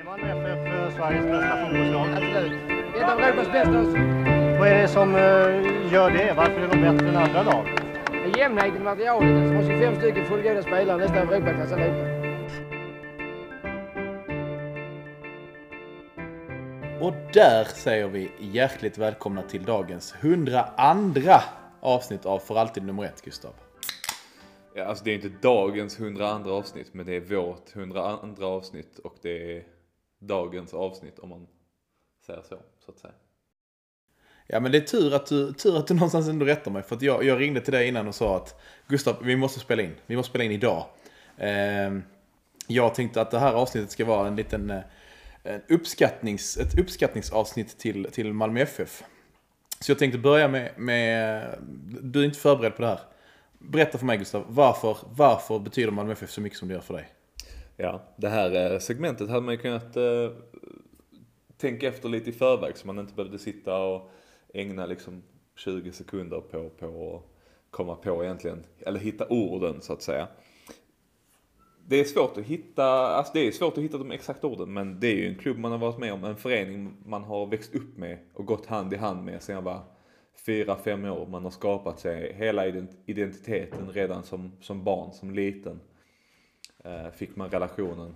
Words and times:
Är 0.00 0.04
Malmö 0.04 0.26
FF 0.26 0.96
Sveriges 0.96 1.26
bästa 1.26 1.56
fotbollslag? 1.62 2.08
Absolut. 2.12 2.52
Ett 2.96 3.08
av 3.08 3.20
Europas 3.20 3.52
bästa. 3.52 3.82
Vad 4.58 4.68
är 4.68 4.82
det 4.82 4.88
som 4.88 5.14
eh, 5.14 5.92
gör 5.92 6.10
det? 6.10 6.34
Varför 6.36 6.60
är 6.60 6.68
de 6.68 6.80
bättre 6.80 7.08
än 7.08 7.16
andra 7.16 7.42
lag? 7.42 7.66
Jämnheten 8.36 8.76
i 8.76 8.84
materialet. 8.84 9.28
De 9.28 9.56
har 9.56 9.62
25 9.62 9.96
stycken 9.96 10.26
fullgoda 10.26 10.62
spelare, 10.62 10.96
nästan 10.96 11.28
Europaklass 11.28 11.72
allihopa. 11.72 12.04
Och 17.00 17.14
där 17.32 17.64
säger 17.64 18.08
vi 18.08 18.30
hjärtligt 18.38 18.98
välkomna 18.98 19.42
till 19.42 19.64
dagens 19.64 20.14
102 20.20 21.32
avsnitt 21.80 22.26
av 22.26 22.38
För 22.38 22.56
alltid 22.56 22.82
nummer 22.82 23.04
ett, 23.04 23.22
Gustav. 23.22 23.52
Ja, 24.74 24.84
alltså 24.84 25.04
det 25.04 25.10
är 25.10 25.14
inte 25.14 25.30
dagens 25.42 26.00
102 26.00 26.50
avsnitt, 26.50 26.94
men 26.94 27.06
det 27.06 27.16
är 27.16 27.20
vårt 27.20 27.76
102 27.76 28.46
avsnitt 28.46 28.98
och 28.98 29.14
det 29.22 29.56
är 29.56 29.62
dagens 30.20 30.74
avsnitt 30.74 31.18
om 31.18 31.28
man 31.28 31.46
säger 32.26 32.42
så, 32.42 32.58
så 32.84 32.90
att 32.90 32.98
säga. 32.98 33.14
Ja 34.46 34.60
men 34.60 34.72
det 34.72 34.78
är 34.78 34.82
tur 34.82 35.14
att 35.14 35.26
du, 35.26 35.52
tur 35.52 35.76
att 35.76 35.86
du 35.86 35.94
någonstans 35.94 36.28
ändå 36.28 36.46
rättar 36.46 36.70
mig. 36.70 36.82
För 36.82 36.96
att 36.96 37.02
jag, 37.02 37.24
jag 37.24 37.40
ringde 37.40 37.60
till 37.60 37.72
dig 37.72 37.88
innan 37.88 38.08
och 38.08 38.14
sa 38.14 38.36
att 38.36 38.60
Gustav, 38.88 39.16
vi 39.22 39.36
måste 39.36 39.60
spela 39.60 39.82
in. 39.82 39.94
Vi 40.06 40.16
måste 40.16 40.30
spela 40.30 40.44
in 40.44 40.52
idag. 40.52 40.86
Eh, 41.36 41.98
jag 42.66 42.94
tänkte 42.94 43.20
att 43.20 43.30
det 43.30 43.38
här 43.38 43.52
avsnittet 43.52 43.90
ska 43.90 44.04
vara 44.04 44.28
en 44.28 44.36
liten 44.36 44.70
eh, 44.70 44.80
en 45.42 45.62
uppskattnings, 45.68 46.56
ett 46.56 46.78
uppskattningsavsnitt 46.78 47.78
till, 47.78 48.04
till 48.12 48.32
Malmö 48.32 48.60
FF. 48.60 49.02
Så 49.80 49.90
jag 49.90 49.98
tänkte 49.98 50.18
börja 50.18 50.48
med, 50.48 50.72
med, 50.78 51.44
du 52.02 52.20
är 52.20 52.24
inte 52.24 52.38
förberedd 52.38 52.76
på 52.76 52.82
det 52.82 52.88
här. 52.88 53.00
Berätta 53.58 53.98
för 53.98 54.06
mig 54.06 54.18
Gustav, 54.18 54.44
varför, 54.48 54.96
varför 55.10 55.58
betyder 55.58 55.90
Malmö 55.90 56.12
FF 56.12 56.30
så 56.30 56.40
mycket 56.40 56.58
som 56.58 56.68
det 56.68 56.74
gör 56.74 56.80
för 56.80 56.94
dig? 56.94 57.08
Ja, 57.82 58.00
det 58.16 58.28
här 58.28 58.72
eh, 58.72 58.78
segmentet 58.78 59.28
hade 59.28 59.40
man 59.40 59.54
ju 59.54 59.60
kunnat 59.60 59.96
eh, 59.96 60.30
tänka 61.56 61.88
efter 61.88 62.08
lite 62.08 62.30
i 62.30 62.32
förväg 62.32 62.76
så 62.76 62.86
man 62.86 62.98
inte 62.98 63.14
behövde 63.14 63.38
sitta 63.38 63.78
och 63.78 64.10
ägna 64.54 64.86
liksom 64.86 65.22
20 65.56 65.92
sekunder 65.92 66.40
på, 66.40 66.70
på 66.70 67.16
att 67.16 67.22
komma 67.70 67.94
på 67.94 68.24
egentligen, 68.24 68.64
eller 68.78 69.00
hitta 69.00 69.26
orden 69.28 69.80
så 69.80 69.92
att 69.92 70.02
säga. 70.02 70.28
Det 71.86 72.00
är 72.00 72.04
svårt 72.04 72.36
att 72.36 72.44
hitta, 72.44 72.84
alltså 72.84 73.32
det 73.34 73.46
är 73.46 73.52
svårt 73.52 73.78
att 73.78 73.84
hitta 73.84 73.98
de 73.98 74.10
exakta 74.10 74.46
orden 74.46 74.72
men 74.72 75.00
det 75.00 75.06
är 75.06 75.16
ju 75.16 75.28
en 75.28 75.38
klubb 75.38 75.58
man 75.58 75.72
har 75.72 75.78
varit 75.78 75.98
med 75.98 76.12
om, 76.12 76.24
en 76.24 76.36
förening 76.36 76.96
man 77.06 77.24
har 77.24 77.46
växt 77.46 77.74
upp 77.74 77.96
med 77.96 78.18
och 78.34 78.46
gått 78.46 78.66
hand 78.66 78.94
i 78.94 78.96
hand 78.96 79.24
med 79.24 79.42
sedan 79.42 79.54
jag 79.54 79.62
var 79.62 79.82
fyra, 80.46 80.76
fem 80.76 81.04
år. 81.04 81.26
Man 81.26 81.44
har 81.44 81.50
skapat 81.50 82.00
sig 82.00 82.34
hela 82.34 82.66
identiteten 83.06 83.90
redan 83.92 84.22
som, 84.22 84.52
som 84.60 84.84
barn, 84.84 85.12
som 85.12 85.34
liten. 85.34 85.80
Eh, 86.84 87.10
fick 87.10 87.36
man 87.36 87.50
relationen. 87.50 88.14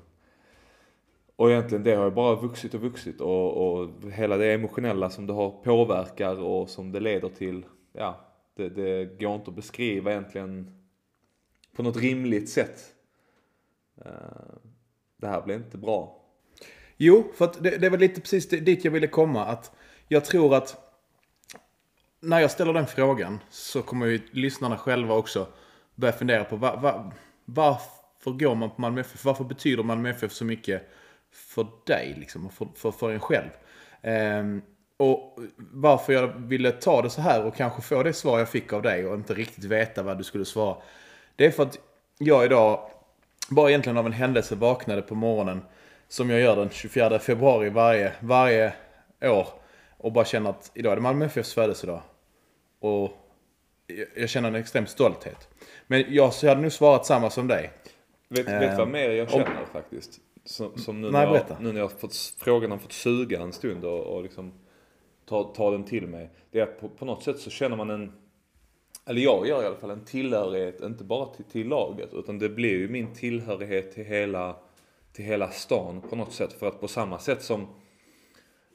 Och 1.36 1.50
egentligen 1.50 1.84
det 1.84 1.94
har 1.94 2.04
ju 2.04 2.10
bara 2.10 2.34
vuxit 2.34 2.74
och 2.74 2.80
vuxit 2.80 3.20
och, 3.20 3.72
och 3.72 4.10
hela 4.12 4.36
det 4.36 4.52
emotionella 4.52 5.10
som 5.10 5.26
det 5.26 5.32
har 5.32 5.50
påverkar 5.50 6.40
och 6.42 6.70
som 6.70 6.92
det 6.92 7.00
leder 7.00 7.28
till, 7.28 7.64
ja, 7.92 8.20
det, 8.54 8.68
det 8.68 9.20
går 9.20 9.34
inte 9.34 9.50
att 9.50 9.56
beskriva 9.56 10.10
egentligen 10.10 10.80
på 11.76 11.82
något 11.82 11.96
rimligt 11.96 12.48
sätt. 12.48 12.94
Eh, 14.04 14.12
det 15.16 15.26
här 15.26 15.42
blir 15.42 15.56
inte 15.56 15.78
bra. 15.78 16.20
Jo, 16.96 17.24
för 17.34 17.44
att 17.44 17.62
det, 17.62 17.78
det 17.78 17.90
var 17.90 17.98
lite 17.98 18.20
precis 18.20 18.48
dit 18.48 18.84
jag 18.84 18.92
ville 18.92 19.06
komma. 19.06 19.44
Att 19.44 19.72
jag 20.08 20.24
tror 20.24 20.54
att 20.54 20.76
när 22.20 22.40
jag 22.40 22.50
ställer 22.50 22.72
den 22.72 22.86
frågan 22.86 23.38
så 23.50 23.82
kommer 23.82 24.06
ju 24.06 24.20
lyssnarna 24.30 24.78
själva 24.78 25.14
också 25.14 25.46
börja 25.94 26.12
fundera 26.12 26.44
på 26.44 26.56
var, 26.56 26.76
var, 26.76 27.12
varför 27.44 28.03
går 28.30 28.54
man 28.54 28.70
på 28.70 28.80
Malmö 28.80 29.00
FF? 29.00 29.24
Varför 29.24 29.44
betyder 29.44 29.82
Malmö 29.82 30.10
FF 30.10 30.32
så 30.32 30.44
mycket 30.44 30.90
för 31.32 31.66
dig 31.86 32.14
liksom, 32.18 32.46
och 32.46 32.52
för, 32.52 32.68
för, 32.74 32.90
för 32.90 33.10
en 33.10 33.20
själv? 33.20 33.48
Ehm, 34.02 34.62
och 34.96 35.38
varför 35.58 36.12
jag 36.12 36.26
ville 36.26 36.70
ta 36.70 37.02
det 37.02 37.10
så 37.10 37.20
här 37.20 37.44
och 37.44 37.56
kanske 37.56 37.82
få 37.82 38.02
det 38.02 38.12
svar 38.12 38.38
jag 38.38 38.48
fick 38.48 38.72
av 38.72 38.82
dig 38.82 39.06
och 39.06 39.14
inte 39.14 39.34
riktigt 39.34 39.64
veta 39.64 40.02
vad 40.02 40.18
du 40.18 40.24
skulle 40.24 40.44
svara. 40.44 40.76
Det 41.36 41.46
är 41.46 41.50
för 41.50 41.62
att 41.62 41.78
jag 42.18 42.44
idag, 42.44 42.90
bara 43.50 43.68
egentligen 43.68 43.98
av 43.98 44.06
en 44.06 44.12
händelse, 44.12 44.54
vaknade 44.54 45.02
på 45.02 45.14
morgonen 45.14 45.62
som 46.08 46.30
jag 46.30 46.40
gör 46.40 46.56
den 46.56 46.70
24 46.70 47.18
februari 47.18 47.70
varje, 47.70 48.12
varje 48.20 48.72
år 49.22 49.48
och 49.98 50.12
bara 50.12 50.24
känner 50.24 50.50
att 50.50 50.70
idag 50.74 50.92
är 50.92 50.96
det 50.96 51.02
Malmö 51.02 51.24
FFs 51.24 51.54
födelsedag. 51.54 52.02
Och 52.80 53.12
jag 54.16 54.28
känner 54.28 54.48
en 54.48 54.54
extrem 54.54 54.86
stolthet. 54.86 55.48
Men 55.86 56.04
jag 56.08 56.30
hade 56.42 56.60
nog 56.60 56.72
svarat 56.72 57.06
samma 57.06 57.30
som 57.30 57.48
dig. 57.48 57.70
Vet, 58.34 58.46
du 58.46 58.76
vad 58.76 58.88
mer 58.88 59.10
jag 59.10 59.30
känner 59.30 59.60
om, 59.60 59.66
faktiskt? 59.72 60.20
Som, 60.44 60.76
som 60.78 61.00
nu, 61.00 61.10
nej, 61.10 61.26
när 61.26 61.34
jag, 61.34 61.60
nu 61.60 61.72
när 61.72 61.80
jag 61.80 61.92
fått 61.92 62.34
frågan 62.38 62.70
har 62.70 62.78
fått 62.78 62.92
suga 62.92 63.40
en 63.40 63.52
stund 63.52 63.84
och, 63.84 64.00
och 64.00 64.22
liksom 64.22 64.52
ta, 65.26 65.44
ta 65.44 65.70
den 65.70 65.84
till 65.84 66.06
mig. 66.06 66.30
Det 66.50 66.58
är 66.58 66.62
att 66.62 66.80
på, 66.80 66.88
på 66.88 67.04
något 67.04 67.22
sätt 67.22 67.38
så 67.38 67.50
känner 67.50 67.76
man 67.76 67.90
en, 67.90 68.12
eller 69.06 69.20
jag 69.20 69.48
gör 69.48 69.62
i 69.62 69.66
alla 69.66 69.76
fall 69.76 69.90
en 69.90 70.04
tillhörighet, 70.04 70.80
inte 70.80 71.04
bara 71.04 71.26
till, 71.26 71.44
till 71.44 71.68
laget, 71.68 72.14
utan 72.14 72.38
det 72.38 72.48
blir 72.48 72.78
ju 72.78 72.88
min 72.88 73.14
tillhörighet 73.14 73.92
till 73.92 74.04
hela, 74.04 74.56
till 75.12 75.24
hela 75.24 75.50
stan 75.50 76.00
på 76.10 76.16
något 76.16 76.32
sätt. 76.32 76.52
För 76.52 76.68
att 76.68 76.80
på 76.80 76.88
samma 76.88 77.18
sätt 77.18 77.42
som, 77.42 77.66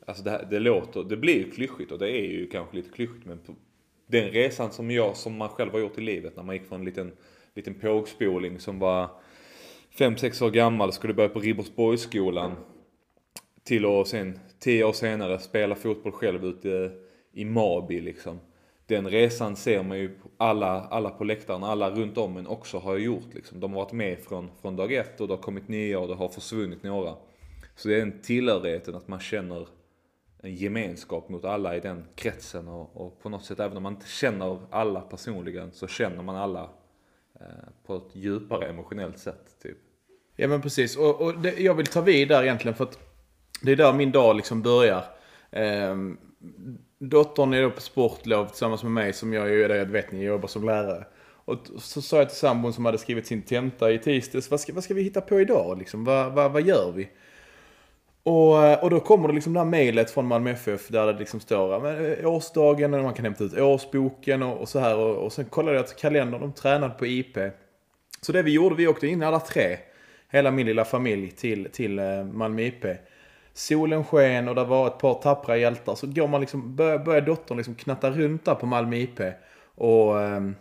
alltså 0.08 0.24
det, 0.24 0.48
det 0.50 0.60
låter, 0.60 1.04
det 1.04 1.18
blir 1.18 1.38
ju 1.38 1.52
klyschigt 1.52 1.92
och 1.92 2.00
det 2.00 2.10
är 2.10 2.26
ju 2.26 2.48
kanske 2.48 2.76
lite 2.76 2.90
klyschigt 2.90 3.26
men 3.26 3.40
på, 3.40 3.56
den 4.08 4.30
resan 4.30 4.72
som 4.72 4.92
jag, 4.92 5.18
som 5.18 5.38
man 5.38 5.50
själv 5.50 5.72
har 5.72 5.80
gjort 5.80 5.98
i 5.98 6.02
livet 6.02 6.36
när 6.36 6.44
man 6.44 6.56
gick 6.56 6.68
från 6.68 6.80
en 6.80 6.86
liten, 6.86 7.12
liten 7.54 7.74
pågspoling 7.74 8.60
som 8.60 8.80
var 8.80 9.10
5-6 10.00 10.44
år 10.44 10.50
gammal, 10.50 10.94
skulle 10.94 11.14
börja 11.14 11.30
på 11.30 11.40
Ribersborgsskolan 11.40 12.56
till 13.64 13.86
att 13.86 14.08
sen 14.08 14.40
10 14.60 14.84
år 14.84 14.94
senare 14.94 15.40
spela 15.40 15.76
fotboll 15.76 16.12
själv 16.12 16.46
ute 16.46 16.92
i 17.32 17.46
Mabi 17.46 18.02
liksom. 18.02 18.40
Den 18.86 19.10
resan 19.10 19.56
ser 19.56 19.84
man 19.84 20.00
ju 20.00 20.18
alla, 20.38 20.82
alla 20.82 21.10
på 21.10 21.24
läktaren, 21.24 21.64
alla 21.64 21.90
runt 21.90 22.18
om 22.18 22.34
men 22.34 22.48
också 22.48 22.78
har 22.78 22.98
gjort 22.98 23.34
liksom. 23.34 23.60
De 23.60 23.74
har 23.74 23.82
varit 23.82 23.92
med 23.92 24.20
från, 24.20 24.50
från 24.62 24.76
dag 24.76 24.94
ett 24.94 25.22
och 25.22 25.28
det 25.28 25.34
har 25.34 25.42
kommit 25.42 25.68
nya 25.68 26.00
och 26.00 26.08
det 26.08 26.16
har 26.16 26.30
försvunnit 26.30 26.84
några. 26.84 27.16
Så 27.76 27.88
det 27.88 27.96
är 27.98 28.02
en 28.02 28.22
tillhörigheten 28.22 28.96
att 28.96 29.08
man 29.08 29.20
känner 29.20 29.68
en 30.42 30.56
gemenskap 30.56 31.30
mot 31.30 31.46
alla 31.46 31.76
i 31.76 31.80
den 31.80 32.06
kretsen 32.16 32.68
och, 32.68 33.06
och, 33.06 33.22
på 33.22 33.30
något 33.30 33.46
sätt 33.46 33.60
även 33.60 33.78
om 33.78 33.84
man 33.84 33.94
inte 33.94 34.08
känner 34.08 34.60
alla 34.70 35.02
personligen 35.02 35.72
så 35.72 35.88
känner 35.88 36.24
man 36.24 36.36
alla 36.36 36.70
eh, 37.40 37.46
på 37.86 37.96
ett 37.96 38.16
djupare 38.16 38.70
emotionellt 38.70 39.20
sätt 39.20 39.56
typ. 39.62 39.78
Ja 40.42 40.48
men 40.48 40.62
precis 40.62 40.98
och, 40.98 41.22
och 41.22 41.38
det, 41.38 41.60
jag 41.60 41.74
vill 41.74 41.86
ta 41.86 42.02
vid 42.02 42.28
där 42.28 42.44
egentligen 42.44 42.76
för 42.76 42.84
att 42.84 43.00
det 43.62 43.72
är 43.72 43.76
där 43.76 43.94
min 43.94 44.12
dag 44.12 44.36
liksom 44.36 44.62
börjar. 44.62 45.04
Ehm, 45.52 46.18
dottern 47.00 47.54
är 47.54 47.62
då 47.62 47.72
på 47.72 47.82
sportlov 47.82 48.46
tillsammans 48.46 48.84
med 48.84 48.92
mig 48.92 49.14
som 49.14 49.34
jag 49.34 49.50
är, 49.50 49.70
jag 49.70 49.86
vet 49.86 50.12
ni, 50.12 50.18
jag 50.18 50.34
jobbar 50.34 50.48
som 50.48 50.66
lärare. 50.66 51.06
Och 51.46 51.58
så 51.78 52.02
sa 52.02 52.18
jag 52.18 52.30
till 52.30 52.38
sambon 52.38 52.74
som 52.74 52.86
hade 52.86 52.98
skrivit 52.98 53.28
sin 53.28 53.42
tenta 53.42 53.92
i 53.92 54.00
tisdags, 54.00 54.52
vad 54.52 54.60
ska, 54.60 54.74
vad 54.74 54.84
ska 54.84 54.94
vi 54.94 55.04
hitta 55.04 55.22
på 55.22 55.40
idag 55.40 55.78
liksom? 55.78 56.04
Vad, 56.04 56.34
vad, 56.34 56.52
vad 56.52 56.62
gör 56.62 56.92
vi? 56.96 57.10
Och, 58.24 58.64
eh, 58.64 58.84
och 58.84 58.90
då 58.90 59.00
kommer 59.00 59.28
det 59.28 59.34
liksom 59.34 59.54
det 59.54 59.60
här 59.60 59.66
mejlet 59.66 60.12
från 60.12 60.26
Malmö 60.26 60.52
FF 60.52 60.88
där 60.88 61.14
det 61.14 61.20
liksom 61.20 61.40
står 61.40 61.80
men, 61.80 62.06
eh, 62.06 62.34
årsdagen 62.34 62.94
och 62.94 63.04
man 63.04 63.14
kan 63.14 63.26
hämta 63.26 63.44
ut 63.44 63.58
årsboken 63.58 64.44
och, 64.44 64.58
och 64.58 64.70
så 64.70 64.80
här. 64.80 64.98
Och, 64.98 65.16
och 65.16 65.34
sen 65.34 65.46
kollade 65.46 65.78
jag 65.78 65.84
att 65.84 66.00
kalendern, 66.00 66.42
de 66.42 66.54
tränade 66.54 66.94
på 66.94 67.06
IP. 67.06 67.38
Så 68.22 68.32
det 68.32 68.42
vi 68.42 68.52
gjorde, 68.52 68.76
vi 68.76 68.88
åkte 68.88 69.08
in 69.08 69.24
alla 69.24 69.40
tre, 69.40 69.78
hela 70.30 70.52
min 70.52 70.66
lilla 70.66 70.86
familj 70.86 71.32
till, 71.32 71.70
till 71.72 72.00
eh, 72.00 72.24
Malmö 72.24 72.62
IP. 72.62 72.86
Solen 73.54 74.04
sken 74.04 74.48
och 74.48 74.56
det 74.56 74.64
var 74.64 74.88
ett 74.88 74.98
par 74.98 75.14
tappra 75.14 75.58
hjältar. 75.58 75.96
Så 75.96 76.08
går 76.08 76.28
man 76.28 76.42
liksom, 76.42 76.76
börjar, 76.76 77.00
börjar 77.00 77.22
dottern 77.22 77.58
liksom 77.58 77.76
knatta 77.76 78.12
runt 78.12 78.46
där 78.46 78.56
på 78.56 78.66
Malmö 78.66 78.96
IP. 78.96 79.20
Och, 79.76 80.22
ehm, 80.22 80.56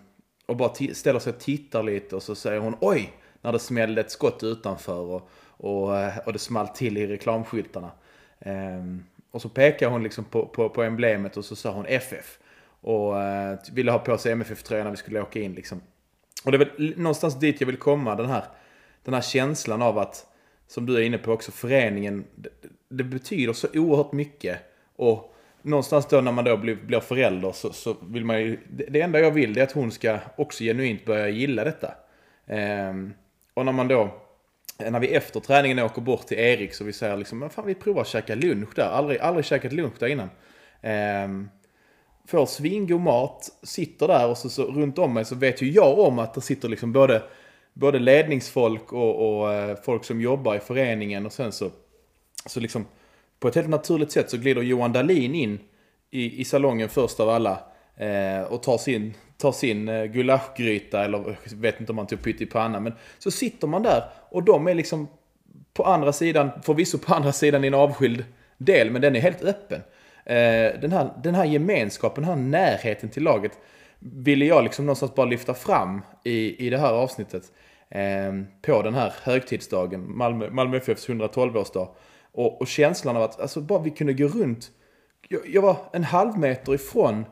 och 0.47 0.57
bara 0.57 0.75
ställer 0.93 1.19
sig 1.19 1.33
och 1.33 1.41
tittar 1.41 1.83
lite 1.83 2.17
och 2.17 2.23
så 2.23 2.35
säger 2.35 2.61
hon 2.61 2.77
oj! 2.81 3.13
När 3.41 3.53
det 3.53 3.59
smällde 3.59 4.01
ett 4.01 4.11
skott 4.11 4.43
utanför. 4.43 5.01
Och, 5.01 5.31
och, 5.59 5.99
eh, 5.99 6.19
och 6.27 6.33
det 6.33 6.39
small 6.39 6.69
till 6.69 6.99
i 6.99 7.07
reklamskyltarna. 7.07 7.91
Um, 8.47 9.05
och 9.31 9.43
så 9.43 9.49
pekar 9.49 9.91
hon 9.91 10.03
liksom 10.03 10.25
på, 10.25 10.47
på, 10.47 10.69
på, 10.69 10.83
emblemet 10.83 11.37
och 11.37 11.45
så 11.45 11.57
sa 11.57 11.71
hon 11.71 11.87
FF. 11.87 12.39
Och 12.81 13.15
uh, 13.15 13.73
ville 13.73 13.91
ha 13.91 13.99
på 13.99 14.19
sig 14.19 14.33
MFF-tröjan 14.33 14.85
när 14.85 14.91
vi 14.91 14.97
skulle 14.97 15.21
åka 15.21 15.41
in 15.41 15.53
liksom. 15.53 15.81
Och 16.45 16.53
det 16.53 16.59
är 16.59 16.59
väl 16.59 16.95
någonstans 16.97 17.39
dit 17.39 17.61
jag 17.61 17.67
vill 17.67 17.77
komma, 17.77 18.15
den 18.15 18.27
här, 18.27 18.45
den 19.11 19.15
här 19.15 19.23
känslan 19.23 19.83
av 19.83 19.99
att, 19.99 20.27
som 20.67 20.87
du 20.87 20.97
är 20.97 21.01
inne 21.01 21.19
på 21.19 21.33
också, 21.33 21.53
föreningen, 21.53 22.25
det, 22.35 22.49
det 22.89 23.05
betyder 23.05 23.53
så 23.53 23.69
oerhört 23.75 24.13
mycket. 24.13 24.59
Och 24.97 25.35
någonstans 25.63 26.07
då 26.07 26.21
när 26.21 26.33
man 26.33 26.45
då 26.45 26.57
blir, 26.57 26.75
blir 26.75 27.01
förälder 27.01 27.53
så, 27.53 27.73
så 27.73 27.97
vill 28.09 28.25
man 28.25 28.41
ju, 28.41 28.59
det, 28.71 28.85
det 28.85 29.01
enda 29.01 29.21
jag 29.21 29.31
vill 29.31 29.59
är 29.59 29.63
att 29.63 29.73
hon 29.73 29.93
ska 29.93 30.19
också 30.37 30.65
genuint 30.65 31.05
börja 31.05 31.29
gilla 31.29 31.65
detta. 31.65 31.95
Ehm, 32.47 33.15
och 33.55 33.65
när 33.65 33.73
man 33.73 33.89
då 33.89 34.11
när 34.79 35.01
vi 35.01 35.15
efter 35.15 35.41
träningen 35.41 35.79
åker 35.79 36.01
bort 36.03 36.27
till 36.27 36.39
Erik 36.39 36.75
så 36.75 36.85
vi 36.85 36.93
säger 36.93 37.17
liksom, 37.17 37.39
men 37.39 37.51
fan 37.51 37.67
vi 37.67 37.75
provar 37.75 38.01
att 38.01 38.09
käka 38.09 38.35
lunch 38.35 38.75
där. 38.75 38.89
Aldrig, 38.89 39.21
aldrig 39.21 39.45
käkat 39.45 39.73
lunch 39.73 39.95
där 39.99 40.07
innan. 40.07 40.31
Ehm, 40.83 41.49
får 42.27 42.47
svingod 42.47 43.01
mat, 43.01 43.49
sitter 43.63 44.09
där 44.09 44.29
och 44.29 44.39
så, 44.39 44.49
så, 44.49 44.63
runt 44.63 44.99
om 44.99 45.15
mig 45.15 45.25
så 45.25 45.35
vet 45.35 45.63
ju 45.63 45.71
jag 45.71 45.99
om 45.99 46.19
att 46.19 46.35
det 46.35 46.41
sitter 46.41 46.69
liksom 46.69 46.93
både, 46.93 47.23
både 47.79 47.99
ledningsfolk 47.99 48.93
och, 48.93 49.41
och 49.41 49.53
eh, 49.53 49.77
folk 49.85 50.05
som 50.05 50.21
jobbar 50.21 50.55
i 50.55 50.61
föreningen 50.61 51.27
och 51.27 51.33
sen 51.33 51.53
så 51.53 51.71
så 52.47 52.61
liksom 52.61 52.87
på 53.41 53.49
ett 53.49 53.55
helt 53.55 53.69
naturligt 53.69 54.13
sätt 54.13 54.31
så 54.31 54.37
glider 54.37 54.63
Johan 54.63 54.93
Dahlin 54.93 55.35
in 55.35 55.59
i, 56.11 56.41
i 56.41 56.45
salongen 56.45 56.89
först 56.89 57.21
av 57.21 57.29
alla. 57.29 57.61
Eh, 57.97 58.43
och 58.43 58.63
tar 58.63 58.79
sin, 58.79 59.15
tar 59.37 59.53
sin 59.53 59.89
eh, 59.89 60.05
gulaschgryta 60.05 61.05
eller 61.05 61.37
jag 61.45 61.57
vet 61.57 61.81
inte 61.81 61.93
om 61.93 61.99
han 61.99 62.07
tog 62.07 62.23
pyttipanna. 62.23 62.81
Men 62.81 62.93
så 63.19 63.31
sitter 63.31 63.67
man 63.67 63.83
där 63.83 64.03
och 64.31 64.43
de 64.43 64.69
är 64.69 64.75
liksom 64.75 65.09
på 65.73 65.85
andra 65.85 66.13
sidan, 66.13 66.51
förvisso 66.63 66.99
på 66.99 67.15
andra 67.15 67.33
sidan 67.33 67.65
i 67.65 67.67
en 67.67 67.75
avskild 67.75 68.25
del, 68.59 68.91
men 68.91 69.03
den 69.03 69.17
är 69.17 69.21
helt 69.21 69.43
öppen. 69.43 69.81
Eh, 70.25 70.81
den, 70.81 70.93
här, 70.93 71.11
den 71.23 71.35
här 71.35 71.45
gemenskapen, 71.45 72.25
den 72.25 72.31
här 72.31 72.45
närheten 72.45 73.09
till 73.09 73.23
laget 73.23 73.53
ville 73.99 74.45
jag 74.45 74.65
liksom 74.65 74.87
någonstans 74.87 75.15
bara 75.15 75.27
lyfta 75.27 75.55
fram 75.55 76.03
i, 76.25 76.67
i 76.67 76.71
det 76.71 76.79
här 76.79 76.93
avsnittet. 76.93 77.53
Eh, 77.91 78.33
på 78.63 78.83
den 78.83 78.95
här 78.95 79.13
högtidsdagen, 79.23 80.17
Malmö, 80.17 80.51
Malmö 80.51 80.77
FFs 80.77 81.09
112-årsdag. 81.09 81.89
Och, 82.33 82.61
och 82.61 82.67
känslan 82.67 83.17
av 83.17 83.23
att 83.23 83.41
alltså, 83.41 83.61
bara 83.61 83.83
vi 83.83 83.91
kunde 83.91 84.13
gå 84.13 84.29
runt. 84.29 84.71
Jag, 85.29 85.41
jag 85.49 85.63
var 85.63 85.77
en 85.93 86.05
halv 86.05 86.39
meter 86.39 86.75
ifrån 86.75 87.25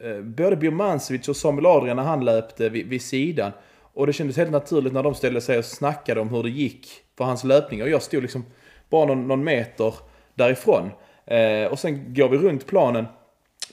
eh, 0.00 0.20
både 0.20 0.56
Birmancevic 0.56 1.28
och 1.28 1.36
Samuel 1.36 1.66
Adrian 1.66 1.96
när 1.96 2.04
han 2.04 2.24
löpte 2.24 2.68
vid, 2.68 2.86
vid 2.86 3.02
sidan. 3.02 3.52
Och 3.94 4.06
det 4.06 4.12
kändes 4.12 4.36
helt 4.36 4.50
naturligt 4.50 4.92
när 4.92 5.02
de 5.02 5.14
ställde 5.14 5.40
sig 5.40 5.58
och 5.58 5.64
snackade 5.64 6.20
om 6.20 6.28
hur 6.28 6.42
det 6.42 6.50
gick 6.50 6.88
för 7.16 7.24
hans 7.24 7.44
löpning. 7.44 7.82
Och 7.82 7.88
jag 7.88 8.02
stod 8.02 8.22
liksom 8.22 8.44
bara 8.90 9.04
någon, 9.04 9.28
någon 9.28 9.44
meter 9.44 9.94
därifrån. 10.34 10.90
Eh, 11.26 11.64
och 11.64 11.78
sen 11.78 12.14
går 12.14 12.28
vi 12.28 12.38
runt 12.38 12.66
planen. 12.66 13.06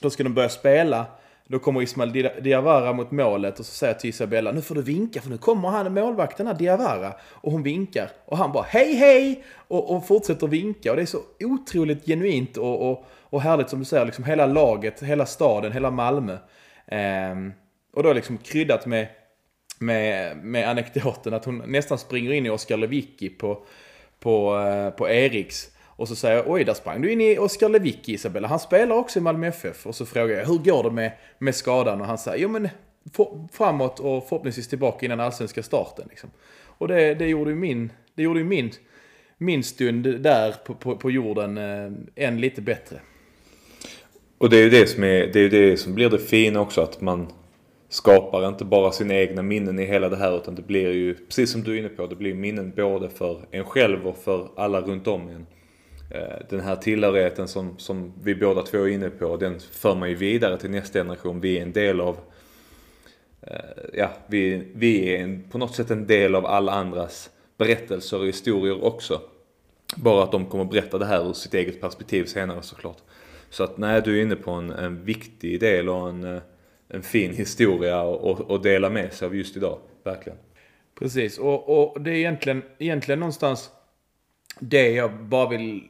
Då 0.00 0.10
ska 0.10 0.22
de 0.22 0.34
börja 0.34 0.48
spela. 0.48 1.06
Då 1.50 1.58
kommer 1.58 1.82
Ismail 1.82 2.30
Diawara 2.42 2.92
mot 2.92 3.10
målet 3.10 3.58
och 3.58 3.66
så 3.66 3.72
säger 3.72 3.92
jag 3.92 4.00
till 4.00 4.10
Isabella 4.10 4.52
nu 4.52 4.62
får 4.62 4.74
du 4.74 4.82
vinka 4.82 5.20
för 5.20 5.30
nu 5.30 5.38
kommer 5.38 5.68
han 5.68 5.94
målvakten 5.94 6.46
här 6.46 6.54
Diawara. 6.54 7.12
Och 7.22 7.52
hon 7.52 7.62
vinkar 7.62 8.10
och 8.24 8.38
han 8.38 8.52
bara 8.52 8.64
hej 8.68 8.94
hej! 8.94 9.44
Och, 9.54 9.96
och 9.96 10.06
fortsätter 10.06 10.46
vinka 10.46 10.90
och 10.90 10.96
det 10.96 11.02
är 11.02 11.06
så 11.06 11.20
otroligt 11.40 12.06
genuint 12.06 12.56
och, 12.56 12.90
och, 12.90 13.04
och 13.20 13.42
härligt 13.42 13.70
som 13.70 13.78
du 13.78 13.84
säger, 13.84 14.06
liksom 14.06 14.24
hela 14.24 14.46
laget, 14.46 15.02
hela 15.02 15.26
staden, 15.26 15.72
hela 15.72 15.90
Malmö. 15.90 16.38
Ehm, 16.86 17.52
och 17.94 18.02
då 18.02 18.12
liksom 18.12 18.38
kryddat 18.38 18.86
med, 18.86 19.06
med, 19.78 20.36
med 20.36 20.68
anekdoten 20.68 21.34
att 21.34 21.44
hon 21.44 21.62
nästan 21.66 21.98
springer 21.98 22.32
in 22.32 22.46
i 22.46 22.50
Oskar 22.50 22.76
Lewicki 22.76 23.28
på, 23.28 23.62
på, 24.20 24.58
eh, 24.58 24.90
på 24.90 25.08
Eriks. 25.08 25.70
Och 26.00 26.08
så 26.08 26.16
säger 26.16 26.36
jag, 26.36 26.50
oj 26.50 26.64
där 26.64 26.74
sprang 26.74 27.02
du 27.02 27.12
in 27.12 27.20
i 27.20 27.38
Oskar 27.38 27.68
Lewicki 27.68 28.12
Isabella, 28.12 28.48
han 28.48 28.58
spelar 28.58 28.96
också 28.96 29.18
i 29.18 29.22
Malmö 29.22 29.46
FF. 29.46 29.86
Och 29.86 29.94
så 29.94 30.06
frågar 30.06 30.36
jag, 30.36 30.46
hur 30.46 30.58
går 30.58 30.82
det 30.82 30.90
med, 30.90 31.12
med 31.38 31.54
skadan? 31.54 32.00
Och 32.00 32.06
han 32.06 32.18
säger, 32.18 32.38
jo 32.38 32.48
men 32.48 32.68
for, 33.12 33.48
framåt 33.52 34.00
och 34.00 34.28
förhoppningsvis 34.28 34.68
tillbaka 34.68 35.06
innan 35.06 35.20
allsvenska 35.20 35.62
starten. 35.62 36.06
Liksom. 36.10 36.30
Och 36.62 36.88
det, 36.88 37.14
det 37.14 37.26
gjorde 37.26 37.50
ju 37.50 37.56
min, 37.56 37.92
det 38.14 38.22
gjorde 38.22 38.40
ju 38.40 38.44
min, 38.44 38.70
min 39.38 39.64
stund 39.64 40.22
där 40.22 40.54
på, 40.64 40.74
på, 40.74 40.96
på 40.96 41.10
jorden 41.10 41.58
eh, 41.58 41.92
än 42.26 42.40
lite 42.40 42.62
bättre. 42.62 43.00
Och 44.38 44.50
det 44.50 44.56
är 44.56 44.62
ju 44.62 44.70
det 44.70 44.86
som, 44.86 45.04
är, 45.04 45.26
det, 45.32 45.40
är 45.40 45.50
det 45.50 45.76
som 45.76 45.94
blir 45.94 46.10
det 46.10 46.18
fina 46.18 46.60
också 46.60 46.80
att 46.80 47.00
man 47.00 47.32
skapar 47.88 48.48
inte 48.48 48.64
bara 48.64 48.92
sina 48.92 49.14
egna 49.14 49.42
minnen 49.42 49.78
i 49.78 49.84
hela 49.84 50.08
det 50.08 50.16
här 50.16 50.36
utan 50.36 50.54
det 50.54 50.62
blir 50.62 50.92
ju, 50.92 51.14
precis 51.14 51.52
som 51.52 51.62
du 51.62 51.74
är 51.74 51.78
inne 51.78 51.88
på, 51.88 52.06
det 52.06 52.16
blir 52.16 52.34
minnen 52.34 52.72
både 52.76 53.10
för 53.10 53.40
en 53.50 53.64
själv 53.64 54.06
och 54.06 54.16
för 54.16 54.48
alla 54.56 54.80
runt 54.80 55.06
om 55.06 55.28
en. 55.28 55.46
Eh, 56.10 56.46
den 56.48 56.60
här 56.60 56.76
tillhörigheten 56.76 57.48
som, 57.48 57.78
som 57.78 58.12
vi 58.22 58.34
båda 58.34 58.62
två 58.62 58.78
är 58.78 58.88
inne 58.88 59.10
på, 59.10 59.36
den 59.36 59.60
för 59.60 59.94
man 59.94 60.08
ju 60.08 60.14
vidare 60.14 60.58
till 60.58 60.70
nästa 60.70 60.98
generation. 60.98 61.40
Vi 61.40 61.58
är 61.58 61.62
en 61.62 61.72
del 61.72 62.00
av, 62.00 62.16
eh, 63.42 63.54
ja, 63.92 64.10
vi, 64.26 64.68
vi 64.74 65.14
är 65.14 65.22
en, 65.22 65.42
på 65.50 65.58
något 65.58 65.74
sätt 65.74 65.90
en 65.90 66.06
del 66.06 66.34
av 66.34 66.46
alla 66.46 66.72
andras 66.72 67.30
berättelser 67.58 68.20
och 68.20 68.26
historier 68.26 68.84
också. 68.84 69.20
Bara 69.96 70.24
att 70.24 70.32
de 70.32 70.46
kommer 70.46 70.64
berätta 70.64 70.98
det 70.98 71.06
här 71.06 71.28
ur 71.28 71.32
sitt 71.32 71.54
eget 71.54 71.80
perspektiv 71.80 72.24
senare 72.24 72.62
såklart. 72.62 72.98
Så 73.50 73.64
att 73.64 73.78
nej, 73.78 74.02
du 74.04 74.18
är 74.18 74.22
inne 74.22 74.36
på 74.36 74.50
en, 74.50 74.70
en 74.70 75.04
viktig 75.04 75.60
del 75.60 75.88
och 75.88 76.08
en, 76.08 76.24
eh, 76.24 76.42
en 76.88 77.02
fin 77.02 77.34
historia 77.34 78.02
att 78.48 78.62
dela 78.62 78.90
med 78.90 79.12
sig 79.12 79.26
av 79.26 79.36
just 79.36 79.56
idag. 79.56 79.78
Verkligen. 80.04 80.38
Precis, 80.98 81.38
och, 81.38 81.92
och 81.94 82.00
det 82.00 82.10
är 82.10 82.14
egentligen, 82.14 82.62
egentligen 82.78 83.20
någonstans 83.20 83.70
det 84.58 84.90
jag 84.90 85.24
bara 85.24 85.48
vill 85.48 85.88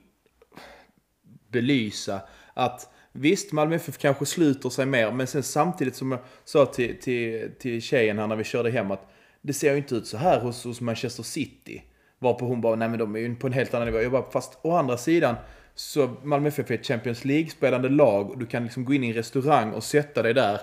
belysa 1.51 2.21
att 2.55 2.91
visst, 3.13 3.53
Malmö 3.53 3.75
FF 3.75 3.99
kanske 3.99 4.27
sluter 4.27 4.71
sig 4.71 4.87
mer, 4.87 5.13
men 5.13 5.27
sen 5.27 5.43
samtidigt 5.43 5.97
som 5.97 6.13
jag 6.13 6.21
sa 6.45 6.67
till, 6.67 7.01
till, 7.01 7.51
till 7.59 7.83
tjejen 7.83 8.19
här 8.19 8.27
när 8.27 8.37
vi 8.37 8.45
körde 8.45 8.71
hem 8.71 8.91
att 8.91 9.11
det 9.43 9.53
ser 9.53 9.73
ju 9.73 9.79
inte 9.79 9.95
ut 9.95 10.07
så 10.07 10.17
här 10.17 10.41
hos, 10.41 10.65
hos 10.65 10.81
Manchester 10.81 11.23
City. 11.23 11.83
Varpå 12.19 12.47
hon 12.47 12.61
bara, 12.61 12.77
nej 12.77 12.89
men 12.89 12.99
de 12.99 13.17
är 13.17 13.21
ju 13.21 13.35
på 13.35 13.47
en 13.47 13.53
helt 13.53 13.75
annan 13.75 13.87
nivå. 13.87 14.01
Jag 14.01 14.13
bara, 14.13 14.31
fast 14.31 14.59
å 14.63 14.77
andra 14.77 14.97
sidan 14.97 15.37
så 15.75 16.11
Malmö 16.23 16.49
FF 16.49 16.71
är 16.71 16.75
ett 16.75 16.87
Champions 16.87 17.25
League-spelande 17.25 17.89
lag 17.89 18.31
och 18.31 18.39
du 18.39 18.47
kan 18.47 18.65
liksom 18.65 18.85
gå 18.85 18.95
in 18.95 19.05
i 19.05 19.09
en 19.09 19.15
restaurang 19.15 19.73
och 19.73 19.85
sätta 19.85 20.23
dig 20.23 20.35
där 20.35 20.61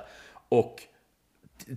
och 0.49 0.81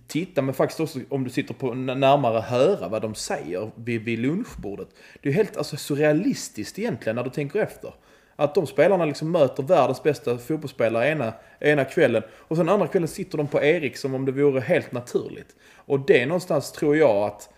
titta, 0.07 0.43
men 0.43 0.55
faktiskt 0.55 0.81
också 0.81 1.01
om 1.09 1.25
du 1.25 1.31
sitter 1.31 1.55
på 1.55 1.75
närmare 1.75 2.41
höra 2.41 2.89
vad 2.89 3.03
de 3.03 3.15
säger 3.15 3.71
vid, 3.75 4.03
vid 4.03 4.19
lunchbordet. 4.19 4.89
Det 5.23 5.29
är 5.29 5.33
ju 5.33 5.37
helt 5.37 5.57
alltså, 5.57 5.77
surrealistiskt 5.77 6.79
egentligen 6.79 7.17
när 7.17 7.25
du 7.25 7.31
tänker 7.31 7.59
efter. 7.59 7.95
Att 8.41 8.55
de 8.55 8.67
spelarna 8.67 9.05
liksom 9.05 9.31
möter 9.31 9.63
världens 9.63 10.03
bästa 10.03 10.39
fotbollsspelare 10.39 11.09
ena, 11.09 11.33
ena 11.59 11.85
kvällen 11.85 12.23
och 12.33 12.57
sen 12.57 12.69
andra 12.69 12.87
kvällen 12.87 13.09
sitter 13.09 13.39
de 13.39 13.47
på 13.47 13.63
Erik 13.63 13.97
som 13.97 14.15
om 14.15 14.25
det 14.25 14.33
vore 14.33 14.61
helt 14.61 14.93
naturligt. 14.93 15.57
Och 15.75 16.01
det 16.01 16.27
någonstans 16.27 16.73
tror 16.73 16.97
jag 16.97 17.17
att 17.17 17.49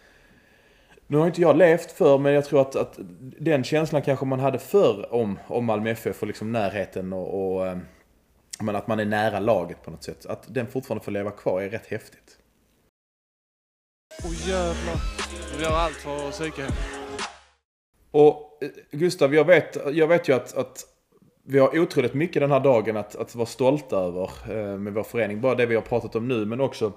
nu 1.07 1.17
har 1.17 1.27
inte 1.27 1.41
jag 1.41 1.57
levt 1.57 1.93
för 1.93 2.19
men 2.19 2.33
jag 2.33 2.45
tror 2.45 2.61
att, 2.61 2.77
att 2.77 2.99
den 3.21 3.65
känslan 3.65 4.03
kanske 4.03 4.27
man 4.27 4.41
hade 4.41 4.59
förr 4.59 5.15
om, 5.15 5.39
om 5.47 5.65
Malmö 5.65 5.91
FF 5.91 6.23
och 6.23 6.27
liksom 6.27 6.53
närheten 6.53 7.13
och, 7.13 7.57
och 7.57 7.67
eh, 7.67 7.79
men 8.61 8.77
att 8.77 8.87
man 8.87 9.01
är 9.01 9.05
nära 9.05 9.41
laget 9.41 9.83
på 9.83 9.91
något 9.91 10.05
sätt. 10.05 10.27
Att 10.27 10.55
den 10.55 10.67
fortfarande 10.67 11.05
får 11.05 11.13
leva 11.13 11.31
kvar 11.31 11.63
är 11.63 11.69
rätt 11.69 11.87
häftigt. 11.87 12.39
Åh 14.25 14.31
oh, 14.31 14.49
jävlar. 14.49 14.97
Vi 15.59 15.65
gör 15.65 15.77
allt 15.77 15.95
för 15.95 16.29
att 16.29 16.33
psyka. 16.33 16.63
Och 18.11 18.52
Eh, 18.63 18.69
Gustav, 18.91 19.35
jag 19.35 19.45
vet, 19.45 19.79
jag 19.93 20.07
vet 20.07 20.29
ju 20.29 20.33
att, 20.33 20.57
att 20.57 20.87
vi 21.45 21.59
har 21.59 21.79
otroligt 21.79 22.15
mycket 22.15 22.43
den 22.43 22.51
här 22.51 22.61
dagen 22.61 22.97
att, 22.97 23.17
att 23.17 23.35
vara 23.35 23.47
stolta 23.47 23.97
över 23.97 24.31
eh, 24.51 24.79
med 24.79 24.93
vår 24.93 25.03
förening. 25.03 25.41
Bara 25.41 25.55
det 25.55 25.67
vi 25.67 25.75
har 25.75 25.83
pratat 25.83 26.17
om 26.17 26.29
nu, 26.29 26.47
men 26.47 26.61
också 26.61 26.93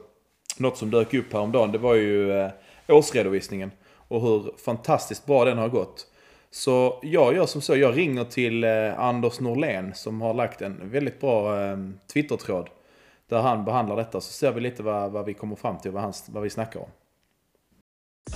något 0.58 0.78
som 0.78 0.92
dök 0.92 1.14
upp 1.14 1.34
häromdagen. 1.34 1.72
Det 1.72 1.78
var 1.78 1.96
ju 1.96 2.32
eh, 2.32 2.52
årsredovisningen 2.88 3.72
och 4.08 4.22
hur 4.22 4.52
fantastiskt 4.66 5.26
bra 5.26 5.46
den 5.46 5.58
har 5.58 5.70
gått. 5.70 6.08
Så 6.52 7.00
jag 7.02 7.36
gör 7.36 7.46
som 7.46 7.62
så, 7.62 7.76
jag 7.76 7.98
ringer 7.98 8.24
till 8.24 8.64
eh, 8.64 9.00
Anders 9.00 9.40
Norlén 9.40 9.94
som 9.96 10.22
har 10.22 10.34
lagt 10.34 10.62
en 10.62 10.90
väldigt 10.90 11.20
bra 11.20 11.62
eh, 11.62 11.78
Twitter-tråd. 12.14 12.70
Där 13.30 13.42
han 13.42 13.66
behandlar 13.66 13.96
detta, 13.96 14.22
så 14.22 14.32
ser 14.32 14.52
vi 14.52 14.62
lite 14.62 14.84
vad, 14.84 15.12
vad 15.12 15.26
vi 15.26 15.34
kommer 15.34 15.56
fram 15.56 15.78
till, 15.78 15.92
vad, 15.92 16.04
han, 16.04 16.14
vad 16.28 16.44
vi 16.44 16.50
snackar 16.50 16.80
om. 16.80 16.90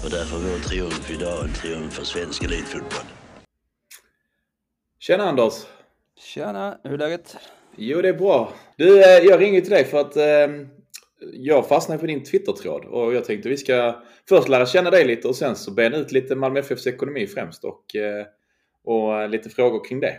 Och 0.03 0.09
därför 0.09 0.37
vår 0.37 0.59
triumf 0.59 1.11
idag 1.11 1.43
en 1.43 1.53
triumf 1.53 1.93
för 1.93 2.03
svensk 2.03 2.43
elitfotboll. 2.43 3.18
Tjena 5.01 5.23
Anders! 5.23 5.53
Tjena, 6.17 6.77
hur 6.83 6.93
är 6.93 6.97
läget? 6.97 7.37
Jo, 7.75 8.01
det 8.01 8.09
är 8.09 8.13
bra. 8.13 8.53
Du, 8.75 9.03
eh, 9.03 9.25
jag 9.25 9.41
ringer 9.41 9.61
till 9.61 9.69
dig 9.69 9.85
för 9.85 9.99
att 9.99 10.17
eh, 10.17 10.47
jag 11.33 11.67
fastnade 11.67 11.99
på 11.99 12.05
din 12.05 12.23
Twitter-tråd 12.23 12.85
och 12.85 13.13
jag 13.13 13.25
tänkte 13.25 13.49
vi 13.49 13.57
ska 13.57 14.03
först 14.29 14.49
lära 14.49 14.65
känna 14.65 14.91
dig 14.91 15.05
lite 15.05 15.27
och 15.27 15.35
sen 15.35 15.55
så 15.55 15.71
bena 15.71 15.97
ut 15.97 16.11
lite 16.11 16.35
Malmö 16.35 16.59
FFs 16.59 16.87
ekonomi 16.87 17.27
främst 17.27 17.63
och, 17.63 17.95
eh, 17.95 18.25
och 18.83 19.29
lite 19.29 19.49
frågor 19.49 19.85
kring 19.85 19.99
det. 19.99 20.15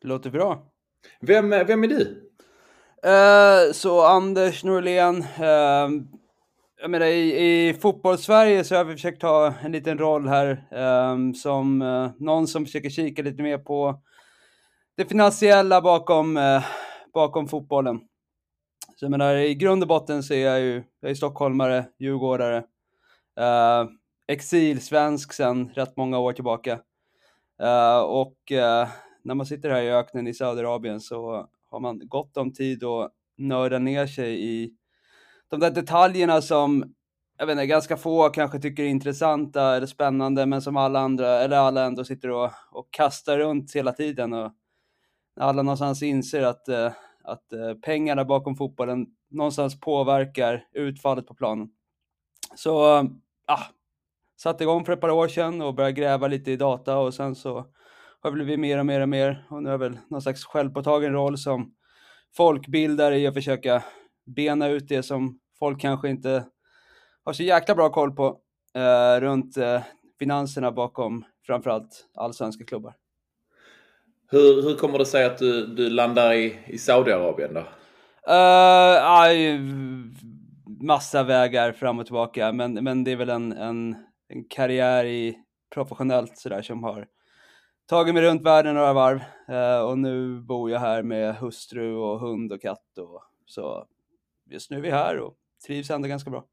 Låter 0.00 0.30
bra. 0.30 0.66
Vem, 1.20 1.50
vem 1.50 1.84
är 1.84 1.88
du? 1.88 2.30
Uh, 3.06 3.72
så 3.72 4.02
Anders 4.02 4.64
Norlén, 4.64 5.16
uh, 5.16 6.02
jag 6.80 6.90
menar 6.90 7.06
i, 7.06 7.68
i 7.68 7.74
fotbollssverige 7.74 8.64
så 8.64 8.76
har 8.76 8.84
vi 8.84 8.92
försökt 8.92 9.20
ta 9.20 9.54
en 9.62 9.72
liten 9.72 9.98
roll 9.98 10.28
här 10.28 10.68
um, 11.12 11.34
som 11.34 11.82
uh, 11.82 12.10
någon 12.18 12.46
som 12.46 12.64
försöker 12.64 12.90
kika 12.90 13.22
lite 13.22 13.42
mer 13.42 13.58
på 13.58 14.00
det 14.96 15.04
finansiella 15.04 15.80
bakom, 15.80 16.36
eh, 16.36 16.64
bakom 17.14 17.48
fotbollen. 17.48 18.00
Så 18.96 19.04
jag 19.04 19.10
menar, 19.10 19.34
i 19.34 19.54
grund 19.54 19.82
och 19.82 19.88
botten 19.88 20.22
så 20.22 20.34
är 20.34 20.46
jag 20.46 20.60
ju, 20.60 20.82
jag 21.00 21.10
är 21.10 21.14
stockholmare, 21.14 21.84
djurgårdare, 21.98 22.56
uh, 23.40 23.90
exilsvensk 24.28 25.32
sedan 25.32 25.70
rätt 25.74 25.96
många 25.96 26.18
år 26.18 26.32
tillbaka. 26.32 26.72
Uh, 27.62 28.00
och 28.00 28.36
uh, 28.52 28.88
när 29.22 29.34
man 29.34 29.46
sitter 29.46 29.70
här 29.70 29.82
i 29.82 29.90
öknen 29.90 30.26
i 30.26 30.34
Saudiarabien 30.34 31.00
så 31.00 31.48
har 31.70 31.80
man 31.80 32.00
gott 32.08 32.36
om 32.36 32.52
tid 32.52 32.84
att 32.84 33.12
nörda 33.38 33.78
ner 33.78 34.06
sig 34.06 34.44
i 34.44 34.74
de 35.50 35.60
där 35.60 35.70
detaljerna 35.70 36.42
som 36.42 36.94
jag 37.38 37.46
vet 37.46 37.52
inte, 37.52 37.66
ganska 37.66 37.96
få 37.96 38.28
kanske 38.28 38.58
tycker 38.58 38.82
är 38.82 38.88
intressanta 38.88 39.76
eller 39.76 39.86
spännande, 39.86 40.46
men 40.46 40.62
som 40.62 40.76
alla 40.76 41.00
andra, 41.00 41.28
eller 41.28 41.56
alla 41.56 41.84
ändå 41.84 42.04
sitter 42.04 42.30
och, 42.30 42.50
och 42.70 42.88
kastar 42.90 43.38
runt 43.38 43.72
hela 43.74 43.92
tiden. 43.92 44.32
Och 44.32 44.52
alla 45.40 45.62
någonstans 45.62 46.02
inser 46.02 46.42
att 46.42 46.68
eh, 46.68 46.92
att 47.24 47.52
eh, 47.52 47.74
pengarna 47.82 48.24
bakom 48.24 48.56
fotbollen 48.56 49.06
någonstans 49.30 49.80
påverkar 49.80 50.64
utfallet 50.72 51.26
på 51.26 51.34
planen. 51.34 51.68
Så, 52.56 52.84
ah, 53.46 53.64
satte 54.36 54.64
igång 54.64 54.84
för 54.84 54.92
ett 54.92 55.00
par 55.00 55.10
år 55.10 55.28
sedan 55.28 55.62
och 55.62 55.74
började 55.74 55.92
gräva 55.92 56.26
lite 56.26 56.50
i 56.50 56.56
data 56.56 56.98
och 56.98 57.14
sen 57.14 57.34
så 57.34 57.66
har 58.20 58.30
blivit 58.30 58.60
mer 58.60 58.78
och 58.78 58.86
mer 58.86 59.00
och 59.00 59.08
mer 59.08 59.46
och 59.50 59.62
nu 59.62 59.68
har 59.68 59.74
jag 59.74 59.78
väl 59.78 59.98
någon 60.08 60.22
slags 60.22 60.44
självpåtagen 60.44 61.12
roll 61.12 61.38
som 61.38 61.74
folkbildare 62.36 63.18
i 63.18 63.26
att 63.26 63.34
försöka 63.34 63.82
bena 64.26 64.68
ut 64.68 64.88
det 64.88 65.02
som 65.02 65.38
folk 65.58 65.80
kanske 65.80 66.08
inte 66.08 66.44
har 67.24 67.32
så 67.32 67.42
jäkla 67.42 67.74
bra 67.74 67.90
koll 67.90 68.12
på 68.12 68.38
eh, 68.74 69.20
runt 69.20 69.56
eh, 69.56 69.82
finanserna 70.18 70.72
bakom 70.72 71.24
framförallt 71.46 72.06
allsvenska 72.14 72.64
klubbar. 72.64 72.94
Hur, 74.30 74.62
hur 74.62 74.74
kommer 74.74 74.98
det 74.98 75.06
sig 75.06 75.24
att 75.24 75.38
du, 75.38 75.66
du 75.66 75.90
landar 75.90 76.32
i, 76.32 76.58
i 76.66 76.78
Saudiarabien 76.78 77.54
då? 77.54 77.60
Uh, 78.28 79.10
aj, 79.20 79.60
massa 80.80 81.22
vägar 81.22 81.72
fram 81.72 81.98
och 81.98 82.06
tillbaka, 82.06 82.52
men, 82.52 82.74
men 82.74 83.04
det 83.04 83.12
är 83.12 83.16
väl 83.16 83.30
en, 83.30 83.52
en, 83.52 83.96
en 84.28 84.44
karriär 84.44 85.04
i 85.04 85.38
professionellt 85.74 86.38
sådär 86.38 86.62
som 86.62 86.84
har 86.84 87.06
tagit 87.88 88.14
mig 88.14 88.22
runt 88.22 88.42
världen 88.42 88.74
några 88.74 88.92
varv 88.92 89.20
uh, 89.50 89.88
och 89.88 89.98
nu 89.98 90.40
bor 90.40 90.70
jag 90.70 90.80
här 90.80 91.02
med 91.02 91.36
hustru 91.36 91.96
och 91.96 92.20
hund 92.20 92.52
och 92.52 92.62
katt 92.62 92.98
och 92.98 93.22
så 93.46 93.86
just 94.50 94.70
nu 94.70 94.76
är 94.76 94.80
vi 94.80 94.90
här 94.90 95.18
och 95.18 95.34
trivs 95.66 95.90
ändå 95.90 96.08
ganska 96.08 96.30
bra. 96.30 96.44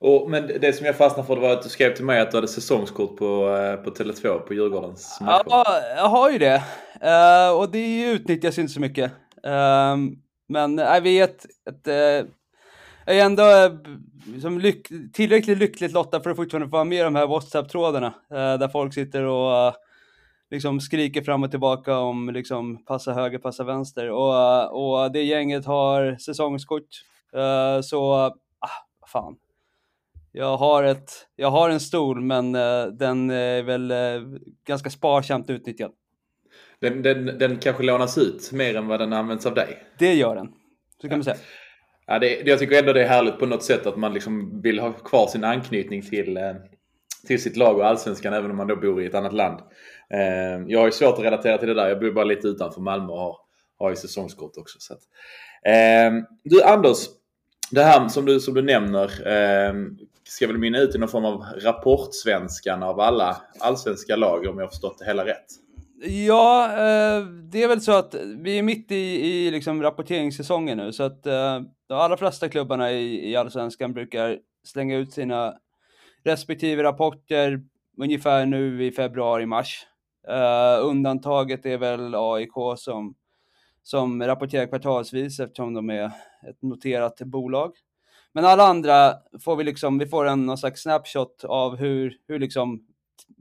Och, 0.00 0.30
men 0.30 0.46
det 0.46 0.72
som 0.72 0.86
jag 0.86 0.96
fastnade 0.96 1.26
för 1.26 1.36
var 1.36 1.52
att 1.52 1.62
du 1.62 1.68
skrev 1.68 1.94
till 1.94 2.04
mig 2.04 2.20
att 2.20 2.30
du 2.30 2.36
hade 2.36 2.48
säsongskort 2.48 3.16
på, 3.16 3.56
eh, 3.56 3.84
på 3.84 3.90
Tele2 3.90 4.38
på 4.38 4.54
Djurgårdens 4.54 5.18
matcher. 5.20 5.44
Ja, 5.46 5.80
jag 5.96 6.08
har 6.08 6.30
ju 6.30 6.38
det. 6.38 6.62
Uh, 7.04 7.58
och 7.58 7.70
det 7.70 8.02
utnyttjas 8.02 8.58
inte 8.58 8.72
så 8.72 8.80
mycket. 8.80 9.12
Uh, 9.46 9.96
men 10.48 10.78
jag 10.78 11.00
vet 11.00 11.46
att 11.70 11.88
uh, 11.88 11.94
jag 13.06 13.16
är 13.16 13.24
ändå 13.24 13.42
liksom 14.26 14.58
lyck 14.58 14.88
tillräckligt 15.12 15.58
lyckligt 15.58 15.92
lottad 15.92 16.20
för 16.20 16.30
att 16.30 16.36
fortfarande 16.36 16.68
få 16.68 16.72
vara 16.72 16.84
med 16.84 16.98
i 16.98 17.02
de 17.02 17.14
här 17.14 17.26
WhatsApp-trådarna. 17.26 18.14
där 18.30 18.68
folk 18.68 18.94
sitter 18.94 19.22
och 19.22 19.74
liksom 20.50 20.80
skriker 20.80 21.22
fram 21.22 21.42
och 21.42 21.50
tillbaka 21.50 21.98
om 21.98 22.30
liksom 22.30 22.84
passa 22.84 23.12
höger, 23.12 23.38
passa 23.38 23.64
vänster. 23.64 24.10
Och, 24.10 25.02
och 25.02 25.12
det 25.12 25.22
gänget 25.22 25.66
har 25.66 26.16
säsongskort. 26.16 26.88
så, 27.82 28.14
ah, 28.14 29.06
fan 29.12 29.36
jag 30.32 30.56
har, 30.56 30.84
ett, 30.84 31.10
jag 31.36 31.50
har 31.50 31.70
en 31.70 31.80
stol 31.80 32.20
men 32.20 32.54
uh, 32.54 32.86
den 32.86 33.30
är 33.30 33.62
väl 33.62 33.92
uh, 33.92 34.38
ganska 34.66 34.90
sparsamt 34.90 35.50
utnyttjad. 35.50 35.92
Den, 36.80 37.02
den, 37.02 37.38
den 37.38 37.56
kanske 37.56 37.82
lånas 37.82 38.18
ut 38.18 38.52
mer 38.52 38.76
än 38.76 38.86
vad 38.86 39.00
den 39.00 39.12
används 39.12 39.46
av 39.46 39.54
dig? 39.54 39.78
Det 39.98 40.14
gör 40.14 40.36
den, 40.36 40.48
så 41.02 41.08
kan 41.08 41.18
man 41.18 41.24
säga. 41.24 41.36
Ja, 42.06 42.18
det, 42.18 42.46
jag 42.46 42.58
tycker 42.58 42.78
ändå 42.78 42.92
det 42.92 43.02
är 43.02 43.08
härligt 43.08 43.38
på 43.38 43.46
något 43.46 43.62
sätt 43.62 43.86
att 43.86 43.96
man 43.96 44.14
liksom 44.14 44.62
vill 44.62 44.78
ha 44.78 44.92
kvar 44.92 45.26
sin 45.26 45.44
anknytning 45.44 46.02
till, 46.02 46.36
eh, 46.36 46.54
till 47.26 47.42
sitt 47.42 47.56
lag 47.56 47.78
och 47.78 47.86
allsvenskan 47.86 48.32
även 48.32 48.50
om 48.50 48.56
man 48.56 48.66
då 48.66 48.76
bor 48.76 49.02
i 49.02 49.06
ett 49.06 49.14
annat 49.14 49.32
land. 49.32 49.60
Ehm, 50.14 50.70
jag 50.70 50.78
har 50.78 50.86
ju 50.86 50.92
svårt 50.92 51.18
att 51.18 51.24
relatera 51.24 51.58
till 51.58 51.68
det 51.68 51.74
där. 51.74 51.88
Jag 51.88 52.00
bor 52.00 52.10
bara 52.10 52.24
lite 52.24 52.48
utanför 52.48 52.80
Malmö 52.80 53.12
och 53.12 53.18
har, 53.18 53.36
har 53.78 53.90
ju 53.90 53.96
säsongskort 53.96 54.56
också. 54.56 54.78
Så 54.80 54.92
att. 54.92 55.00
Ehm, 55.64 56.24
du 56.44 56.62
Anders, 56.62 56.98
det 57.70 57.82
här 57.82 58.08
som 58.08 58.24
du, 58.24 58.40
som 58.40 58.54
du 58.54 58.62
nämner 58.62 59.28
ehm, 59.28 59.98
ska 60.24 60.46
väl 60.46 60.58
mynna 60.58 60.78
ut 60.78 60.94
i 60.94 60.98
någon 60.98 61.08
form 61.08 61.24
av 61.24 61.44
rapportsvenskan 61.62 62.82
av 62.82 63.00
alla 63.00 63.36
allsvenska 63.58 64.16
lag 64.16 64.46
om 64.46 64.58
jag 64.58 64.64
har 64.64 64.70
förstått 64.70 64.98
det 64.98 65.04
hela 65.04 65.24
rätt. 65.24 65.46
Ja, 66.00 66.64
eh, 66.64 67.24
det 67.26 67.62
är 67.62 67.68
väl 67.68 67.80
så 67.80 67.92
att 67.92 68.14
vi 68.38 68.58
är 68.58 68.62
mitt 68.62 68.92
i, 68.92 68.96
i 68.96 69.50
liksom 69.50 69.82
rapporteringssäsongen 69.82 70.78
nu 70.78 70.92
så 70.92 71.02
att 71.02 71.26
eh, 71.26 71.60
de 71.88 71.94
allra 71.94 72.16
flesta 72.16 72.48
klubbarna 72.48 72.92
i, 72.92 73.30
i 73.30 73.36
allsvenskan 73.36 73.92
brukar 73.92 74.38
slänga 74.64 74.96
ut 74.96 75.12
sina 75.12 75.54
respektive 76.24 76.82
rapporter 76.82 77.60
ungefär 78.02 78.46
nu 78.46 78.84
i 78.84 78.92
februari-mars. 78.92 79.86
Uh, 80.28 80.86
undantaget 80.86 81.66
är 81.66 81.78
väl 81.78 82.14
AIK 82.14 82.52
som, 82.76 83.14
som 83.82 84.22
rapporterar 84.22 84.66
kvartalsvis 84.66 85.40
eftersom 85.40 85.74
de 85.74 85.90
är 85.90 86.06
ett 86.48 86.62
noterat 86.62 87.18
bolag. 87.18 87.72
Men 88.32 88.44
alla 88.44 88.64
andra 88.64 89.14
får 89.44 89.56
vi 89.56 89.64
liksom, 89.64 89.98
vi 89.98 90.06
får 90.06 90.26
en 90.26 90.46
någon 90.46 90.58
slags 90.58 90.82
snapshot 90.82 91.44
av 91.44 91.76
hur, 91.76 92.16
hur 92.28 92.38
liksom 92.38 92.86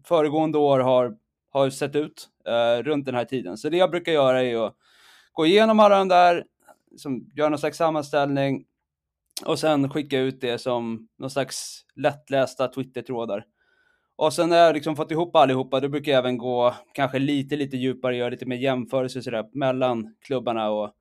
föregående 0.05 0.57
år 0.57 0.79
har, 0.79 1.17
har 1.49 1.69
sett 1.69 1.95
ut 1.95 2.29
uh, 2.47 2.83
runt 2.83 3.05
den 3.05 3.15
här 3.15 3.25
tiden. 3.25 3.57
Så 3.57 3.69
det 3.69 3.77
jag 3.77 3.91
brukar 3.91 4.11
göra 4.11 4.43
är 4.43 4.67
att 4.67 4.75
gå 5.31 5.45
igenom 5.45 5.79
alla 5.79 5.97
de 5.97 6.07
där, 6.07 6.45
liksom, 6.91 7.31
göra 7.35 7.49
någon 7.49 7.59
slags 7.59 7.77
sammanställning 7.77 8.65
och 9.45 9.59
sen 9.59 9.89
skicka 9.89 10.19
ut 10.19 10.41
det 10.41 10.57
som 10.57 11.07
någon 11.17 11.29
slags 11.29 11.85
lättlästa 11.95 12.67
Twitter-trådar. 12.67 13.45
Och 14.17 14.33
sen 14.33 14.49
när 14.49 14.57
jag 14.57 14.73
liksom 14.73 14.95
fått 14.95 15.11
ihop 15.11 15.35
allihopa, 15.35 15.79
då 15.79 15.89
brukar 15.89 16.11
jag 16.11 16.19
även 16.19 16.37
gå 16.37 16.73
kanske 16.93 17.19
lite, 17.19 17.55
lite 17.55 17.77
djupare, 17.77 18.17
göra 18.17 18.29
lite 18.29 18.45
mer 18.45 18.57
jämförelser 18.57 19.21
sådär 19.21 19.45
mellan 19.53 20.15
klubbarna 20.21 20.69
och 20.69 20.91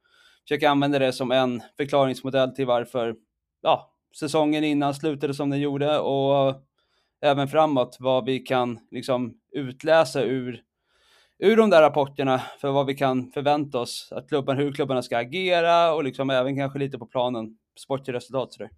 försöka 0.48 0.70
använda 0.70 0.98
det 0.98 1.12
som 1.12 1.32
en 1.32 1.62
förklaringsmodell 1.76 2.54
till 2.54 2.66
varför 2.66 3.16
ja, 3.62 3.92
säsongen 4.18 4.64
innan 4.64 4.94
slutade 4.94 5.34
som 5.34 5.50
den 5.50 5.60
gjorde 5.60 5.98
och 5.98 6.54
även 7.20 7.48
framåt 7.48 7.96
vad 8.00 8.24
vi 8.24 8.38
kan 8.38 8.78
liksom 8.90 9.34
utläsa 9.52 10.22
ur, 10.22 10.62
ur 11.38 11.56
de 11.56 11.70
där 11.70 11.82
rapporterna 11.82 12.38
för 12.60 12.70
vad 12.70 12.86
vi 12.86 12.94
kan 12.94 13.30
förvänta 13.30 13.78
oss 13.78 14.08
att 14.12 14.28
klubben, 14.28 14.56
hur 14.56 14.72
klubbarna 14.72 15.02
ska 15.02 15.18
agera 15.18 15.94
och 15.94 16.04
liksom 16.04 16.30
även 16.30 16.56
kanske 16.56 16.78
lite 16.78 16.98
på 16.98 17.06
planen, 17.06 17.58
sportresultat 17.78 18.14
resultat 18.14 18.52
sådär. 18.52 18.70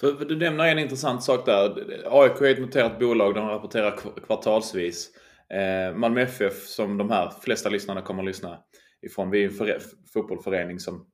För, 0.00 0.14
för, 0.14 0.24
du 0.24 0.36
nämner 0.36 0.64
en 0.64 0.78
intressant 0.78 1.22
sak 1.22 1.46
där. 1.46 1.74
AIK 2.06 2.40
är 2.40 2.44
ett 2.44 2.60
noterat 2.60 2.98
bolag, 2.98 3.34
de 3.34 3.48
rapporterar 3.48 3.98
kvartalsvis. 4.26 5.10
Eh, 5.52 5.96
Malmö 5.96 6.20
FF, 6.20 6.66
som 6.66 6.98
de 6.98 7.10
här 7.10 7.32
flesta 7.42 7.68
lyssnarna 7.68 8.02
kommer 8.02 8.22
att 8.22 8.26
lyssna 8.26 8.58
ifrån, 9.02 9.30
vi 9.30 9.44
är 9.44 9.68
en 9.70 9.80
fotbollsförening 10.12 10.78
som, 10.80 11.06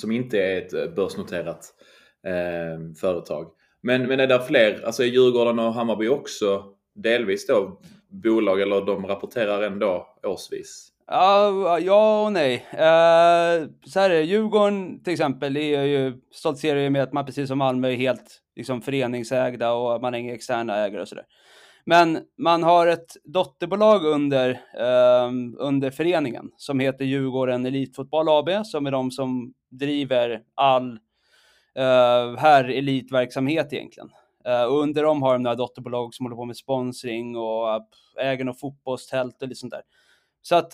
som 0.00 0.12
inte 0.12 0.38
är 0.38 0.58
ett 0.58 0.72
eh, 0.72 0.94
börsnoterat 0.94 1.74
eh, 2.26 2.94
företag. 3.00 3.52
Men, 3.82 4.06
men 4.06 4.20
är 4.20 4.26
det 4.26 4.42
fler, 4.42 4.82
alltså 4.84 5.02
är 5.02 5.06
Djurgården 5.06 5.58
och 5.58 5.74
Hammarby 5.74 6.08
också 6.08 6.64
delvis 6.94 7.46
då 7.46 7.80
bolag 8.08 8.60
eller 8.60 8.86
de 8.86 9.06
rapporterar 9.06 9.62
ändå 9.62 10.18
årsvis? 10.22 10.88
Ja, 11.10 11.78
ja 11.78 12.24
och 12.24 12.32
nej. 12.32 12.56
Uh, 12.56 13.70
så 13.84 14.00
här 14.00 14.10
är 14.10 14.14
det, 14.14 14.22
Djurgården 14.22 15.02
till 15.02 15.12
exempel 15.12 15.56
är 15.56 15.82
ju, 15.82 16.20
stoltserar 16.32 16.80
ju 16.80 16.90
med 16.90 17.02
att 17.02 17.12
man 17.12 17.26
precis 17.26 17.48
som 17.48 17.58
Malmö 17.58 17.88
är 17.88 17.96
helt 17.96 18.40
liksom, 18.56 18.82
föreningsägda 18.82 19.72
och 19.72 20.00
man 20.00 20.12
har 20.12 20.20
inga 20.20 20.34
externa 20.34 20.76
ägare 20.76 21.02
och 21.02 21.08
sådär. 21.08 21.24
Men 21.84 22.18
man 22.38 22.62
har 22.62 22.86
ett 22.86 23.16
dotterbolag 23.24 24.04
under, 24.04 24.50
uh, 24.50 25.54
under 25.58 25.90
föreningen 25.90 26.50
som 26.56 26.80
heter 26.80 27.04
Djurgården 27.04 27.66
Elitfotboll 27.66 28.28
AB 28.28 28.66
som 28.66 28.86
är 28.86 28.90
de 28.90 29.10
som 29.10 29.54
driver 29.70 30.42
all 30.54 30.90
uh, 31.78 32.36
här 32.38 32.64
elitverksamhet 32.64 33.72
egentligen. 33.72 34.10
Uh, 34.48 34.64
och 34.64 34.82
under 34.82 35.02
dem 35.02 35.22
har 35.22 35.32
de 35.32 35.42
några 35.42 35.56
dotterbolag 35.56 36.14
som 36.14 36.26
håller 36.26 36.36
på 36.36 36.44
med 36.44 36.56
sponsring 36.56 37.36
och 37.36 37.68
äger 38.20 38.44
något 38.44 38.60
fotbollstält 38.60 39.42
och 39.42 39.48
lite 39.48 39.60
sånt 39.60 39.72
där. 39.72 39.82
Så 40.42 40.56
att 40.56 40.72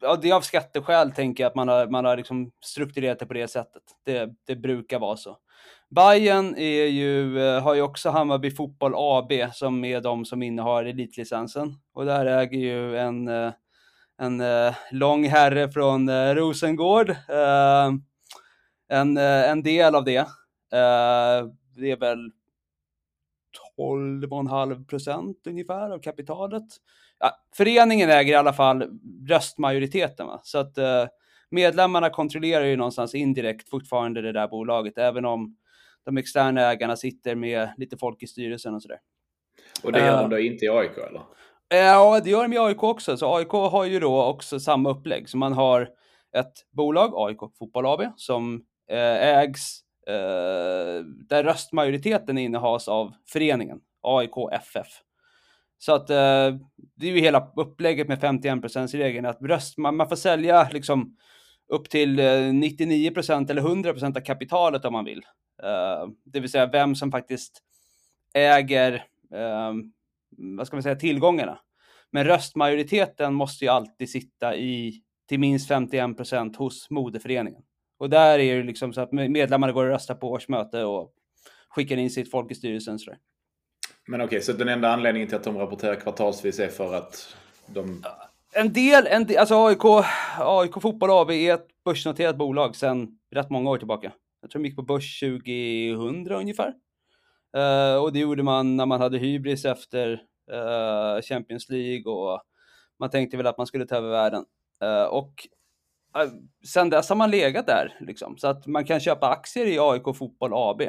ja, 0.00 0.16
det 0.16 0.30
är 0.30 0.34
av 0.34 0.40
skatteskäl 0.40 1.12
tänker 1.12 1.44
jag 1.44 1.48
att 1.48 1.54
man 1.54 1.68
har, 1.68 1.86
man 1.86 2.04
har 2.04 2.16
liksom 2.16 2.50
strukturerat 2.64 3.18
det 3.18 3.26
på 3.26 3.34
det 3.34 3.48
sättet. 3.48 3.82
Det, 4.04 4.30
det 4.46 4.56
brukar 4.56 4.98
vara 4.98 5.16
så. 5.16 5.38
Bayern 5.90 6.54
är 6.56 6.86
ju, 6.86 7.40
eh, 7.40 7.62
har 7.62 7.74
ju 7.74 7.82
också 7.82 8.10
Hammarby 8.10 8.50
Fotboll 8.50 8.92
AB 8.96 9.32
som 9.52 9.84
är 9.84 10.00
de 10.00 10.24
som 10.24 10.42
innehar 10.42 10.84
elitlicensen. 10.84 11.74
Och 11.92 12.04
där 12.04 12.26
äger 12.26 12.58
ju 12.58 12.96
en, 12.96 13.28
eh, 13.28 13.52
en 14.18 14.40
eh, 14.40 14.74
lång 14.92 15.28
herre 15.28 15.72
från 15.72 16.34
Rosengård 16.34 17.16
en, 18.88 19.16
en 19.16 19.62
del 19.62 19.94
av 19.94 20.04
det. 20.04 20.26
Det 21.76 21.90
är 21.90 21.96
väl 21.96 22.30
12,5 23.78 24.86
procent 24.86 25.46
ungefär 25.46 25.90
av 25.90 25.98
kapitalet. 25.98 26.64
Ja, 27.22 27.38
föreningen 27.56 28.10
äger 28.10 28.32
i 28.32 28.36
alla 28.36 28.52
fall 28.52 28.84
röstmajoriteten. 29.28 30.26
Va? 30.26 30.40
Så 30.44 30.58
att 30.58 30.78
eh, 30.78 31.06
medlemmarna 31.50 32.10
kontrollerar 32.10 32.64
ju 32.64 32.76
någonstans 32.76 33.14
indirekt 33.14 33.68
fortfarande 33.68 34.22
det 34.22 34.32
där 34.32 34.48
bolaget, 34.48 34.98
även 34.98 35.24
om 35.24 35.56
de 36.04 36.16
externa 36.16 36.60
ägarna 36.60 36.96
sitter 36.96 37.34
med 37.34 37.68
lite 37.76 37.96
folk 37.96 38.22
i 38.22 38.26
styrelsen 38.26 38.74
och 38.74 38.82
sådär. 38.82 38.98
Och 39.84 39.92
det 39.92 39.98
gör 39.98 40.22
de 40.22 40.30
då 40.30 40.38
inte 40.38 40.64
i 40.64 40.68
AIK 40.68 40.98
eller? 40.98 41.22
Ja, 41.68 42.20
det 42.24 42.30
gör 42.30 42.42
de 42.42 42.52
i 42.52 42.58
AIK 42.58 42.82
också. 42.82 43.16
Så 43.16 43.36
AIK 43.36 43.50
har 43.50 43.84
ju 43.84 44.00
då 44.00 44.22
också 44.24 44.60
samma 44.60 44.90
upplägg. 44.90 45.28
Så 45.28 45.36
man 45.36 45.52
har 45.52 45.88
ett 46.36 46.52
bolag, 46.70 47.12
AIK 47.16 47.38
Fotboll 47.58 47.86
AB, 47.86 48.02
som 48.16 48.64
Eh, 48.92 49.38
ägs, 49.38 49.80
eh, 50.06 51.04
där 51.04 51.44
röstmajoriteten 51.44 52.38
innehas 52.38 52.88
av 52.88 53.12
föreningen, 53.28 53.80
AIK 54.02 54.52
FF. 54.52 54.86
Så 55.84 55.94
att 55.94 56.10
eh, 56.10 56.56
det 56.96 57.08
är 57.08 57.12
ju 57.12 57.20
hela 57.20 57.52
upplägget 57.56 58.08
med 58.08 58.20
51 58.20 58.94
regeln 58.94 59.26
att 59.26 59.42
röst, 59.42 59.78
man, 59.78 59.96
man 59.96 60.08
får 60.08 60.16
sälja 60.16 60.68
liksom 60.72 61.16
upp 61.68 61.90
till 61.90 62.18
eh, 62.18 62.24
99% 62.24 63.50
eller 63.50 63.62
100% 63.62 64.16
av 64.16 64.20
kapitalet 64.20 64.84
om 64.84 64.92
man 64.92 65.04
vill. 65.04 65.22
Eh, 65.62 66.08
det 66.24 66.40
vill 66.40 66.50
säga 66.50 66.66
vem 66.66 66.94
som 66.94 67.10
faktiskt 67.10 67.62
äger, 68.34 68.94
eh, 69.34 69.72
vad 70.56 70.66
ska 70.66 70.76
man 70.76 70.82
säga, 70.82 70.96
tillgångarna. 70.96 71.58
Men 72.10 72.24
röstmajoriteten 72.24 73.34
måste 73.34 73.64
ju 73.64 73.70
alltid 73.70 74.10
sitta 74.10 74.56
i 74.56 75.02
till 75.28 75.40
minst 75.40 75.68
51 75.68 76.16
procent 76.16 76.56
hos 76.56 76.90
moderföreningen. 76.90 77.62
Och 77.98 78.10
där 78.10 78.38
är 78.38 78.56
det 78.56 78.62
liksom 78.62 78.92
så 78.92 79.00
att 79.00 79.12
medlemmarna 79.12 79.72
går 79.72 79.84
och 79.84 79.90
röstar 79.90 80.14
på 80.14 80.30
årsmöte 80.30 80.84
och 80.84 81.12
skickar 81.68 81.96
in 81.96 82.10
sitt 82.10 82.30
folk 82.30 82.50
i 82.50 82.54
styrelsen. 82.54 82.98
Sådär. 82.98 83.18
Men 84.06 84.20
okej, 84.20 84.42
så 84.42 84.52
den 84.52 84.68
enda 84.68 84.88
anledningen 84.88 85.28
till 85.28 85.36
att 85.36 85.44
de 85.44 85.58
rapporterar 85.58 85.94
kvartalsvis 85.94 86.58
är 86.58 86.68
för 86.68 86.94
att 86.94 87.36
de... 87.66 88.04
En 88.54 88.72
del, 88.72 89.06
en 89.06 89.26
del 89.26 89.38
alltså 89.38 89.66
AIK, 89.66 90.04
AIK 90.38 90.82
Fotboll 90.82 91.10
AB 91.10 91.30
är 91.30 91.54
ett 91.54 91.66
börsnoterat 91.84 92.36
bolag 92.36 92.76
sedan 92.76 93.18
rätt 93.30 93.50
många 93.50 93.70
år 93.70 93.78
tillbaka. 93.78 94.12
Jag 94.40 94.50
tror 94.50 94.62
de 94.62 94.68
gick 94.68 94.76
på 94.76 94.82
börs 94.82 95.20
2000 95.20 96.32
ungefär. 96.32 96.74
Uh, 97.56 98.02
och 98.02 98.12
det 98.12 98.18
gjorde 98.18 98.42
man 98.42 98.76
när 98.76 98.86
man 98.86 99.00
hade 99.00 99.18
hybris 99.18 99.64
efter 99.64 100.12
uh, 100.52 101.22
Champions 101.22 101.68
League 101.68 102.12
och 102.12 102.42
man 102.98 103.10
tänkte 103.10 103.36
väl 103.36 103.46
att 103.46 103.58
man 103.58 103.66
skulle 103.66 103.86
ta 103.86 103.96
över 103.96 104.10
världen. 104.10 104.44
Uh, 104.84 105.04
och 105.04 105.48
uh, 106.18 106.32
sen 106.66 106.90
dess 106.90 107.08
har 107.08 107.16
man 107.16 107.30
legat 107.30 107.66
där, 107.66 107.96
liksom. 108.00 108.38
så 108.38 108.48
att 108.48 108.66
man 108.66 108.84
kan 108.84 109.00
köpa 109.00 109.28
aktier 109.28 109.66
i 109.66 109.78
AIK 109.78 110.16
Fotboll 110.16 110.52
AB. 110.54 110.82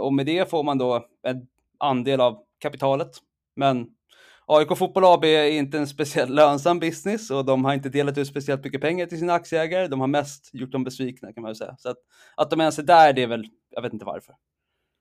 och 0.00 0.12
med 0.12 0.26
det 0.26 0.50
får 0.50 0.62
man 0.62 0.78
då 0.78 1.06
en 1.22 1.46
andel 1.84 2.20
av 2.20 2.38
kapitalet. 2.60 3.10
Men 3.56 3.86
AIK 4.46 4.78
Fotboll 4.78 5.04
AB 5.04 5.24
är 5.24 5.50
inte 5.50 5.78
en 5.78 5.86
speciellt 5.86 6.30
lönsam 6.30 6.78
business 6.78 7.30
och 7.30 7.44
de 7.44 7.64
har 7.64 7.74
inte 7.74 7.88
delat 7.88 8.18
ut 8.18 8.28
speciellt 8.28 8.64
mycket 8.64 8.80
pengar 8.80 9.06
till 9.06 9.18
sina 9.18 9.32
aktieägare. 9.32 9.88
De 9.88 10.00
har 10.00 10.06
mest 10.06 10.50
gjort 10.52 10.72
dem 10.72 10.84
besvikna 10.84 11.32
kan 11.32 11.42
man 11.42 11.48
väl 11.48 11.56
säga. 11.56 11.76
Så 11.78 11.88
att, 11.88 11.96
att 12.36 12.50
de 12.50 12.60
ens 12.60 12.78
är 12.78 12.82
där, 12.82 13.12
det 13.12 13.22
är 13.22 13.26
väl, 13.26 13.46
jag 13.70 13.82
vet 13.82 13.92
inte 13.92 14.04
varför. 14.04 14.34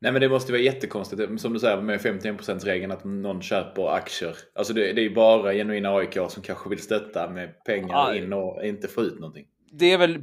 Nej 0.02 0.12
men 0.12 0.22
det 0.22 0.30
måste 0.30 0.52
vara 0.52 0.62
jättekonstigt, 0.62 1.42
som 1.42 1.54
du 1.54 1.60
säger 1.60 1.82
med 1.82 2.00
51%-regeln 2.00 2.92
att 2.92 3.04
någon 3.04 3.42
köper 3.42 3.96
aktier. 3.96 4.36
Alltså 4.56 4.74
det, 4.74 4.94
det 4.94 5.02
är 5.02 5.04
ju 5.04 5.16
bara 5.16 5.54
genuina 5.54 5.90
AIK 5.90 6.18
som 6.30 6.44
kanske 6.44 6.70
vill 6.70 6.80
stötta 6.80 7.30
med 7.30 7.64
pengar 7.64 7.90
ja, 7.90 8.16
in 8.16 8.34
och 8.34 8.66
inte 8.66 8.88
få 8.88 9.02
ut 9.02 9.20
någonting. 9.20 9.46
Det 9.72 9.92
är 9.92 9.98
väl, 9.98 10.18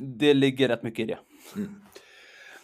det 0.00 0.34
ligger 0.34 0.68
rätt 0.68 0.82
mycket 0.82 1.02
i 1.02 1.06
det. 1.06 1.18
Mm. 1.56 1.74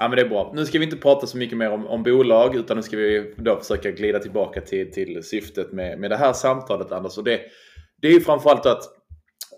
Ja 0.02 0.08
men 0.08 0.16
det 0.16 0.22
är 0.22 0.28
bra. 0.28 0.52
Nu 0.54 0.66
ska 0.66 0.78
vi 0.78 0.84
inte 0.84 0.96
prata 0.96 1.26
så 1.26 1.36
mycket 1.36 1.58
mer 1.58 1.70
om, 1.70 1.86
om 1.86 2.02
bolag 2.02 2.56
utan 2.56 2.76
nu 2.76 2.82
ska 2.82 2.96
vi 2.96 3.34
då 3.36 3.56
försöka 3.56 3.90
glida 3.90 4.18
tillbaka 4.18 4.60
till, 4.60 4.92
till 4.92 5.22
syftet 5.22 5.72
med, 5.72 5.98
med 5.98 6.10
det 6.10 6.16
här 6.16 6.32
samtalet 6.32 6.92
Anders. 6.92 7.18
Och 7.18 7.24
det, 7.24 7.40
det 8.00 8.08
är 8.08 8.12
ju 8.12 8.20
framförallt 8.20 8.66
att 8.66 8.82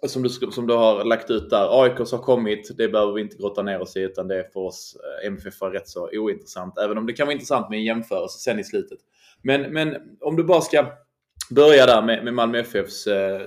som 0.07 0.23
du, 0.23 0.29
som 0.29 0.67
du 0.67 0.75
har 0.75 1.05
lagt 1.05 1.31
ut 1.31 1.51
där, 1.51 1.83
AIK 1.83 1.99
har 1.99 2.23
kommit, 2.23 2.71
det 2.77 2.89
behöver 2.89 3.13
vi 3.13 3.21
inte 3.21 3.37
grotta 3.37 3.63
ner 3.63 3.81
oss 3.81 3.97
i 3.97 4.01
utan 4.01 4.29
det 4.29 4.39
är 4.39 4.43
för 4.43 4.61
oss 4.61 4.97
eh, 5.23 5.27
MFF 5.27 5.47
MFF 5.47 5.75
rätt 5.75 5.89
så 5.89 6.09
ointressant. 6.13 6.79
Även 6.79 6.99
om 6.99 7.07
det 7.07 7.13
kan 7.13 7.27
vara 7.27 7.33
intressant 7.33 7.71
med 7.71 7.79
en 7.79 7.85
jämförelse 7.85 8.39
sen 8.39 8.59
i 8.59 8.65
slutet. 8.65 8.99
Men, 9.43 9.73
men 9.73 9.97
om 10.21 10.37
du 10.37 10.45
bara 10.45 10.61
ska 10.61 10.87
börja 11.51 11.87
där 11.87 12.03
med, 12.03 12.25
med 12.25 12.35
Malmö 12.35 12.59
FFs 12.59 13.07
eh, 13.07 13.41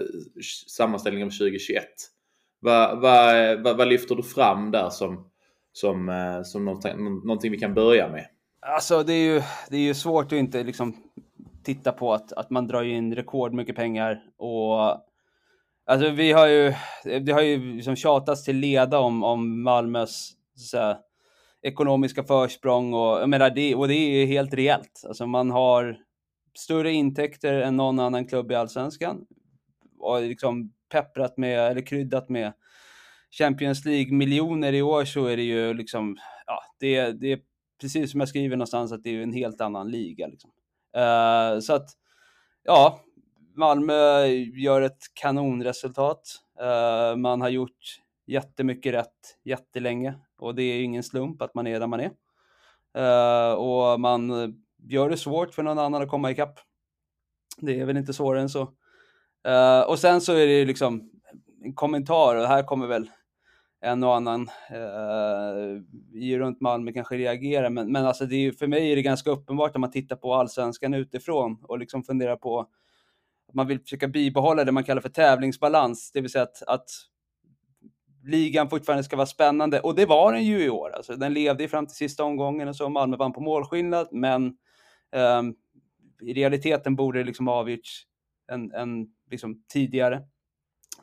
sammanställning 0.68 1.24
om 1.24 1.30
2021. 1.30 1.84
Vad, 2.60 3.02
vad, 3.02 3.64
vad, 3.64 3.78
vad 3.78 3.88
lyfter 3.88 4.16
du 4.16 4.24
fram 4.24 4.72
där 4.72 4.90
som, 4.90 5.30
som, 5.80 6.10
eh, 6.10 6.44
som 6.44 6.66
någonting, 6.66 7.04
någonting 7.04 7.52
vi 7.52 7.58
kan 7.58 7.74
börja 7.74 8.10
med? 8.10 8.28
Alltså 8.60 9.04
det 9.04 9.14
är 9.14 9.34
ju, 9.34 9.42
det 9.70 9.78
är 9.78 9.82
ju 9.82 9.94
svårt 9.94 10.26
att 10.26 10.32
inte 10.32 10.64
liksom 10.64 10.96
titta 11.64 11.92
på 11.92 12.14
att, 12.14 12.34
att 12.34 12.50
man 12.50 12.68
drar 12.68 12.84
in 12.84 13.16
rekordmycket 13.16 13.76
pengar 13.76 14.24
och 14.38 15.04
Alltså 15.90 16.10
vi 16.10 16.32
har 16.32 16.48
ju, 16.48 16.74
det 17.20 17.32
har 17.32 17.42
ju 17.42 17.74
liksom 17.76 17.96
tjatats 17.96 18.44
till 18.44 18.58
leda 18.58 19.00
om, 19.00 19.24
om 19.24 19.64
Malmös 19.64 20.32
så 20.56 20.78
här, 20.78 20.98
ekonomiska 21.62 22.24
försprång 22.24 22.94
och 22.94 23.22
jag 23.22 23.30
menar 23.30 23.50
det, 23.50 23.76
och 23.76 23.88
det 23.88 23.94
är 23.94 24.20
ju 24.20 24.26
helt 24.26 24.54
reellt. 24.54 25.04
Alltså 25.08 25.28
man 25.28 25.52
har 25.52 25.98
större 26.58 26.92
intäkter 26.92 27.54
än 27.54 27.78
någon 27.78 28.00
annan 28.00 28.26
klubb 28.26 28.52
i 28.52 28.56
allsvenskan 28.56 29.26
och 30.00 30.22
liksom 30.22 30.72
pepprat 30.92 31.38
med, 31.38 31.72
eller 31.72 31.82
kryddat 31.82 32.30
med 32.30 32.54
Champions 33.32 33.86
League-miljoner 33.86 34.74
i 34.74 34.82
år 34.82 35.06
så 35.06 35.26
är 35.26 35.38
det 35.38 35.44
ju 35.44 35.74
liksom, 35.74 36.18
ja, 36.46 36.64
det, 36.80 37.12
det 37.12 37.32
är 37.32 37.40
precis 37.82 38.12
som 38.12 38.20
jag 38.20 38.30
skriver 38.30 38.56
någonstans 38.56 38.92
att 38.92 39.04
det 39.04 39.10
är 39.10 39.24
en 39.24 39.34
helt 39.34 39.62
annan 39.62 39.92
liga. 39.92 40.28
Liksom. 40.28 40.52
Uh, 40.98 41.60
så 41.60 41.74
att, 41.74 41.90
ja, 42.64 43.02
Malmö 43.56 44.26
gör 44.56 44.82
ett 44.82 45.02
kanonresultat. 45.14 46.22
Uh, 46.62 47.18
man 47.18 47.42
har 47.42 47.50
gjort 47.50 48.02
jättemycket 48.28 48.94
rätt 48.94 49.38
jättelänge 49.44 50.16
och 50.38 50.56
det 50.56 50.64
är 50.64 50.84
ingen 50.84 51.04
slump 51.04 51.42
att 51.42 51.56
man 51.56 51.68
är 51.68 51.80
där 51.80 51.88
man 51.88 52.00
är. 52.00 52.12
Uh, 52.98 53.54
och 53.54 54.00
man 54.00 54.32
gör 54.90 55.10
det 55.10 55.18
svårt 55.18 55.54
för 55.54 55.64
någon 55.64 55.80
annan 55.80 56.02
att 56.02 56.10
komma 56.10 56.32
ikapp. 56.32 56.60
Det 57.58 57.80
är 57.80 57.86
väl 57.86 57.98
inte 57.98 58.14
svårare 58.14 58.42
än 58.42 58.50
så. 58.50 58.62
Uh, 59.48 59.82
och 59.88 60.00
sen 60.00 60.22
så 60.22 60.34
är 60.34 60.48
det 60.48 60.66
liksom 60.66 61.12
en 61.68 61.74
kommentar 61.74 62.36
och 62.36 62.48
här 62.48 62.64
kommer 62.64 62.88
väl 62.88 63.10
en 63.82 64.04
och 64.04 64.16
annan 64.16 64.50
eh, 64.70 66.38
runt 66.38 66.62
Malmö 66.62 66.92
kanske 66.92 67.18
reagera, 67.18 67.70
men, 67.70 67.92
men 67.92 68.06
alltså 68.06 68.26
det 68.26 68.36
är, 68.36 68.52
för 68.52 68.68
mig 68.68 68.92
är 68.92 68.96
det 68.96 69.02
ganska 69.02 69.30
uppenbart 69.30 69.74
när 69.74 69.80
man 69.80 69.92
tittar 69.92 70.16
på 70.16 70.34
allsvenskan 70.34 70.94
utifrån 70.94 71.60
och 71.64 71.80
liksom 71.80 72.04
funderar 72.04 72.36
på 72.36 72.60
att 72.60 73.54
man 73.54 73.68
vill 73.68 73.80
försöka 73.80 74.08
bibehålla 74.08 74.64
det 74.64 74.72
man 74.72 74.84
kallar 74.84 75.02
för 75.02 75.10
tävlingsbalans, 75.10 76.12
det 76.12 76.22
vill 76.22 76.32
säga 76.32 76.44
att, 76.44 76.64
att 76.68 76.90
ligan 78.24 78.70
fortfarande 78.70 79.04
ska 79.04 79.16
vara 79.16 79.28
spännande. 79.28 79.80
Och 79.80 79.96
det 79.96 80.06
var 80.06 80.34
den 80.34 80.44
ju 80.44 80.64
i 80.64 80.70
år. 80.70 80.90
Alltså, 80.96 81.16
den 81.16 81.34
levde 81.34 81.68
fram 81.68 81.86
till 81.86 81.96
sista 81.96 82.24
omgången 82.24 82.68
och 82.68 82.76
så 82.76 82.90
Malmö 82.90 83.18
vann 83.18 83.34
på 83.34 83.42
målskillnad, 83.42 84.08
men 84.12 84.46
eh, 85.16 85.42
i 86.22 86.34
realiteten 86.34 86.96
borde 86.96 87.20
det 87.20 87.26
liksom 87.26 87.48
avgjorts 87.48 88.04
en, 88.52 88.72
en, 88.72 89.08
liksom 89.32 89.64
tidigare. 89.74 90.22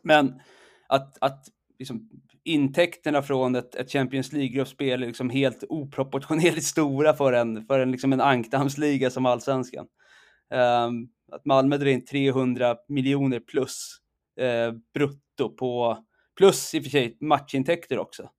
Men 0.05 0.41
att, 0.89 1.19
att 1.21 1.49
liksom, 1.79 2.11
intäkterna 2.45 3.23
från 3.23 3.55
ett, 3.55 3.75
ett 3.75 3.93
Champions 3.93 4.33
League-gruppspel 4.33 5.03
är 5.03 5.07
liksom 5.07 5.31
helt 5.31 5.65
oproportionerligt 5.69 6.67
stora 6.67 7.15
för 7.15 7.33
en, 7.33 7.67
för 7.67 7.81
en, 7.81 7.91
liksom 7.91 8.13
en 8.13 8.21
ankdammsliga 8.21 9.11
som 9.11 9.27
allsvenskan. 9.27 9.87
Um, 10.87 11.09
att 11.33 11.45
Malmö 11.45 11.77
drar 11.77 11.87
in 11.87 12.05
300 12.05 12.77
miljoner 12.89 13.41
plus 13.41 13.97
eh, 14.41 14.73
brutto 14.95 15.57
på, 15.57 15.99
plus 16.37 16.75
i 16.75 16.79
och 16.79 16.83
för 16.83 16.91
sig 16.91 17.17
matchintäkter 17.21 17.99
också. 17.99 18.31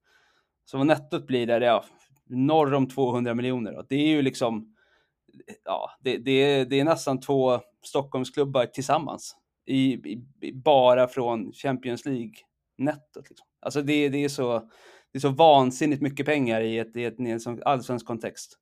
Så 0.64 0.78
vad 0.78 0.86
nettot 0.86 1.26
blir 1.26 1.46
där, 1.46 1.60
ja, 1.60 1.84
norr 2.28 2.74
om 2.74 2.88
200 2.88 3.34
miljoner. 3.34 3.84
Det 3.88 3.94
är 3.94 4.06
ju 4.06 4.22
liksom, 4.22 4.74
ja, 5.64 5.90
det, 6.00 6.16
det, 6.18 6.64
det 6.64 6.80
är 6.80 6.84
nästan 6.84 7.20
två 7.20 7.60
Stockholmsklubbar 7.82 8.66
tillsammans. 8.66 9.36
I, 9.66 9.92
i, 9.92 10.52
bara 10.52 11.08
från 11.08 11.52
Champions 11.52 12.04
League-nettot. 12.06 13.28
Liksom. 13.28 13.46
Alltså 13.60 13.82
det, 13.82 14.08
det, 14.08 14.24
är 14.24 14.28
så, 14.28 14.58
det 15.12 15.18
är 15.18 15.20
så 15.20 15.28
vansinnigt 15.28 16.02
mycket 16.02 16.26
pengar 16.26 16.60
i, 16.60 16.78
ett, 16.78 16.96
i, 16.96 17.04
ett, 17.04 17.20
i 17.20 17.30
en 17.30 17.62
allsvensk 17.64 18.06
kontext. 18.06 18.58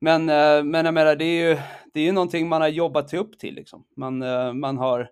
Men, 0.00 0.28
eh, 0.28 0.64
men 0.64 0.84
jag 0.84 0.94
menar, 0.94 1.16
det 1.16 1.24
är 1.24 1.48
ju, 1.48 1.58
det 1.94 2.00
är 2.00 2.04
ju 2.04 2.12
någonting 2.12 2.48
man 2.48 2.60
har 2.60 2.68
jobbat 2.68 3.10
sig 3.10 3.18
upp 3.18 3.38
till. 3.38 3.54
Liksom. 3.54 3.84
Man, 3.96 4.22
eh, 4.22 4.52
man 4.52 4.78
har 4.78 5.10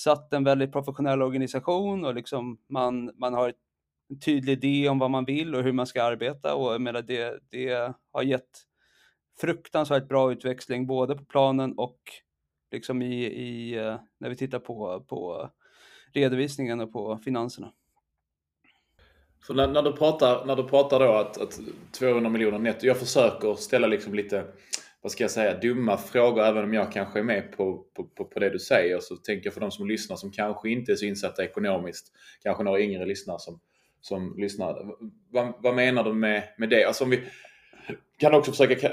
satt 0.00 0.32
en 0.32 0.44
väldigt 0.44 0.72
professionell 0.72 1.22
organisation 1.22 2.04
och 2.04 2.14
liksom 2.14 2.58
man, 2.68 3.12
man 3.14 3.34
har 3.34 3.52
en 4.08 4.20
tydlig 4.20 4.52
idé 4.52 4.88
om 4.88 4.98
vad 4.98 5.10
man 5.10 5.24
vill 5.24 5.54
och 5.54 5.62
hur 5.62 5.72
man 5.72 5.86
ska 5.86 6.02
arbeta 6.02 6.54
och 6.54 6.72
jag 6.72 6.80
menar, 6.80 7.02
det, 7.02 7.40
det 7.50 7.94
har 8.12 8.22
gett 8.22 8.50
fruktansvärt 9.40 10.08
bra 10.08 10.32
utväxling 10.32 10.86
både 10.86 11.16
på 11.16 11.24
planen 11.24 11.72
och 11.78 12.00
liksom 12.70 13.02
i, 13.02 13.24
i 13.24 13.78
eh, 13.78 14.00
när 14.18 14.28
vi 14.28 14.36
tittar 14.36 14.58
på, 14.58 15.04
på 15.08 15.50
redovisningen 16.12 16.80
och 16.80 16.92
på 16.92 17.18
finanserna. 17.24 17.72
Så 19.46 19.54
när, 19.54 19.68
när, 19.68 19.82
du 19.82 19.92
pratar, 19.92 20.44
när 20.46 20.56
du 20.56 20.64
pratar 20.64 21.00
då 21.00 21.12
att, 21.12 21.40
att 21.40 21.60
200 21.92 22.30
miljoner 22.30 22.58
netto. 22.58 22.86
Jag 22.86 22.98
försöker 22.98 23.54
ställa 23.54 23.86
liksom 23.86 24.14
lite, 24.14 24.44
vad 25.00 25.12
ska 25.12 25.24
jag 25.24 25.30
säga, 25.30 25.58
dumma 25.58 25.96
frågor 25.96 26.44
även 26.44 26.64
om 26.64 26.74
jag 26.74 26.92
kanske 26.92 27.18
är 27.18 27.22
med 27.22 27.52
på, 27.56 27.84
på, 27.94 28.04
på, 28.04 28.24
på 28.24 28.40
det 28.40 28.50
du 28.50 28.58
säger. 28.58 29.00
Så 29.00 29.16
tänker 29.16 29.46
jag 29.46 29.54
för 29.54 29.60
de 29.60 29.70
som 29.70 29.88
lyssnar 29.88 30.16
som 30.16 30.30
kanske 30.32 30.70
inte 30.70 30.92
är 30.92 30.96
så 30.96 31.04
insatta 31.04 31.44
ekonomiskt. 31.44 32.12
Kanske 32.42 32.64
några 32.64 32.80
yngre 32.80 33.06
lyssnare 33.06 33.38
som, 33.38 33.60
som 34.00 34.34
lyssnar. 34.38 34.94
Vad, 35.30 35.52
vad 35.58 35.74
menar 35.74 36.04
du 36.04 36.14
med, 36.14 36.42
med 36.58 36.68
det? 36.68 36.84
Alltså 36.84 37.04
om 37.04 37.10
vi 37.10 37.20
kan 38.18 38.34
också 38.34 38.50
försöka 38.50 38.90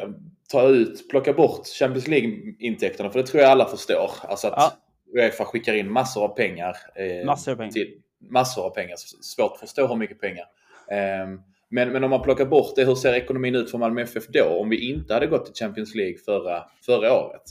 ta 0.52 0.68
ut, 0.68 1.10
plocka 1.10 1.34
bort 1.34 1.68
Champions 1.68 2.08
League-intäkterna. 2.08 3.10
För 3.10 3.20
det 3.20 3.28
tror 3.28 3.44
jag 3.44 3.52
alla 3.52 3.66
förstår. 3.66 4.12
Alltså 4.22 4.48
att 4.48 4.54
ja. 4.58 4.74
Uefa 5.22 5.46
skickar 5.46 5.74
in 5.74 5.92
massor 5.92 6.24
av 6.24 6.36
pengar. 6.36 6.76
Eh, 6.96 7.26
massor 7.26 7.52
av 7.52 7.56
pengar. 7.56 7.72
Till, 7.72 7.94
massor 8.30 8.66
av 8.66 8.70
pengar. 8.70 8.96
Svårt 9.22 9.52
att 9.54 9.60
förstå 9.60 9.88
hur 9.88 9.96
mycket 9.96 10.22
pengar. 10.22 10.46
Ehm, 10.92 11.42
men, 11.70 11.90
men 11.90 12.04
om 12.04 12.10
man 12.10 12.22
plockar 12.22 12.46
bort 12.46 12.76
det, 12.76 12.86
hur 12.86 12.96
ser 12.96 13.14
ekonomin 13.14 13.56
ut 13.56 13.72
för 13.72 13.78
Malmö 13.78 14.02
FF 14.02 14.28
då? 14.28 14.44
Om 14.44 14.70
vi 14.70 14.92
inte 14.92 15.14
hade 15.14 15.28
gått 15.28 15.46
till 15.46 15.66
Champions 15.66 15.96
League 15.96 16.18
förra, 16.26 16.64
förra 16.86 17.14
året? 17.14 17.42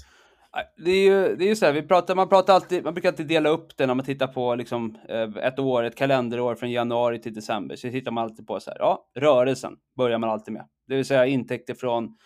Det 0.76 0.90
är 0.90 1.04
ju, 1.04 1.36
det 1.36 1.44
är 1.44 1.48
ju 1.48 1.56
så 1.56 1.66
här, 1.66 1.72
vi 1.72 1.82
pratar, 1.82 2.14
man, 2.14 2.28
pratar 2.28 2.54
alltid, 2.54 2.84
man 2.84 2.94
brukar 2.94 3.08
alltid 3.08 3.26
dela 3.26 3.48
upp 3.48 3.76
det 3.76 3.86
när 3.86 3.94
man 3.94 4.04
tittar 4.04 4.26
på 4.26 4.54
liksom, 4.54 4.98
eh, 5.08 5.46
ett 5.46 5.58
år, 5.58 5.82
ett 5.82 5.96
kalenderår 5.96 6.54
från 6.54 6.70
januari 6.70 7.18
till 7.18 7.34
december. 7.34 7.76
Så 7.76 7.90
tittar 7.90 8.10
man 8.10 8.24
alltid 8.24 8.46
på 8.46 8.60
så 8.60 8.70
här, 8.70 8.78
ja, 8.78 9.04
rörelsen 9.14 9.76
börjar 9.96 10.18
man 10.18 10.30
alltid 10.30 10.54
med. 10.54 10.64
Det 10.88 10.96
vill 10.96 11.04
säga 11.04 11.26
intäkter 11.26 11.74
från 11.74 12.16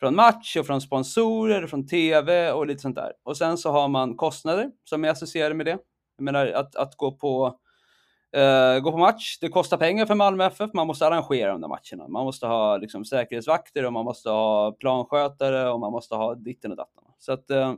från 0.00 0.14
match 0.14 0.56
och 0.56 0.66
från 0.66 0.80
sponsorer, 0.80 1.66
från 1.66 1.86
tv 1.86 2.52
och 2.52 2.66
lite 2.66 2.82
sånt 2.82 2.96
där. 2.96 3.12
Och 3.22 3.36
sen 3.36 3.58
så 3.58 3.70
har 3.70 3.88
man 3.88 4.16
kostnader 4.16 4.70
som 4.84 5.04
är 5.04 5.08
associerade 5.08 5.54
med 5.54 5.66
det. 5.66 5.78
Jag 6.16 6.24
menar 6.24 6.46
att, 6.46 6.76
att 6.76 6.96
gå 6.96 7.12
på 7.12 7.58
Uh, 8.36 8.80
gå 8.80 8.92
på 8.92 8.98
match, 8.98 9.38
det 9.40 9.48
kostar 9.48 9.76
pengar 9.76 10.06
för 10.06 10.14
Malmö 10.14 10.44
FF, 10.44 10.70
man 10.74 10.86
måste 10.86 11.06
arrangera 11.06 11.52
de 11.52 11.60
där 11.60 11.68
matcherna. 11.68 12.08
Man 12.08 12.24
måste 12.24 12.46
ha 12.46 12.76
liksom, 12.76 13.04
säkerhetsvakter 13.04 13.84
och 13.84 13.92
man 13.92 14.04
måste 14.04 14.30
ha 14.30 14.72
planskötare 14.72 15.70
och 15.70 15.80
man 15.80 15.92
måste 15.92 16.14
ha 16.14 16.34
ditten 16.34 16.70
och 16.70 16.76
datten. 16.76 17.02
Så 17.18 17.32
att 17.32 17.50
uh, 17.50 17.68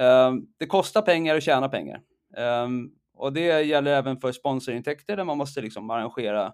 uh, 0.00 0.34
det 0.58 0.66
kostar 0.66 1.02
pengar 1.02 1.36
att 1.36 1.42
tjäna 1.42 1.68
pengar. 1.68 2.00
Um, 2.64 2.90
och 3.14 3.32
det 3.32 3.62
gäller 3.62 3.92
även 3.92 4.20
för 4.20 4.32
sponsorintäkter 4.32 5.16
där 5.16 5.24
man 5.24 5.38
måste 5.38 5.60
liksom 5.60 5.90
arrangera 5.90 6.52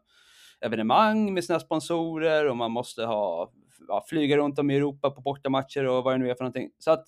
evenemang 0.61 1.35
med 1.35 1.45
sina 1.45 1.61
sponsorer 1.61 2.49
och 2.49 2.57
man 2.57 2.71
måste 2.71 3.05
ha, 3.05 3.53
ja, 3.89 4.05
flyga 4.09 4.37
runt 4.37 4.59
om 4.59 4.71
i 4.71 4.77
Europa 4.77 5.11
på 5.11 5.21
bortamatcher 5.21 5.85
och 5.85 6.05
vad 6.05 6.15
det 6.15 6.19
nu 6.19 6.31
är 6.31 6.35
för 6.35 6.45
någonting. 6.45 6.71
Så 6.79 6.91
att 6.91 7.07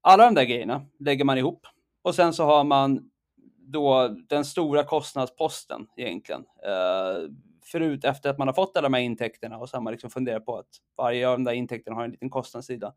alla 0.00 0.24
de 0.24 0.34
där 0.34 0.44
grejerna 0.44 0.86
lägger 0.98 1.24
man 1.24 1.38
ihop 1.38 1.66
och 2.02 2.14
sen 2.14 2.32
så 2.32 2.44
har 2.44 2.64
man 2.64 3.10
då 3.58 4.08
den 4.28 4.44
stora 4.44 4.84
kostnadsposten 4.84 5.86
egentligen. 5.96 6.40
Uh, 6.40 7.30
förut 7.64 8.04
efter 8.04 8.30
att 8.30 8.38
man 8.38 8.48
har 8.48 8.54
fått 8.54 8.76
alla 8.76 8.88
de 8.88 8.94
här 8.94 9.02
intäkterna 9.02 9.58
och 9.58 9.68
så 9.68 9.76
har 9.76 9.82
man 9.82 9.92
liksom 9.92 10.10
funderat 10.10 10.46
på 10.46 10.58
att 10.58 10.68
varje 10.96 11.28
av 11.28 11.34
de 11.34 11.44
där 11.44 11.52
intäkterna 11.52 11.96
har 11.96 12.04
en 12.04 12.10
liten 12.10 12.30
kostnadssida. 12.30 12.94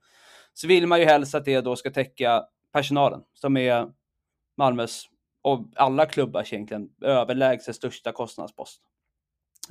Så 0.54 0.68
vill 0.68 0.88
man 0.88 1.00
ju 1.00 1.06
helst 1.06 1.36
att 1.36 1.46
det 1.46 1.62
då 1.62 1.76
ska 1.76 1.92
täcka 1.92 2.44
personalen 2.74 3.22
som 3.34 3.58
är 3.58 3.88
Malmös 4.58 5.10
och 5.42 5.66
alla 5.76 6.06
klubbars 6.06 6.54
egentligen 6.54 6.90
överlägset 7.02 7.76
största 7.76 8.12
kostnadspost. 8.12 8.82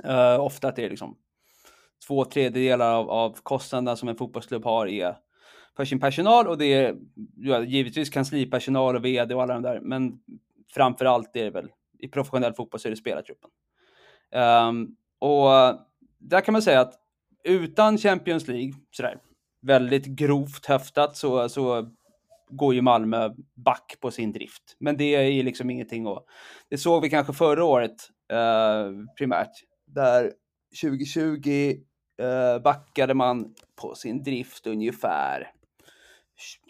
Uh, 0.05 0.39
ofta 0.39 0.67
att 0.67 0.75
det 0.75 0.85
är 0.85 0.89
liksom 0.89 1.17
två 2.07 2.25
tredjedelar 2.25 2.93
av, 2.93 3.09
av 3.09 3.37
kostnaderna 3.43 3.95
som 3.95 4.09
en 4.09 4.15
fotbollsklubb 4.15 4.65
har 4.65 4.87
är 4.87 5.17
för 5.77 5.85
sin 5.85 5.99
personal 5.99 6.47
och 6.47 6.57
det 6.57 6.73
är 6.73 6.95
ja, 7.35 7.63
givetvis 7.63 8.09
kanslipersonal 8.09 8.95
och 8.95 9.05
vd 9.05 9.35
och 9.35 9.43
alla 9.43 9.53
de 9.53 9.63
där, 9.63 9.79
men 9.79 10.19
framför 10.73 11.05
allt 11.05 11.35
är 11.35 11.43
det 11.43 11.49
väl 11.49 11.71
i 11.99 12.07
professionell 12.07 12.53
fotboll 12.53 12.79
så 12.79 12.87
är 12.87 12.89
det 12.89 12.97
spelartruppen. 12.97 13.49
Um, 14.69 14.95
och 15.19 15.49
där 16.17 16.41
kan 16.41 16.51
man 16.51 16.61
säga 16.61 16.81
att 16.81 16.93
utan 17.43 17.97
Champions 17.97 18.47
League, 18.47 18.73
sådär 18.91 19.19
väldigt 19.61 20.05
grovt 20.05 20.65
höftat, 20.65 21.17
så, 21.17 21.49
så 21.49 21.89
går 22.49 22.73
ju 22.73 22.81
Malmö 22.81 23.29
back 23.55 23.95
på 23.99 24.11
sin 24.11 24.31
drift. 24.31 24.75
Men 24.79 24.97
det 24.97 25.15
är 25.15 25.21
ju 25.21 25.43
liksom 25.43 25.69
ingenting 25.69 26.07
att... 26.07 26.25
Det 26.69 26.77
såg 26.77 27.01
vi 27.01 27.09
kanske 27.09 27.33
förra 27.33 27.63
året 27.63 27.95
uh, 28.33 29.05
primärt, 29.17 29.51
där 29.87 30.33
2020 30.81 31.75
eh, 32.21 32.61
backade 32.61 33.13
man 33.13 33.55
på 33.81 33.95
sin 33.95 34.23
drift 34.23 34.67
ungefär 34.67 35.51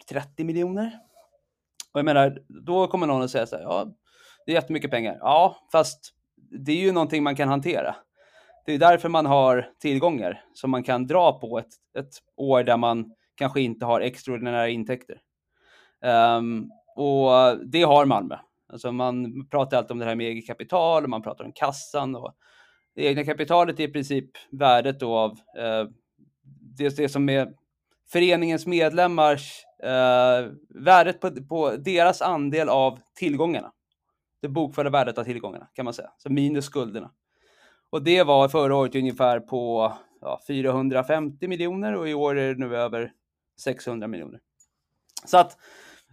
30 0.08 0.44
miljoner 0.44 0.98
och 1.92 1.98
jag 1.98 2.04
menar, 2.04 2.38
då 2.48 2.86
kommer 2.86 3.06
någon 3.06 3.22
att 3.22 3.30
säga 3.30 3.46
så 3.46 3.56
här, 3.56 3.62
ja, 3.62 3.86
det 4.46 4.52
är 4.52 4.54
jättemycket 4.54 4.90
pengar. 4.90 5.18
Ja, 5.20 5.68
fast 5.72 6.14
det 6.36 6.72
är 6.72 6.76
ju 6.76 6.92
någonting 6.92 7.22
man 7.22 7.36
kan 7.36 7.48
hantera. 7.48 7.96
Det 8.66 8.72
är 8.72 8.78
därför 8.78 9.08
man 9.08 9.26
har 9.26 9.70
tillgångar 9.78 10.44
som 10.54 10.70
man 10.70 10.82
kan 10.82 11.06
dra 11.06 11.40
på 11.40 11.58
ett, 11.58 11.72
ett 11.98 12.10
år 12.36 12.62
där 12.62 12.76
man 12.76 13.14
kanske 13.34 13.60
inte 13.60 13.86
har 13.86 14.00
extraordinära 14.00 14.68
intäkter. 14.68 15.20
Um, 16.36 16.70
och 16.96 17.58
det 17.66 17.82
har 17.82 18.06
Malmö. 18.06 18.36
Alltså 18.72 18.92
man 18.92 19.46
pratar 19.48 19.76
alltid 19.76 19.90
om 19.90 19.98
det 19.98 20.04
här 20.04 20.14
med 20.14 20.26
eget 20.26 20.46
kapital 20.46 21.04
och 21.04 21.10
man 21.10 21.22
pratar 21.22 21.44
om 21.44 21.52
kassan 21.52 22.16
och 22.16 22.34
det 22.98 23.04
egna 23.04 23.24
kapitalet 23.24 23.80
är 23.80 23.84
i 23.84 23.92
princip 23.92 24.30
värdet 24.50 25.00
då 25.00 25.16
av 25.16 25.30
eh, 25.58 25.88
det, 26.76 26.96
det 26.96 27.08
som 27.08 27.28
är 27.28 27.52
föreningens 28.12 28.66
medlemmars 28.66 29.64
eh, 29.82 30.52
värdet 30.68 31.20
på, 31.20 31.30
på, 31.30 31.76
deras 31.76 32.22
andel 32.22 32.68
av 32.68 32.98
tillgångarna. 33.14 33.72
Det 34.42 34.48
bokförda 34.48 34.90
värdet 34.90 35.18
av 35.18 35.24
tillgångarna 35.24 35.68
kan 35.74 35.84
man 35.84 35.94
säga, 35.94 36.10
så 36.18 36.32
minus 36.32 36.64
skulderna. 36.64 37.10
Och 37.90 38.02
det 38.02 38.22
var 38.22 38.48
förra 38.48 38.76
året 38.76 38.94
ungefär 38.94 39.40
på 39.40 39.92
ja, 40.20 40.40
450 40.46 41.48
miljoner 41.48 41.94
och 41.94 42.08
i 42.08 42.14
år 42.14 42.38
är 42.38 42.54
det 42.54 42.66
nu 42.66 42.76
över 42.76 43.12
600 43.60 44.08
miljoner. 44.08 44.40
Så 45.24 45.38
att 45.38 45.56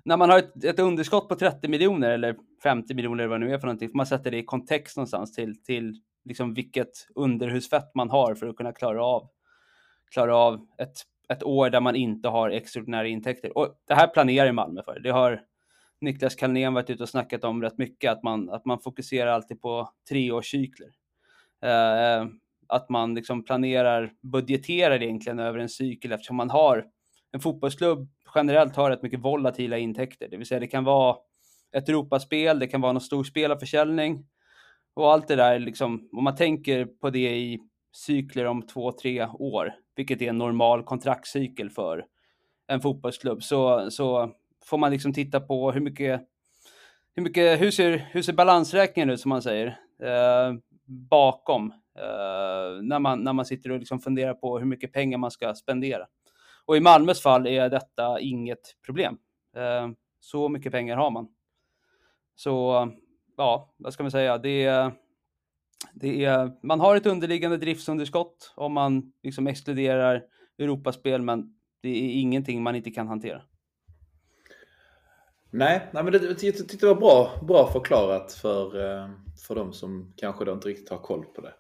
när 0.03 0.17
man 0.17 0.29
har 0.29 0.39
ett, 0.39 0.63
ett, 0.63 0.79
underskott 0.79 1.29
på 1.29 1.35
30 1.35 1.67
miljoner 1.67 2.11
eller 2.11 2.35
50 2.63 2.93
miljoner 2.93 3.23
eller 3.23 3.29
vad 3.29 3.41
det 3.41 3.45
nu 3.45 3.53
är 3.53 3.59
för 3.59 3.67
någonting, 3.67 3.89
får 3.89 3.97
man 3.97 4.07
sätta 4.07 4.29
det 4.29 4.37
i 4.37 4.45
kontext 4.45 4.97
någonstans 4.97 5.33
till, 5.33 5.63
till 5.63 6.01
liksom 6.25 6.53
vilket 6.53 7.07
underhusfett 7.15 7.95
man 7.95 8.09
har 8.09 8.35
för 8.35 8.47
att 8.47 8.55
kunna 8.55 8.71
klara 8.71 9.05
av, 9.05 9.29
klara 10.11 10.37
av 10.37 10.67
ett 10.77 11.05
ett 11.29 11.43
år 11.43 11.69
där 11.69 11.81
man 11.81 11.95
inte 11.95 12.27
har 12.27 12.49
extraordinära 12.49 13.07
intäkter. 13.07 13.57
Och 13.57 13.75
det 13.87 13.93
här 13.93 14.07
planerar 14.07 14.51
Malmö 14.51 14.83
för. 14.83 14.99
Det 14.99 15.09
har 15.09 15.41
Niklas 16.01 16.35
Kalnén 16.35 16.73
varit 16.73 16.89
ute 16.89 17.03
och 17.03 17.09
snackat 17.09 17.43
om 17.43 17.61
rätt 17.61 17.77
mycket, 17.77 18.11
att 18.11 18.23
man, 18.23 18.49
att 18.49 18.65
man 18.65 18.79
fokuserar 18.79 19.31
alltid 19.31 19.61
på 19.61 19.89
treårscykler. 20.09 20.89
Eh, 21.63 22.25
att 22.67 22.89
man 22.89 23.15
liksom 23.15 23.45
planerar, 23.45 24.13
budgeterar 24.21 25.03
egentligen 25.03 25.39
över 25.39 25.59
en 25.59 25.69
cykel 25.69 26.11
eftersom 26.11 26.35
man 26.35 26.49
har 26.49 26.85
en 27.31 27.39
fotbollsklubb 27.39 28.09
generellt 28.35 28.75
har 28.75 28.89
rätt 28.89 29.01
mycket 29.01 29.19
volatila 29.19 29.77
intäkter, 29.77 30.27
det 30.27 30.37
vill 30.37 30.47
säga 30.47 30.59
det 30.59 30.67
kan 30.67 30.83
vara 30.83 31.17
ett 31.75 31.89
Europaspel, 31.89 32.59
det 32.59 32.67
kan 32.67 32.81
vara 32.81 32.91
någon 32.91 33.01
stor 33.01 33.23
spelarförsäljning 33.23 34.25
och 34.95 35.13
allt 35.13 35.27
det 35.27 35.35
där 35.35 35.59
liksom, 35.59 36.09
om 36.11 36.23
man 36.23 36.35
tänker 36.35 36.85
på 36.85 37.09
det 37.09 37.37
i 37.37 37.59
cykler 37.93 38.45
om 38.45 38.61
två, 38.61 38.91
tre 38.91 39.27
år, 39.39 39.73
vilket 39.95 40.21
är 40.21 40.29
en 40.29 40.37
normal 40.37 40.83
kontraktscykel 40.83 41.69
för 41.69 42.05
en 42.67 42.81
fotbollsklubb, 42.81 43.43
så, 43.43 43.91
så 43.91 44.31
får 44.65 44.77
man 44.77 44.91
liksom 44.91 45.13
titta 45.13 45.39
på 45.39 45.71
hur 45.71 45.81
mycket, 45.81 46.21
hur 47.15 47.23
mycket, 47.23 47.61
hur 47.61 47.71
ser, 47.71 47.97
hur 48.11 48.21
ser 48.21 48.33
balansräkningen 48.33 49.09
ut 49.09 49.19
som 49.19 49.29
man 49.29 49.41
säger, 49.41 49.67
eh, 50.01 50.53
bakom, 50.85 51.71
eh, 51.99 52.83
när, 52.83 52.99
man, 52.99 53.23
när 53.23 53.33
man 53.33 53.45
sitter 53.45 53.71
och 53.71 53.79
liksom 53.79 53.99
funderar 53.99 54.33
på 54.33 54.59
hur 54.59 54.65
mycket 54.65 54.93
pengar 54.93 55.17
man 55.17 55.31
ska 55.31 55.53
spendera. 55.53 56.07
Och 56.65 56.77
i 56.77 56.79
Malmös 56.79 57.21
fall 57.21 57.47
är 57.47 57.69
detta 57.69 58.19
inget 58.19 58.75
problem. 58.85 59.17
Eh, 59.55 59.89
så 60.19 60.49
mycket 60.49 60.71
pengar 60.71 60.97
har 60.97 61.11
man. 61.11 61.27
Så, 62.35 62.87
ja, 63.37 63.73
vad 63.77 63.93
ska 63.93 64.03
man 64.03 64.11
säga, 64.11 64.37
det 64.37 64.63
är 64.63 64.91
det 65.93 66.25
är, 66.25 66.51
man 66.61 66.79
har 66.79 66.95
ett 66.95 67.05
underliggande 67.05 67.57
driftsunderskott 67.57 68.53
om 68.55 68.73
man 68.73 69.11
liksom 69.23 69.47
exkluderar 69.47 70.23
Europaspel, 70.59 71.21
men 71.21 71.55
det 71.81 71.89
är 71.89 72.21
ingenting 72.21 72.63
man 72.63 72.75
inte 72.75 72.91
kan 72.91 73.07
hantera. 73.07 73.41
Nej, 75.49 75.87
nej 75.93 76.03
men 76.03 76.13
det, 76.13 76.23
jag 76.23 76.39
tyckte 76.39 76.77
det 76.77 76.93
var 76.93 76.95
bra, 76.95 77.31
bra 77.47 77.71
förklarat 77.71 78.33
för, 78.33 78.85
eh, 78.85 79.09
för 79.47 79.55
de 79.55 79.73
som 79.73 80.13
kanske 80.17 80.45
då 80.45 80.51
inte 80.51 80.67
riktigt 80.67 80.89
har 80.89 80.97
koll 80.97 81.25
på 81.25 81.41
det. 81.41 81.53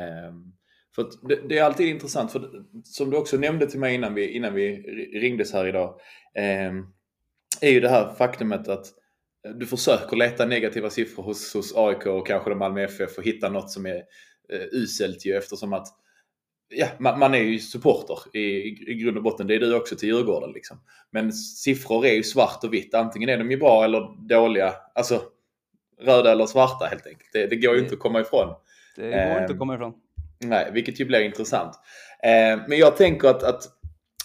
Ehm, 0.00 0.52
för 0.94 1.06
det, 1.28 1.48
det, 1.48 1.58
är 1.58 1.64
alltid 1.64 1.88
intressant, 1.88 2.32
för 2.32 2.64
som 2.84 3.10
du 3.10 3.16
också 3.16 3.36
nämnde 3.36 3.66
till 3.66 3.80
mig 3.80 3.94
innan 3.94 4.14
vi, 4.14 4.36
innan 4.36 4.54
vi 4.54 4.76
ringdes 5.20 5.52
här 5.52 5.66
idag, 5.66 6.00
ehm, 6.34 6.86
är 7.60 7.70
ju 7.70 7.80
det 7.80 7.88
här 7.88 8.14
faktumet 8.14 8.68
att 8.68 8.86
du 9.54 9.66
försöker 9.66 10.16
leta 10.16 10.46
negativa 10.46 10.90
siffror 10.90 11.22
hos, 11.22 11.54
hos 11.54 11.76
AIK 11.76 12.06
och 12.06 12.26
kanske 12.26 12.54
Malmö 12.54 12.84
FF 12.84 13.18
och 13.18 13.24
hitta 13.24 13.48
något 13.48 13.70
som 13.70 13.86
är 13.86 13.96
eh, 14.52 14.66
uselt 14.72 15.26
ju 15.26 15.36
eftersom 15.36 15.72
att 15.72 15.86
ja, 16.68 16.86
man, 16.98 17.18
man, 17.18 17.34
är 17.34 17.38
ju 17.38 17.58
supporter 17.58 18.36
i, 18.36 18.66
i 18.90 18.94
grund 18.94 19.16
och 19.16 19.22
botten. 19.22 19.46
Det 19.46 19.54
är 19.54 19.60
du 19.60 19.74
också 19.74 19.96
till 19.96 20.08
Djurgården 20.08 20.52
liksom. 20.52 20.80
Men 21.10 21.32
siffror 21.32 22.06
är 22.06 22.14
ju 22.14 22.22
svart 22.22 22.64
och 22.64 22.74
vitt. 22.74 22.94
Antingen 22.94 23.28
är 23.28 23.38
de 23.38 23.50
ju 23.50 23.56
bra 23.56 23.84
eller 23.84 24.28
dåliga. 24.28 24.74
Alltså 24.94 25.22
röda 26.00 26.32
eller 26.32 26.46
svarta 26.46 26.86
helt 26.86 27.06
enkelt. 27.06 27.30
Det, 27.32 27.46
det 27.46 27.56
går 27.56 27.74
ju 27.74 27.80
inte 27.80 27.94
att 27.94 28.00
komma 28.00 28.20
ifrån. 28.20 28.54
Det 28.96 29.02
går 29.02 29.18
eh, 29.18 29.30
inte 29.30 29.44
att 29.44 29.50
ehm, 29.50 29.58
komma 29.58 29.74
ifrån. 29.74 29.92
Nej, 30.38 30.70
vilket 30.72 31.00
ju 31.00 31.04
blir 31.04 31.20
intressant. 31.20 31.74
Eh, 32.22 32.60
men 32.68 32.78
jag 32.78 32.96
tänker 32.96 33.28
att, 33.28 33.42
att 33.42 33.62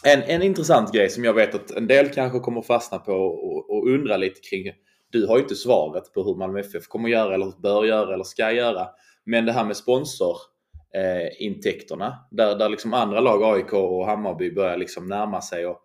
en, 0.04 0.24
en 0.24 0.42
intressant 0.42 0.94
grej 0.94 1.10
som 1.10 1.24
jag 1.24 1.34
vet 1.34 1.56
att 1.56 1.72
en 1.72 1.88
del 1.88 2.10
kanske 2.10 2.40
kommer 2.40 2.62
fastna 2.62 2.98
på 2.98 3.14
och, 3.14 3.70
och 3.70 3.90
undra 3.90 4.18
lite 4.18 4.40
kring 4.50 4.72
du 5.16 5.28
har 5.28 5.38
ju 5.38 5.44
inte 5.44 5.56
svaret 5.56 6.14
på 6.14 6.24
hur 6.24 6.36
Malmö 6.36 6.60
FF 6.60 6.88
kommer 6.88 7.10
göra 7.10 7.34
eller 7.34 7.62
bör 7.62 7.86
göra 7.86 8.14
eller 8.14 8.24
ska 8.24 8.52
göra. 8.52 8.88
Men 9.24 9.46
det 9.46 9.52
här 9.52 9.66
med 9.66 9.78
sponsorintäkterna, 9.78 12.08
eh, 12.08 12.14
där, 12.32 12.56
där 12.56 12.70
liksom 12.70 12.94
andra 12.94 13.20
lag, 13.20 13.44
AIK 13.44 13.74
och 13.74 14.06
Hammarby, 14.06 14.52
börjar 14.52 14.78
liksom 14.78 15.08
närma 15.08 15.42
sig 15.42 15.66
och, 15.66 15.82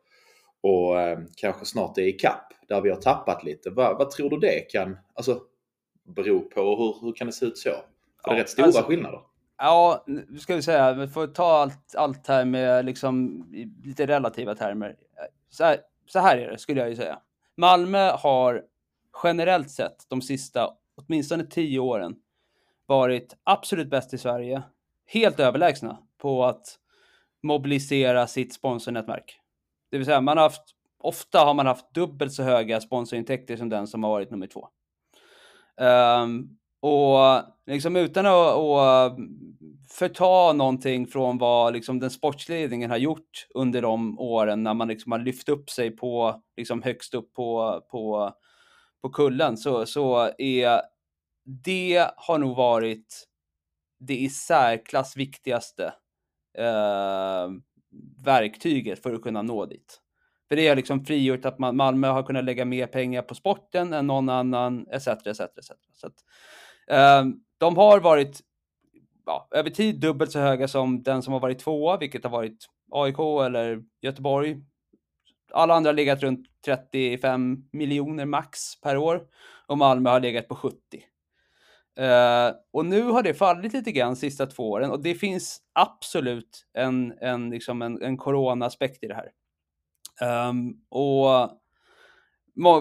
och 0.60 1.00
eh, 1.00 1.18
kanske 1.36 1.64
snart 1.64 1.98
är 1.98 2.02
i 2.02 2.12
kapp 2.12 2.52
där 2.68 2.80
vi 2.80 2.90
har 2.90 2.96
tappat 2.96 3.44
lite. 3.44 3.70
Va, 3.70 3.96
vad 3.98 4.10
tror 4.10 4.30
du 4.30 4.36
det 4.36 4.60
kan 4.60 4.98
alltså, 5.14 5.40
bero 6.16 6.40
på 6.40 6.60
och 6.60 6.78
hur, 6.78 7.06
hur 7.06 7.12
kan 7.12 7.26
det 7.26 7.32
se 7.32 7.46
ut 7.46 7.58
så? 7.58 7.70
För 7.70 7.82
ja, 8.24 8.32
det 8.32 8.38
är 8.38 8.42
rätt 8.42 8.50
stora 8.50 8.66
alltså, 8.66 8.82
skillnader. 8.82 9.20
Ja, 9.58 10.04
nu 10.06 10.38
ska 10.38 10.56
vi 10.56 10.62
säga, 10.62 10.92
vi 10.92 11.08
får 11.08 11.26
ta 11.26 11.52
allt, 11.52 11.94
allt 11.96 12.26
här 12.26 12.44
med 12.44 12.84
liksom 12.84 13.44
lite 13.84 14.06
relativa 14.06 14.54
termer. 14.54 14.96
Så 15.50 15.64
här, 15.64 15.78
så 16.06 16.18
här 16.18 16.38
är 16.38 16.50
det, 16.50 16.58
skulle 16.58 16.80
jag 16.80 16.90
ju 16.90 16.96
säga. 16.96 17.18
Malmö 17.56 18.10
har 18.10 18.62
generellt 19.22 19.70
sett 19.70 19.96
de 20.08 20.22
sista 20.22 20.70
åtminstone 20.96 21.44
tio 21.46 21.78
åren 21.78 22.16
varit 22.86 23.36
absolut 23.44 23.90
bäst 23.90 24.14
i 24.14 24.18
Sverige, 24.18 24.62
helt 25.06 25.40
överlägsna 25.40 25.98
på 26.18 26.44
att 26.44 26.78
mobilisera 27.42 28.26
sitt 28.26 28.54
sponsornätverk. 28.54 29.40
Det 29.90 29.96
vill 29.96 30.06
säga, 30.06 30.20
man 30.20 30.36
har 30.36 30.44
haft, 30.44 30.62
ofta 30.98 31.38
har 31.38 31.54
man 31.54 31.66
haft 31.66 31.94
dubbelt 31.94 32.32
så 32.32 32.42
höga 32.42 32.80
sponsorintäkter 32.80 33.56
som 33.56 33.68
den 33.68 33.86
som 33.86 34.04
har 34.04 34.10
varit 34.10 34.30
nummer 34.30 34.46
två. 34.46 34.68
Um, 35.80 36.58
och 36.80 37.42
liksom 37.66 37.96
utan 37.96 38.26
att, 38.26 38.56
att 38.56 39.16
förta 39.90 40.52
någonting 40.52 41.06
från 41.06 41.38
vad 41.38 41.72
liksom 41.72 41.98
den 41.98 42.10
sportsledningen 42.10 42.90
har 42.90 42.96
gjort 42.96 43.46
under 43.54 43.82
de 43.82 44.18
åren 44.18 44.62
när 44.62 44.74
man 44.74 44.88
liksom 44.88 45.12
har 45.12 45.18
lyft 45.18 45.48
upp 45.48 45.70
sig 45.70 45.90
på 45.90 46.42
liksom 46.56 46.82
högst 46.82 47.14
upp 47.14 47.32
på, 47.32 47.80
på, 47.90 48.32
på 49.02 49.10
kullen 49.10 49.56
så, 49.56 49.86
så 49.86 50.30
är 50.38 50.82
det 51.44 52.10
har 52.16 52.38
nog 52.38 52.56
varit 52.56 53.26
det 54.00 54.16
i 54.16 54.28
särklass 54.30 55.16
viktigaste 55.16 55.94
eh, 56.58 57.48
verktyget 58.24 59.02
för 59.02 59.14
att 59.14 59.22
kunna 59.22 59.42
nå 59.42 59.66
dit. 59.66 60.00
För 60.48 60.56
det 60.56 60.68
har 60.68 60.76
liksom 60.76 61.04
frigjort 61.04 61.44
att 61.44 61.58
man, 61.58 61.76
Malmö 61.76 62.08
har 62.08 62.22
kunnat 62.22 62.44
lägga 62.44 62.64
mer 62.64 62.86
pengar 62.86 63.22
på 63.22 63.34
sporten 63.34 63.92
än 63.92 64.06
någon 64.06 64.28
annan, 64.28 64.86
etc. 64.90 65.06
etc, 65.06 65.40
etc. 65.40 65.70
Så 65.92 66.06
att, 66.06 66.24
eh, 66.90 67.24
de 67.58 67.76
har 67.76 68.00
varit 68.00 68.40
ja, 69.26 69.48
över 69.50 69.70
tid 69.70 70.00
dubbelt 70.00 70.32
så 70.32 70.38
höga 70.38 70.68
som 70.68 71.02
den 71.02 71.22
som 71.22 71.32
har 71.32 71.40
varit 71.40 71.58
tvåa, 71.58 71.96
vilket 71.96 72.24
har 72.24 72.30
varit 72.30 72.66
AIK 72.90 73.18
eller 73.18 73.82
Göteborg. 74.02 74.56
Alla 75.52 75.74
andra 75.74 75.88
har 75.88 75.94
legat 75.94 76.22
runt 76.22 76.46
35 76.64 77.64
miljoner 77.72 78.24
max 78.24 78.80
per 78.80 78.96
år 78.96 79.22
och 79.66 79.78
Malmö 79.78 80.10
har 80.10 80.20
legat 80.20 80.48
på 80.48 80.54
70. 80.54 80.76
Uh, 82.00 82.06
eh, 82.06 82.52
och 82.72 82.86
nu 82.86 83.02
har 83.02 83.22
det 83.22 83.34
fallit 83.34 83.72
lite 83.72 83.92
grann 83.92 84.16
sista 84.16 84.46
två 84.46 84.70
åren 84.70 84.90
och 84.90 85.02
det 85.02 85.14
finns 85.14 85.60
absolut 85.72 86.66
en, 86.72 87.14
en, 87.20 87.50
liksom 87.50 87.82
en, 87.82 88.02
en 88.02 88.16
corona-aspekt 88.16 89.04
i 89.04 89.06
det 89.06 89.14
här. 89.14 89.30
Um, 90.48 90.80
och 90.88 91.50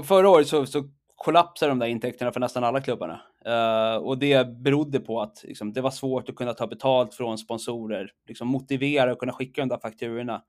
förra 0.05 0.29
året 0.29 0.47
så, 0.47 0.65
så 0.65 0.83
kollapsade 1.15 1.71
de 1.71 1.79
där 1.79 1.87
intäkterna 1.87 2.31
för 2.31 2.39
nästan 2.39 2.63
alla 2.63 2.81
klubbarna. 2.81 3.21
Uh, 3.47 4.03
och 4.03 4.17
det 4.17 4.47
berodde 4.47 4.99
på 4.99 5.21
att 5.21 5.43
liksom, 5.43 5.73
det 5.73 5.81
var 5.81 5.91
svårt 5.91 6.29
att 6.29 6.35
kunna 6.35 6.53
ta 6.53 6.67
betalt 6.67 7.13
från 7.13 7.37
sponsorer, 7.37 8.11
liksom, 8.27 8.47
motivera 8.47 9.11
och 9.11 9.19
kunna 9.19 9.33
skicka 9.33 9.61
de 9.61 9.69
där 9.69 9.77
fakturorna 9.77 10.35
uh, 10.35 10.41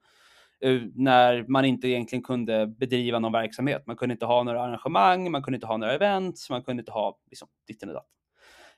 Eh, 0.62 0.80
när 0.94 1.44
man 1.48 1.64
inte 1.64 1.88
egentligen 1.88 2.22
kunde 2.22 2.66
bedriva 2.66 3.18
någon 3.18 3.32
verksamhet. 3.32 3.86
Man 3.86 3.96
kunde 3.96 4.12
inte 4.12 4.26
ha 4.26 4.42
några 4.42 4.62
arrangemang, 4.62 5.30
man 5.30 5.42
kunde 5.42 5.56
inte 5.56 5.66
ha 5.66 5.76
några 5.76 5.94
events, 5.94 6.50
man 6.50 6.62
kunde 6.62 6.80
inte 6.80 6.92
ha 6.92 7.18
liksom, 7.30 7.48
ditten 7.66 7.88
och 7.88 7.94
datten. 7.94 8.10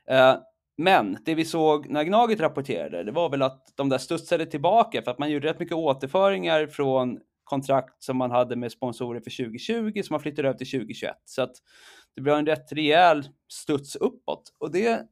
Eh, 0.08 0.42
men 0.76 1.18
det 1.24 1.34
vi 1.34 1.44
såg 1.44 1.88
när 1.88 2.04
Gnaget 2.04 2.40
rapporterade, 2.40 3.04
det 3.04 3.12
var 3.12 3.28
väl 3.28 3.42
att 3.42 3.72
de 3.76 3.88
där 3.88 3.98
studsade 3.98 4.46
tillbaka 4.46 5.02
för 5.02 5.10
att 5.10 5.18
man 5.18 5.30
gjorde 5.30 5.48
rätt 5.48 5.60
mycket 5.60 5.76
återföringar 5.76 6.66
från 6.66 7.20
kontrakt 7.44 8.02
som 8.02 8.16
man 8.16 8.30
hade 8.30 8.56
med 8.56 8.72
sponsorer 8.72 9.20
för 9.20 9.44
2020 9.44 10.02
som 10.02 10.14
man 10.14 10.20
flyttade 10.20 10.48
över 10.48 10.58
till 10.58 10.70
2021. 10.70 11.16
Så 11.24 11.42
att 11.42 11.52
det 12.14 12.20
blev 12.20 12.34
en 12.34 12.46
rätt 12.46 12.72
rejäl 12.72 13.28
studs 13.52 13.96
uppåt. 13.96 14.42
Och 14.58 14.72
det 14.72 15.02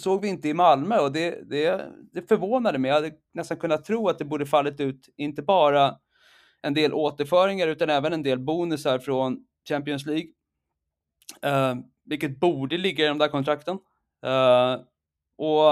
såg 0.00 0.22
vi 0.22 0.28
inte 0.28 0.48
i 0.48 0.54
Malmö 0.54 0.98
och 0.98 1.12
det, 1.12 1.50
det, 1.50 1.86
det 2.12 2.28
förvånade 2.28 2.78
mig. 2.78 2.88
Jag 2.88 2.94
hade 2.94 3.12
nästan 3.34 3.56
kunnat 3.56 3.84
tro 3.84 4.08
att 4.08 4.18
det 4.18 4.24
borde 4.24 4.46
fallit 4.46 4.80
ut 4.80 5.08
inte 5.16 5.42
bara 5.42 5.96
en 6.62 6.74
del 6.74 6.94
återföringar 6.94 7.68
utan 7.68 7.90
även 7.90 8.12
en 8.12 8.22
del 8.22 8.38
bonusar 8.38 8.98
från 8.98 9.46
Champions 9.68 10.06
League. 10.06 10.28
Uh, 11.46 11.80
vilket 12.04 12.40
borde 12.40 12.78
ligga 12.78 13.04
i 13.04 13.08
de 13.08 13.18
där 13.18 13.28
kontrakten. 13.28 13.78
Uh, 14.26 14.84
och 15.36 15.64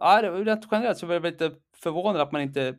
uh, 0.00 0.44
rent 0.44 0.68
generellt 0.70 0.98
så 0.98 1.06
var 1.06 1.14
jag 1.14 1.22
lite 1.22 1.52
förvånad 1.76 2.20
att 2.20 2.32
man 2.32 2.42
inte 2.42 2.78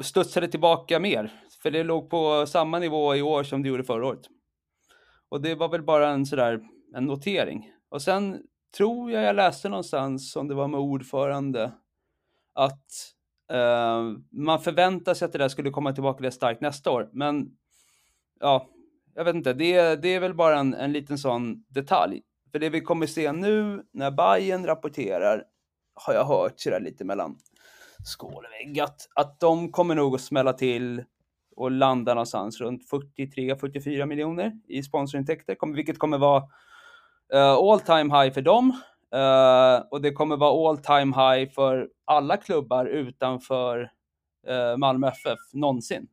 studsade 0.00 0.48
tillbaka 0.48 1.00
mer. 1.00 1.42
För 1.62 1.70
det 1.70 1.84
låg 1.84 2.10
på 2.10 2.46
samma 2.46 2.78
nivå 2.78 3.16
i 3.16 3.22
år 3.22 3.42
som 3.42 3.62
det 3.62 3.68
gjorde 3.68 3.84
förra 3.84 4.06
året. 4.06 4.28
Och 5.28 5.40
det 5.40 5.54
var 5.54 5.68
väl 5.68 5.82
bara 5.82 6.08
en 6.08 6.26
sådär, 6.26 6.60
en 6.94 7.04
notering. 7.04 7.72
Och 7.88 8.02
sen 8.02 8.42
tror 8.76 9.10
jag 9.10 9.22
jag 9.22 9.36
läste 9.36 9.68
någonstans, 9.68 10.36
om 10.36 10.48
det 10.48 10.54
var 10.54 10.68
med 10.68 10.80
ordförande, 10.80 11.72
att 12.54 13.14
Eh, 13.52 14.02
man 14.30 14.60
förväntar 14.60 15.14
sig 15.14 15.26
att 15.26 15.32
det 15.32 15.38
där 15.38 15.48
skulle 15.48 15.70
komma 15.70 15.92
tillbaka 15.92 16.22
lite 16.22 16.36
starkt 16.36 16.60
nästa 16.60 16.90
år. 16.90 17.08
Men 17.12 17.50
ja, 18.40 18.68
jag 19.14 19.24
vet 19.24 19.34
inte, 19.34 19.52
det, 19.52 20.02
det 20.02 20.08
är 20.08 20.20
väl 20.20 20.34
bara 20.34 20.58
en, 20.58 20.74
en 20.74 20.92
liten 20.92 21.18
sån 21.18 21.64
detalj. 21.68 22.22
För 22.52 22.58
det 22.58 22.68
vi 22.68 22.80
kommer 22.80 23.06
se 23.06 23.32
nu 23.32 23.82
när 23.92 24.10
Bayern 24.10 24.66
rapporterar 24.66 25.44
har 25.94 26.14
jag 26.14 26.24
hört 26.24 26.60
sådär 26.60 26.80
lite 26.80 27.04
mellan 27.04 27.38
skål 28.04 28.44
och 28.44 28.52
vägg 28.52 28.80
att, 28.80 29.08
att 29.14 29.40
de 29.40 29.72
kommer 29.72 29.94
nog 29.94 30.14
att 30.14 30.20
smälla 30.20 30.52
till 30.52 31.04
och 31.56 31.70
landa 31.70 32.14
någonstans 32.14 32.60
runt 32.60 32.90
43-44 33.16 34.06
miljoner 34.06 34.52
i 34.68 34.82
sponsorintäkter, 34.82 35.74
vilket 35.74 35.98
kommer 35.98 36.18
vara 36.18 36.42
uh, 37.34 37.40
all 37.40 37.80
time 37.80 38.22
high 38.22 38.34
för 38.34 38.42
dem. 38.42 38.80
Uh, 39.14 39.86
och 39.90 40.02
det 40.02 40.12
kommer 40.12 40.36
vara 40.36 40.70
all 40.70 40.78
time 40.78 41.16
high 41.16 41.52
för 41.52 41.88
alla 42.04 42.36
klubbar 42.36 42.86
utanför 42.86 43.90
uh, 44.50 44.76
Malmö 44.76 45.08
FF 45.08 45.38
någonsin. 45.52 46.08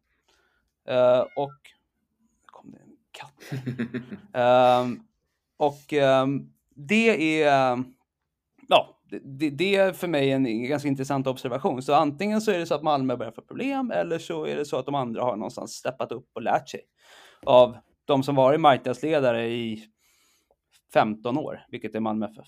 Uh, 0.90 1.20
och 1.36 1.54
kom 2.46 2.72
det 2.72 2.78
en 2.78 2.98
katt. 3.12 4.84
um, 4.84 5.04
och 5.58 5.94
um, 5.94 6.54
det 6.76 7.44
är 7.44 7.84
ja, 8.68 9.00
det, 9.10 9.50
det, 9.50 9.76
är 9.76 9.94
för 9.94 10.08
mig 10.08 10.32
en 10.32 10.64
ganska 10.64 10.88
intressant 10.88 11.28
observation. 11.28 11.82
Så 11.82 11.94
antingen 11.94 12.42
så 12.42 12.52
är 12.52 12.60
det 12.60 12.66
så 12.66 12.76
att 12.76 12.84
Malmö 12.84 13.18
börjar 13.18 13.32
få 13.32 13.42
problem 13.42 13.92
eller 13.92 14.20
så 14.20 14.46
är 14.46 14.56
det 14.56 14.66
så 14.66 14.78
att 14.78 14.86
de 14.86 14.96
andra 14.96 15.24
har 15.24 15.36
någonstans 15.36 15.72
steppat 15.72 16.12
upp 16.12 16.30
och 16.34 16.42
lärt 16.42 16.70
sig 16.70 16.82
av 17.46 17.78
de 18.06 18.24
som 18.24 18.36
varit 18.36 18.62
marknadsledare 18.62 19.48
i 19.48 19.86
15 20.94 21.38
år, 21.38 21.66
vilket 21.70 21.96
är 21.96 22.00
Malmö 22.00 22.26
FF. 22.26 22.48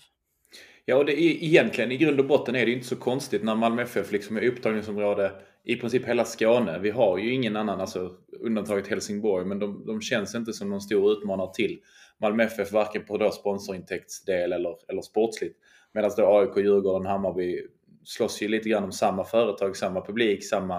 Ja, 0.90 0.96
och 0.96 1.04
det 1.04 1.12
är, 1.12 1.44
egentligen 1.44 1.92
i 1.92 1.96
grund 1.96 2.20
och 2.20 2.26
botten 2.26 2.56
är 2.56 2.66
det 2.66 2.72
inte 2.72 2.86
så 2.86 2.96
konstigt 2.96 3.44
när 3.44 3.54
Malmö 3.54 3.82
FF 3.82 4.12
liksom 4.12 4.36
är 4.36 4.46
upptagningsområde 4.46 5.32
i 5.64 5.76
princip 5.76 6.08
hela 6.08 6.24
Skåne. 6.24 6.78
Vi 6.78 6.90
har 6.90 7.18
ju 7.18 7.32
ingen 7.32 7.56
annan, 7.56 7.80
alltså 7.80 8.10
undantaget 8.40 8.88
Helsingborg, 8.88 9.44
men 9.44 9.58
de, 9.58 9.86
de 9.86 10.00
känns 10.00 10.34
inte 10.34 10.52
som 10.52 10.70
någon 10.70 10.80
stor 10.80 11.12
utmanare 11.12 11.54
till 11.54 11.78
Malmö 12.20 12.42
FF, 12.42 12.72
varken 12.72 13.04
på 13.04 13.16
då 13.16 13.30
sponsorintäktsdel 13.30 14.52
eller, 14.52 14.76
eller 14.88 15.02
sportsligt. 15.02 15.56
Medan 15.94 16.10
då 16.16 16.38
AIK, 16.38 16.56
Djurgården, 16.56 17.06
Hammarby 17.06 17.62
slåss 18.04 18.42
ju 18.42 18.48
lite 18.48 18.68
grann 18.68 18.84
om 18.84 18.92
samma 18.92 19.24
företag, 19.24 19.76
samma 19.76 20.06
publik, 20.06 20.44
samma 20.44 20.76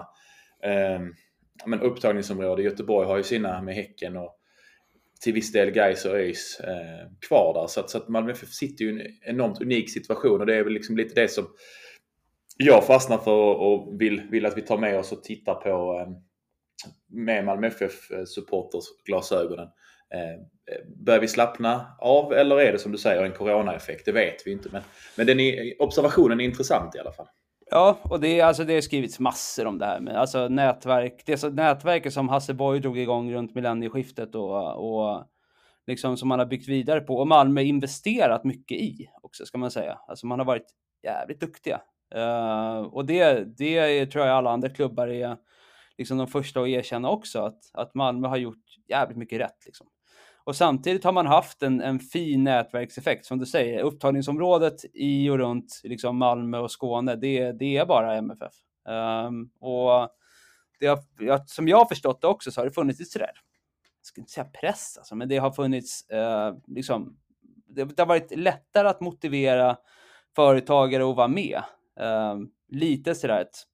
eh, 0.64 1.02
men 1.66 1.82
upptagningsområde. 1.82 2.64
Göteborg 2.64 3.08
har 3.08 3.18
ju 3.18 3.24
sina 3.24 3.62
med 3.62 3.76
Häcken 3.76 4.18
och 4.18 4.39
till 5.24 5.34
viss 5.34 5.52
del 5.52 5.72
Gais 5.72 6.06
och 6.06 6.16
ÖIS 6.16 6.60
eh, 6.60 7.28
kvar 7.28 7.54
där. 7.54 7.68
Så 7.68 7.80
att, 7.80 7.90
så 7.90 7.98
att 7.98 8.08
Malmö 8.08 8.32
FF 8.32 8.50
sitter 8.50 8.86
ju 8.86 8.92
i 8.92 9.02
en 9.02 9.36
enormt 9.36 9.62
unik 9.62 9.94
situation 9.94 10.40
och 10.40 10.46
det 10.46 10.56
är 10.56 10.64
väl 10.64 10.74
liksom 10.74 10.98
lite 10.98 11.22
det 11.22 11.28
som 11.28 11.48
jag 12.58 12.86
fastnar 12.86 13.18
för 13.18 13.56
och 13.56 14.02
vill, 14.02 14.22
vill 14.32 14.46
att 14.46 14.58
vi 14.58 14.62
tar 14.62 14.78
med 14.78 15.00
oss 15.00 15.12
och 15.12 15.24
tittar 15.24 15.56
på 15.56 16.00
eh, 16.00 16.08
med 17.08 17.46
Malmö 17.46 17.68
FF 17.68 18.12
eh, 18.12 18.24
supporters 18.26 18.86
glasögonen. 19.06 19.68
Eh, 20.14 20.34
eh, 20.76 20.86
börjar 21.06 21.20
vi 21.20 21.28
slappna 21.28 21.98
av 22.00 22.34
eller 22.34 22.60
är 22.60 22.72
det 22.72 22.80
som 22.80 22.92
du 22.92 22.98
säger 22.98 23.24
en 23.24 23.32
coronaeffekt? 23.32 24.06
Det 24.06 24.12
vet 24.12 24.48
vi 24.48 24.52
inte. 24.52 24.70
Men, 24.72 24.82
men 25.16 25.28
den 25.28 25.40
är, 25.40 25.82
observationen 25.82 26.40
är 26.40 26.46
intressant 26.46 26.96
i 26.96 27.00
alla 27.00 27.12
fall. 27.12 27.28
Ja, 27.72 28.00
och 28.04 28.20
det, 28.20 28.42
alltså, 28.42 28.64
det 28.64 28.74
har 28.74 28.82
skrivits 28.82 29.20
massor 29.20 29.66
om 29.66 29.78
det 29.78 29.86
här. 29.86 30.00
med 30.00 30.16
alltså, 30.16 30.48
nätverk, 30.48 31.24
det 31.26 31.34
är 31.34 31.38
så, 31.38 31.50
nätverket 31.50 32.14
som 32.14 32.30
Hasse 32.30 32.54
Borg 32.54 32.80
drog 32.80 32.98
igång 32.98 33.34
runt 33.34 33.56
millennieskiftet 33.56 34.36
och, 34.36 34.76
och 34.76 35.26
liksom, 35.88 36.18
som 36.18 36.30
man 36.30 36.40
har 36.40 36.46
byggt 36.46 36.68
vidare 36.68 37.02
på. 37.02 37.16
Och 37.18 37.28
Malmö 37.28 37.62
investerat 37.62 38.44
mycket 38.44 38.78
i 38.78 39.10
också, 39.22 39.46
ska 39.46 39.58
man 39.58 39.72
säga. 39.72 40.00
Alltså 40.08 40.28
man 40.28 40.40
har 40.40 40.46
varit 40.46 40.68
jävligt 41.04 41.40
duktiga. 41.40 41.82
Uh, 42.16 42.80
och 42.80 43.06
det, 43.06 43.44
det 43.58 44.06
tror 44.06 44.26
jag 44.26 44.38
alla 44.38 44.52
andra 44.52 44.70
klubbar 44.70 45.08
är 45.08 45.38
liksom 45.98 46.18
de 46.18 46.28
första 46.28 46.62
att 46.62 46.68
erkänna 46.68 47.10
också, 47.10 47.40
att, 47.42 47.60
att 47.74 47.96
Malmö 47.96 48.28
har 48.28 48.38
gjort 48.38 48.64
jävligt 48.88 49.18
mycket 49.18 49.40
rätt. 49.40 49.66
Liksom. 49.66 49.88
Och 50.44 50.56
samtidigt 50.56 51.04
har 51.04 51.12
man 51.12 51.26
haft 51.26 51.64
en, 51.64 51.82
en 51.82 52.00
fin 52.00 52.44
nätverkseffekt, 52.44 53.26
som 53.26 53.40
du 53.40 53.46
säger. 53.46 53.82
Upptagningsområdet 53.82 54.86
i 54.94 55.30
och 55.30 55.38
runt 55.38 55.82
liksom 55.84 56.18
Malmö 56.18 56.58
och 56.58 56.72
Skåne, 56.72 57.16
det, 57.16 57.52
det 57.52 57.78
är 57.78 57.86
bara 57.86 58.16
MFF. 58.16 58.54
Um, 58.90 58.96
ehm, 58.96 59.50
och 59.60 60.10
det 60.80 60.88
har, 60.88 61.46
som 61.46 61.68
jag 61.68 61.78
har 61.78 61.86
förstått 61.86 62.22
det 62.22 62.28
också 62.28 62.52
så 62.52 62.62
har 62.62 62.66
det 62.66 62.72
funnits 62.72 63.02
ett 63.02 63.08
sådär, 63.08 63.32
jag 64.00 64.06
ska 64.06 64.22
inte 64.22 64.32
säga 64.32 64.46
press 64.62 64.98
alltså, 64.98 65.16
men 65.16 65.30
det 65.30 65.38
har 65.38 65.52
funnits 65.52 66.06
uh, 66.14 66.58
liksom, 66.68 67.18
det, 67.68 67.84
det, 67.84 68.02
har 68.02 68.08
varit 68.08 68.38
lättare 68.38 68.88
att 68.88 69.02
motivera 69.02 69.78
företagare 70.36 71.10
att 71.10 71.16
vara 71.16 71.28
med. 71.28 71.64
Uh, 72.02 72.48
lite 72.68 73.16
sådär 73.16 73.42
att 73.42 73.66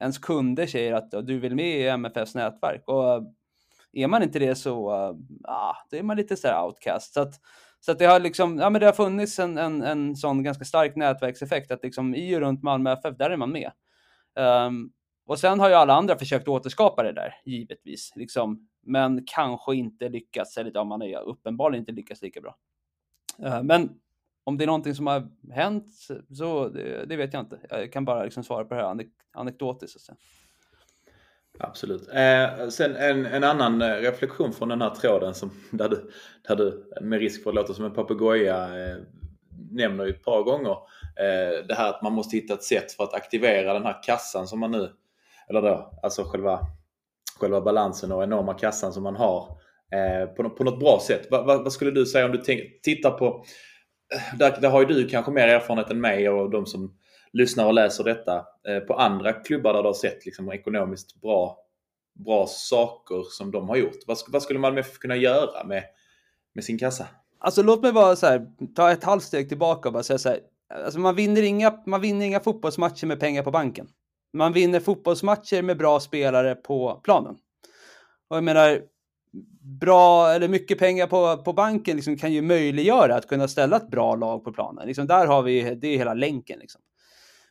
ens 0.00 0.18
kunder 0.18 0.66
säger 0.66 0.92
att 0.92 1.26
du 1.26 1.38
vill 1.38 1.54
med 1.54 1.80
i 1.80 1.86
MFFs 1.86 2.34
nätverk 2.34 2.82
och 2.86 3.22
är 3.92 4.08
man 4.08 4.22
inte 4.22 4.38
det 4.38 4.54
så 4.54 4.90
uh, 4.90 5.16
ah, 5.44 5.74
då 5.90 5.96
är 5.96 6.02
man 6.02 6.16
lite 6.16 6.36
så 6.36 6.64
outcast. 6.64 7.14
Så 7.14 7.20
att, 7.20 7.34
så 7.80 7.92
att 7.92 7.98
det 7.98 8.04
har 8.04 8.20
liksom, 8.20 8.58
ja 8.58 8.70
men 8.70 8.80
det 8.80 8.86
har 8.86 8.92
funnits 8.92 9.38
en, 9.38 9.58
en, 9.58 9.82
en 9.82 10.16
sån 10.16 10.42
ganska 10.42 10.64
stark 10.64 10.96
nätverkseffekt 10.96 11.70
att 11.70 11.82
liksom 11.82 12.14
i 12.14 12.36
och 12.36 12.40
runt 12.40 12.62
Malmö 12.62 12.92
FF, 12.92 13.16
där 13.16 13.30
är 13.30 13.36
man 13.36 13.52
med. 13.52 13.70
Um, 14.66 14.92
och 15.26 15.38
sen 15.38 15.60
har 15.60 15.68
ju 15.68 15.74
alla 15.74 15.94
andra 15.94 16.18
försökt 16.18 16.48
återskapa 16.48 17.02
det 17.02 17.12
där, 17.12 17.34
givetvis. 17.44 18.12
Liksom, 18.16 18.68
men 18.82 19.24
kanske 19.26 19.74
inte 19.74 20.08
lyckats, 20.08 20.56
eller 20.56 20.70
ja, 20.74 20.84
man 20.84 21.00
har 21.00 21.22
uppenbarligen 21.22 21.82
inte 21.82 21.92
lyckats 21.92 22.22
lika 22.22 22.40
bra. 22.40 22.56
Uh, 23.44 23.62
men 23.62 23.90
om 24.44 24.58
det 24.58 24.64
är 24.64 24.66
någonting 24.66 24.94
som 24.94 25.06
har 25.06 25.28
hänt, 25.52 25.86
så 26.36 26.68
det, 26.68 27.04
det 27.06 27.16
vet 27.16 27.32
jag 27.32 27.42
inte. 27.42 27.58
Jag 27.70 27.92
kan 27.92 28.04
bara 28.04 28.24
liksom 28.24 28.44
svara 28.44 28.64
på 28.64 28.74
det 28.74 28.80
här 28.80 28.88
anek 28.88 29.08
anekdotiskt. 29.32 30.00
Så. 30.00 30.12
Absolut. 31.58 32.08
Eh, 32.08 32.68
sen 32.68 32.96
en, 32.96 33.26
en 33.26 33.44
annan 33.44 33.82
eh, 33.82 33.94
reflektion 33.94 34.52
från 34.52 34.68
den 34.68 34.82
här 34.82 34.90
tråden 34.90 35.34
som, 35.34 35.50
där, 35.70 35.88
du, 35.88 36.10
där 36.48 36.56
du 36.56 36.90
med 37.00 37.18
risk 37.18 37.42
för 37.42 37.50
att 37.50 37.56
låta 37.56 37.74
som 37.74 37.84
en 37.84 37.94
papegoja 37.94 38.64
eh, 38.64 38.96
nämner 39.70 40.04
ju 40.04 40.10
ett 40.10 40.24
par 40.24 40.42
gånger. 40.42 40.76
Eh, 41.16 41.66
det 41.68 41.74
här 41.74 41.88
att 41.88 42.02
man 42.02 42.12
måste 42.12 42.36
hitta 42.36 42.54
ett 42.54 42.62
sätt 42.62 42.92
för 42.92 43.04
att 43.04 43.14
aktivera 43.14 43.72
den 43.72 43.84
här 43.84 44.02
kassan 44.02 44.46
som 44.46 44.60
man 44.60 44.70
nu, 44.70 44.92
eller 45.48 45.62
då, 45.62 45.98
alltså 46.02 46.24
själva, 46.24 46.60
själva 47.40 47.60
balansen 47.60 48.12
och 48.12 48.22
enorma 48.22 48.54
kassan 48.54 48.92
som 48.92 49.02
man 49.02 49.16
har 49.16 49.58
eh, 49.92 50.26
på, 50.26 50.50
på 50.50 50.64
något 50.64 50.80
bra 50.80 51.00
sätt. 51.06 51.30
Va, 51.30 51.42
va, 51.42 51.62
vad 51.62 51.72
skulle 51.72 51.90
du 51.90 52.06
säga 52.06 52.26
om 52.26 52.32
du 52.32 52.38
tittar 52.82 53.10
på, 53.10 53.44
eh, 54.14 54.38
där, 54.38 54.60
där 54.60 54.70
har 54.70 54.80
ju 54.80 54.86
du 54.86 55.08
kanske 55.08 55.32
mer 55.32 55.48
erfarenhet 55.48 55.90
än 55.90 56.00
mig 56.00 56.28
och 56.28 56.50
de 56.50 56.66
som 56.66 56.96
lyssnar 57.32 57.66
och 57.66 57.74
läser 57.74 58.04
detta 58.04 58.46
eh, 58.68 58.78
på 58.78 58.94
andra 58.94 59.32
klubbar 59.32 59.72
där 59.72 59.82
du 59.82 59.88
har 59.88 59.94
sett 59.94 60.26
liksom, 60.26 60.52
ekonomiskt 60.52 61.20
bra, 61.20 61.58
bra 62.24 62.46
saker 62.46 63.22
som 63.30 63.50
de 63.50 63.68
har 63.68 63.76
gjort. 63.76 63.98
Vad, 64.06 64.18
vad 64.28 64.42
skulle 64.42 64.58
Malmö 64.58 64.82
kunna 64.82 65.16
göra 65.16 65.64
med, 65.64 65.82
med 66.54 66.64
sin 66.64 66.78
kassa? 66.78 67.06
Alltså 67.38 67.62
låt 67.62 67.82
mig 67.82 67.92
bara 67.92 68.16
så 68.16 68.26
här, 68.26 68.46
ta 68.76 68.90
ett 68.90 69.04
halvt 69.04 69.22
steg 69.22 69.48
tillbaka 69.48 69.88
och 69.88 69.92
bara 69.92 70.02
säga 70.02 70.18
så 70.18 70.28
här. 70.28 70.40
Alltså 70.84 71.00
man 71.00 71.14
vinner, 71.14 71.42
inga, 71.42 71.82
man 71.86 72.00
vinner 72.00 72.26
inga 72.26 72.40
fotbollsmatcher 72.40 73.06
med 73.06 73.20
pengar 73.20 73.42
på 73.42 73.50
banken. 73.50 73.88
Man 74.32 74.52
vinner 74.52 74.80
fotbollsmatcher 74.80 75.62
med 75.62 75.78
bra 75.78 76.00
spelare 76.00 76.54
på 76.54 77.00
planen. 77.04 77.36
Och 78.28 78.36
jag 78.36 78.44
menar, 78.44 78.80
bra 79.80 80.30
eller 80.30 80.48
mycket 80.48 80.78
pengar 80.78 81.06
på, 81.06 81.36
på 81.36 81.52
banken 81.52 81.96
liksom 81.96 82.16
kan 82.16 82.32
ju 82.32 82.42
möjliggöra 82.42 83.14
att 83.14 83.26
kunna 83.26 83.48
ställa 83.48 83.76
ett 83.76 83.90
bra 83.90 84.14
lag 84.14 84.44
på 84.44 84.52
planen. 84.52 84.86
Liksom 84.86 85.06
där 85.06 85.26
har 85.26 85.42
vi, 85.42 85.74
det 85.74 85.88
är 85.88 85.98
hela 85.98 86.14
länken. 86.14 86.58
Liksom. 86.58 86.80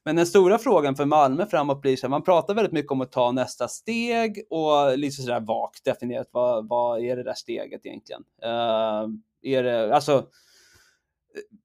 Men 0.05 0.15
den 0.15 0.25
stora 0.25 0.57
frågan 0.57 0.95
för 0.95 1.05
Malmö 1.05 1.45
framåt 1.45 1.81
blir 1.81 1.95
så 1.95 2.07
här, 2.07 2.09
man 2.09 2.23
pratar 2.23 2.53
väldigt 2.53 2.73
mycket 2.73 2.91
om 2.91 3.01
att 3.01 3.12
ta 3.12 3.31
nästa 3.31 3.67
steg 3.67 4.43
och 4.49 4.97
lite 4.97 5.21
sådär 5.21 5.39
vagt 5.39 5.85
definierat, 5.85 6.27
vad, 6.31 6.67
vad 6.67 7.01
är 7.01 7.15
det 7.15 7.23
där 7.23 7.33
steget 7.33 7.85
egentligen? 7.85 8.23
Uh, 8.43 9.09
är 9.41 9.63
det, 9.63 9.95
alltså, 9.95 10.17
eh, 10.17 11.57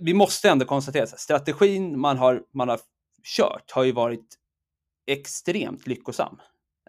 vi 0.00 0.14
måste 0.14 0.50
ändå 0.50 0.64
konstatera 0.64 1.02
att 1.02 1.20
strategin 1.20 2.00
man 2.00 2.18
har, 2.18 2.42
man 2.52 2.68
har 2.68 2.80
kört 3.36 3.70
har 3.70 3.84
ju 3.84 3.92
varit 3.92 4.36
extremt 5.06 5.86
lyckosam. 5.86 6.40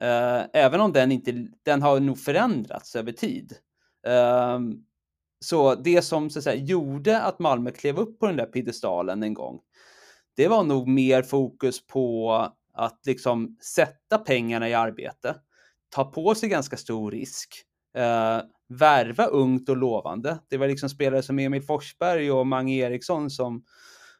Uh, 0.02 0.42
även 0.54 0.82
om 0.82 0.94
den 0.94 1.12
inte, 1.12 1.48
den 1.64 1.82
har 1.82 2.00
nog 2.00 2.20
förändrats 2.20 2.96
över 2.96 3.12
tid. 3.12 3.54
Uh, 4.08 4.60
så 5.40 5.76
det 5.76 6.02
som 6.02 6.30
så 6.30 6.40
att 6.40 6.44
säga, 6.44 6.64
gjorde 6.64 7.22
att 7.22 7.40
Malmö 7.40 7.72
klev 7.72 8.00
upp 8.00 8.20
på 8.20 8.28
den 8.28 8.36
där 8.36 8.46
piedestalen 8.46 9.24
en 9.24 9.34
gång, 9.34 9.60
det 10.36 10.48
var 10.48 10.64
nog 10.64 10.88
mer 10.88 11.24
fokus 11.24 11.88
på 11.88 12.32
att 12.74 13.00
liksom 13.06 13.58
sätta 13.76 14.18
pengarna 14.18 14.70
i 14.70 14.74
arbete, 14.74 15.36
ta 15.90 16.06
på 16.06 16.36
sig 16.36 16.50
ganska 16.50 16.78
stor 16.78 17.12
risk, 17.12 17.56
eh, 17.98 18.42
värva 18.70 19.26
ungt 19.26 19.70
och 19.70 19.78
lovande. 19.78 20.40
Det 20.50 20.58
var 20.58 20.68
liksom 20.68 20.90
spelare 20.90 21.24
som 21.24 21.40
Emil 21.40 21.64
Forsberg 21.64 22.32
och 22.32 22.48
Mange 22.48 22.74
Eriksson 22.74 23.30
som, 23.30 23.64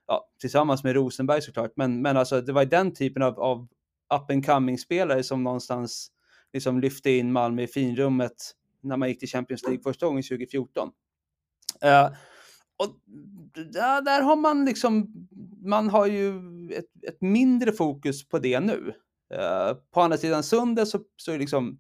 ja, 0.08 0.30
tillsammans 0.42 0.84
med 0.84 0.96
Rosenberg 0.96 1.42
såklart, 1.42 1.72
men, 1.76 2.02
men 2.02 2.18
alltså 2.18 2.42
det 2.42 2.54
var 2.54 2.66
den 2.66 2.94
typen 2.94 3.24
av, 3.24 3.40
av 3.40 3.68
up 4.14 4.32
and 4.32 4.46
coming 4.46 4.78
spelare 4.78 5.24
som 5.24 5.44
någonstans 5.44 6.12
liksom 6.54 6.80
lyfte 6.80 7.12
in 7.12 7.32
Malmö 7.32 7.62
i 7.62 7.68
finrummet 7.68 8.56
när 8.82 8.98
man 8.98 9.10
gick 9.10 9.20
till 9.20 9.30
Champions 9.30 9.64
League 9.64 9.84
första 9.84 10.06
gången 10.06 10.24
2014. 10.24 10.90
Uh, 11.86 11.90
eh, 11.90 12.12
och 12.82 12.96
där, 13.54 14.02
där, 14.02 14.22
har 14.22 14.36
man 14.36 14.66
liksom, 14.66 15.12
man 15.66 15.90
har 15.90 16.06
ju 16.06 16.36
ett, 16.72 17.04
ett 17.08 17.22
mindre 17.22 17.72
fokus 17.72 18.30
på 18.30 18.40
det 18.40 18.60
nu. 18.60 18.94
Uh, 19.34 19.78
på 19.94 20.02
andra 20.02 20.18
sidan 20.18 20.44
sundet 20.44 20.88
så, 20.88 21.00
så 21.18 21.32
är 21.32 21.40
liksom 21.40 21.80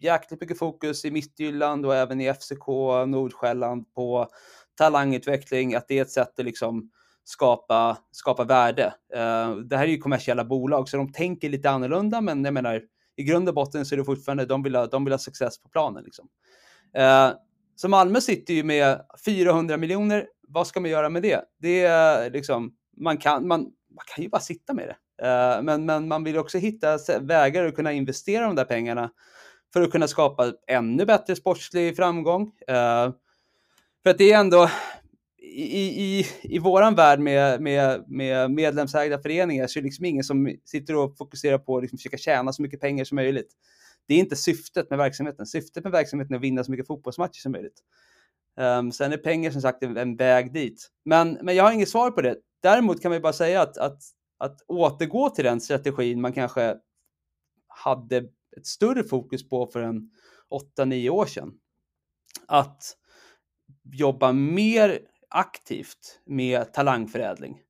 jäkligt 0.00 0.40
mycket 0.40 0.58
fokus 0.58 1.04
i 1.04 1.10
Mittjylland 1.10 1.86
och 1.86 1.94
även 1.94 2.20
i 2.20 2.34
FCK 2.34 2.66
Nordsjälland 3.06 3.94
på 3.94 4.28
talangutveckling, 4.78 5.74
att 5.74 5.88
det 5.88 5.98
är 5.98 6.02
ett 6.02 6.10
sätt 6.10 6.38
att 6.38 6.44
liksom 6.44 6.90
skapa, 7.24 7.98
skapa 8.10 8.44
värde. 8.44 8.94
Uh, 9.14 9.56
det 9.56 9.76
här 9.76 9.84
är 9.84 9.90
ju 9.90 9.98
kommersiella 9.98 10.44
bolag, 10.44 10.88
så 10.88 10.96
de 10.96 11.12
tänker 11.12 11.48
lite 11.48 11.70
annorlunda, 11.70 12.20
men 12.20 12.44
jag 12.44 12.54
menar, 12.54 12.82
i 13.16 13.22
grund 13.22 13.48
och 13.48 13.54
botten 13.54 13.86
så 13.86 13.94
är 13.94 13.96
det 13.96 14.04
fortfarande, 14.04 14.46
de 14.46 14.62
vill 14.62 14.74
ha, 14.74 14.86
de 14.86 15.04
vill 15.04 15.12
ha 15.12 15.18
success 15.18 15.62
på 15.62 15.68
planen. 15.68 16.04
Liksom. 16.04 16.28
Uh, 16.98 17.36
så 17.76 17.88
Malmö 17.88 18.20
sitter 18.20 18.54
ju 18.54 18.62
med 18.62 19.00
400 19.24 19.76
miljoner. 19.76 20.26
Vad 20.48 20.66
ska 20.66 20.80
man 20.80 20.90
göra 20.90 21.08
med 21.08 21.22
det? 21.22 21.40
Det 21.58 21.84
är 21.84 22.30
liksom, 22.30 22.74
man 22.96 23.16
kan, 23.16 23.48
man, 23.48 23.60
man 23.90 24.04
kan 24.14 24.24
ju 24.24 24.30
bara 24.30 24.40
sitta 24.40 24.74
med 24.74 24.88
det. 24.88 25.26
Eh, 25.26 25.62
men, 25.62 25.86
men 25.86 26.08
man 26.08 26.24
vill 26.24 26.38
också 26.38 26.58
hitta 26.58 26.98
vägar 27.20 27.64
att 27.64 27.74
kunna 27.74 27.92
investera 27.92 28.46
de 28.46 28.56
där 28.56 28.64
pengarna 28.64 29.10
för 29.72 29.82
att 29.82 29.90
kunna 29.90 30.08
skapa 30.08 30.52
ännu 30.68 31.04
bättre 31.04 31.36
sportslig 31.36 31.96
framgång. 31.96 32.52
Eh, 32.68 33.12
för 34.02 34.10
att 34.10 34.18
det 34.18 34.32
är 34.32 34.40
ändå 34.40 34.68
i, 35.38 36.02
i, 36.04 36.26
i 36.42 36.58
våran 36.58 36.94
värld 36.94 37.20
med, 37.20 37.60
med, 37.60 38.04
med 38.06 38.50
medlemsägda 38.50 39.18
föreningar 39.18 39.66
så 39.66 39.78
är 39.78 39.82
det 39.82 39.86
liksom 39.86 40.04
ingen 40.04 40.24
som 40.24 40.56
sitter 40.64 40.96
och 40.96 41.16
fokuserar 41.16 41.58
på 41.58 41.76
att 41.76 41.82
liksom 41.82 41.98
försöka 41.98 42.16
tjäna 42.16 42.52
så 42.52 42.62
mycket 42.62 42.80
pengar 42.80 43.04
som 43.04 43.16
möjligt. 43.16 43.52
Det 44.06 44.14
är 44.14 44.18
inte 44.18 44.36
syftet 44.36 44.90
med 44.90 44.98
verksamheten. 44.98 45.46
Syftet 45.46 45.84
med 45.84 45.92
verksamheten 45.92 46.34
är 46.34 46.36
att 46.38 46.44
vinna 46.44 46.64
så 46.64 46.70
mycket 46.70 46.86
fotbollsmatcher 46.86 47.40
som 47.40 47.52
möjligt. 47.52 47.80
Um, 48.56 48.92
sen 48.92 49.12
är 49.12 49.16
pengar 49.16 49.50
som 49.50 49.62
sagt 49.62 49.82
en, 49.82 50.16
väg 50.16 50.52
dit. 50.52 50.90
Men, 51.04 51.38
men 51.42 51.56
jag 51.56 51.64
har 51.64 51.72
inget 51.72 51.88
svar 51.88 52.10
på 52.10 52.22
det. 52.22 52.36
Däremot 52.62 53.02
kan 53.02 53.10
man 53.10 53.22
bara 53.22 53.32
säga 53.32 53.62
att, 53.62 53.78
att, 53.78 54.02
att 54.38 54.62
återgå 54.68 55.30
till 55.30 55.44
den 55.44 55.60
strategin 55.60 56.20
man 56.20 56.32
kanske 56.32 56.76
hade 57.68 58.16
ett 58.56 58.66
större 58.66 59.04
fokus 59.04 59.48
på 59.48 59.66
för 59.66 59.82
en 59.82 60.10
8-9 60.78 61.08
år 61.08 61.26
sedan. 61.26 61.52
Att 62.46 62.96
jobba 63.92 64.32
mer 64.32 64.98
aktivt 65.28 66.20
med 66.26 66.72
talangförädling. 66.72 67.60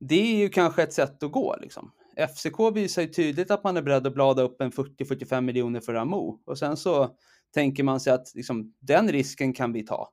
Det 0.00 0.14
är 0.14 0.36
ju 0.36 0.48
kanske 0.48 0.82
ett 0.82 0.92
sätt 0.92 1.22
att 1.22 1.32
gå 1.32 1.56
liksom. 1.60 1.92
FCK 2.16 2.60
visar 2.74 3.02
ju 3.02 3.08
tydligt 3.08 3.50
att 3.50 3.64
man 3.64 3.76
är 3.76 3.82
beredd 3.82 4.06
att 4.06 4.14
blada 4.14 4.42
upp 4.42 4.60
en 4.60 4.72
40-45 4.72 5.40
miljoner 5.40 5.80
för 5.80 5.94
Amo 5.94 6.40
och 6.44 6.58
sen 6.58 6.76
så 6.76 7.16
tänker 7.54 7.82
man 7.82 8.00
sig 8.00 8.12
att 8.12 8.34
liksom, 8.34 8.74
den 8.80 9.12
risken 9.12 9.52
kan 9.52 9.72
vi 9.72 9.86
ta. 9.86 10.10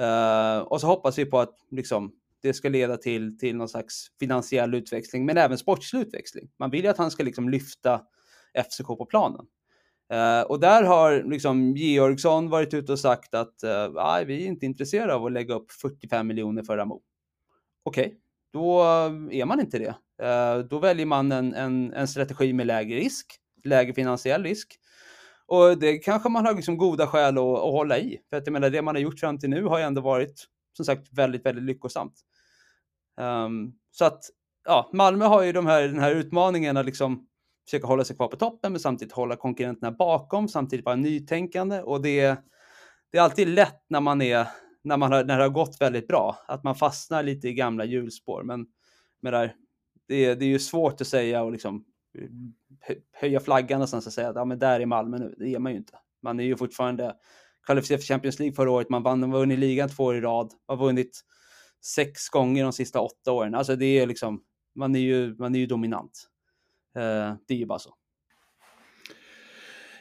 Uh, 0.00 0.58
och 0.58 0.80
så 0.80 0.86
hoppas 0.86 1.18
vi 1.18 1.24
på 1.24 1.38
att 1.38 1.54
liksom, 1.70 2.12
det 2.42 2.54
ska 2.54 2.68
leda 2.68 2.96
till, 2.96 3.38
till 3.38 3.56
någon 3.56 3.68
slags 3.68 4.06
finansiell 4.20 4.74
utväxling, 4.74 5.26
men 5.26 5.36
även 5.36 5.58
sportslig 5.58 6.00
utväxling. 6.00 6.50
Man 6.58 6.70
vill 6.70 6.84
ju 6.84 6.90
att 6.90 6.98
han 6.98 7.10
ska 7.10 7.22
liksom 7.22 7.48
lyfta 7.48 8.00
FCK 8.54 8.86
på 8.86 9.06
planen. 9.06 9.46
Uh, 10.12 10.40
och 10.40 10.60
där 10.60 10.82
har 10.82 11.22
liksom 11.22 11.76
Georgsson 11.76 12.50
varit 12.50 12.74
ute 12.74 12.92
och 12.92 12.98
sagt 12.98 13.34
att 13.34 13.54
uh, 13.64 14.26
vi 14.26 14.42
är 14.42 14.46
inte 14.46 14.66
intresserade 14.66 15.14
av 15.14 15.26
att 15.26 15.32
lägga 15.32 15.54
upp 15.54 15.72
45 15.72 16.26
miljoner 16.26 16.62
för 16.62 16.78
Amo. 16.78 17.02
Okej, 17.82 18.06
okay, 18.06 18.18
då 18.52 18.82
är 19.30 19.44
man 19.44 19.60
inte 19.60 19.78
det. 19.78 19.94
Eh, 20.22 20.58
då 20.58 20.78
väljer 20.78 21.06
man 21.06 21.32
en, 21.32 21.54
en, 21.54 21.92
en, 21.92 22.08
strategi 22.08 22.52
med 22.52 22.66
lägre 22.66 22.96
risk, 22.96 23.26
lägre 23.64 23.94
finansiell 23.94 24.42
risk. 24.42 24.78
Och 25.46 25.78
det 25.78 25.98
kanske 25.98 26.28
man 26.28 26.46
har 26.46 26.54
liksom 26.54 26.76
goda 26.76 27.06
skäl 27.06 27.38
att, 27.38 27.44
att 27.44 27.72
hålla 27.72 27.98
i. 27.98 28.18
För 28.30 28.36
att 28.36 28.46
jag 28.46 28.52
menar, 28.52 28.70
det 28.70 28.82
man 28.82 28.94
har 28.94 29.02
gjort 29.02 29.20
fram 29.20 29.38
till 29.38 29.50
nu 29.50 29.64
har 29.64 29.78
ju 29.78 29.84
ändå 29.84 30.00
varit, 30.00 30.46
som 30.76 30.84
sagt, 30.84 31.08
väldigt, 31.12 31.46
väldigt 31.46 31.64
lyckosamt. 31.64 32.14
Um, 33.20 33.72
så 33.90 34.04
att, 34.04 34.20
ja, 34.64 34.90
Malmö 34.92 35.24
har 35.24 35.42
ju 35.42 35.52
de 35.52 35.66
här, 35.66 35.82
den 35.82 35.98
här 35.98 36.14
utmaningen 36.14 36.76
att 36.76 36.86
liksom 36.86 37.26
försöka 37.64 37.86
hålla 37.86 38.04
sig 38.04 38.16
kvar 38.16 38.28
på 38.28 38.36
toppen, 38.36 38.72
men 38.72 38.80
samtidigt 38.80 39.14
hålla 39.14 39.36
konkurrenterna 39.36 39.92
bakom, 39.92 40.48
samtidigt 40.48 40.84
vara 40.84 40.96
nytänkande. 40.96 41.82
Och 41.82 42.02
det, 42.02 42.36
det 43.12 43.18
är 43.18 43.22
alltid 43.22 43.48
lätt 43.48 43.84
när 43.88 44.00
man 44.00 44.22
är, 44.22 44.46
när, 44.84 44.96
man 44.96 45.12
har, 45.12 45.24
när 45.24 45.36
det 45.36 45.44
har 45.44 45.50
gått 45.50 45.76
väldigt 45.80 46.08
bra, 46.08 46.36
att 46.48 46.64
man 46.64 46.74
fastnar 46.74 47.22
lite 47.22 47.48
i 47.48 47.54
gamla 47.54 47.84
hjulspår. 47.84 48.42
Men, 48.42 48.66
men 49.22 49.32
där, 49.32 49.54
det, 50.10 50.34
det 50.34 50.44
är 50.44 50.48
ju 50.48 50.58
svårt 50.58 51.00
att 51.00 51.06
säga 51.06 51.42
och 51.42 51.52
liksom 51.52 51.84
eh, 52.18 52.96
höja 53.12 53.40
flaggan 53.40 53.78
någonstans 53.78 54.06
och 54.06 54.12
säga 54.12 54.28
att 54.28 54.36
ja, 54.36 54.44
men 54.44 54.58
där 54.58 54.80
är 54.80 54.86
Malmö 54.86 55.18
nu. 55.18 55.34
Det 55.38 55.54
är 55.54 55.58
man 55.58 55.72
ju 55.72 55.78
inte. 55.78 55.92
Man 56.22 56.40
är 56.40 56.44
ju 56.44 56.56
fortfarande 56.56 57.14
kvalificerad 57.66 58.00
för 58.00 58.06
Champions 58.06 58.38
League 58.38 58.54
förra 58.54 58.70
året. 58.70 58.88
Man 58.88 59.02
vann, 59.02 59.32
vunnit 59.32 59.58
ligan 59.58 59.88
två 59.88 60.04
år 60.04 60.16
i 60.16 60.20
rad. 60.20 60.52
Man 60.68 60.78
har 60.78 60.86
vunnit 60.86 61.20
sex 61.84 62.28
gånger 62.28 62.62
de 62.62 62.72
sista 62.72 63.00
åtta 63.00 63.32
åren. 63.32 63.54
Alltså 63.54 63.76
det 63.76 63.86
är 63.86 64.06
liksom, 64.06 64.42
man 64.74 64.94
är 64.94 65.00
ju, 65.00 65.34
man 65.38 65.54
är 65.54 65.58
ju 65.58 65.66
dominant. 65.66 66.28
Eh, 66.96 67.34
det 67.48 67.54
är 67.54 67.58
ju 67.58 67.66
bara 67.66 67.78
så. 67.78 67.94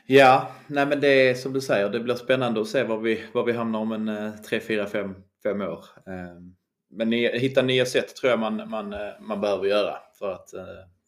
Ja, 0.06 0.52
nej 0.68 0.86
men 0.86 1.00
det 1.00 1.30
är 1.30 1.36
som 1.36 1.54
du 1.54 1.62
säger, 1.62 1.90
det 1.90 2.00
blir 2.00 2.16
spännande 2.16 2.62
att 2.62 2.68
se 2.68 2.84
var 2.84 2.98
vi, 2.98 3.24
var 3.34 3.46
vi 3.46 3.52
hamnar 3.52 3.80
om 3.80 3.92
en 3.92 4.10
uh, 4.10 4.36
3, 4.36 4.60
4, 4.60 4.86
5, 4.86 5.16
5 5.44 5.62
år. 5.62 5.86
Eh, 6.08 6.59
men 6.90 7.12
hitta 7.12 7.62
nya 7.62 7.86
sätt 7.86 8.16
tror 8.16 8.30
jag 8.30 8.40
man, 8.40 8.70
man, 8.70 8.96
man 9.20 9.42
behöver 9.42 9.68
göra 9.68 9.98
för 10.20 10.32
att 10.32 10.50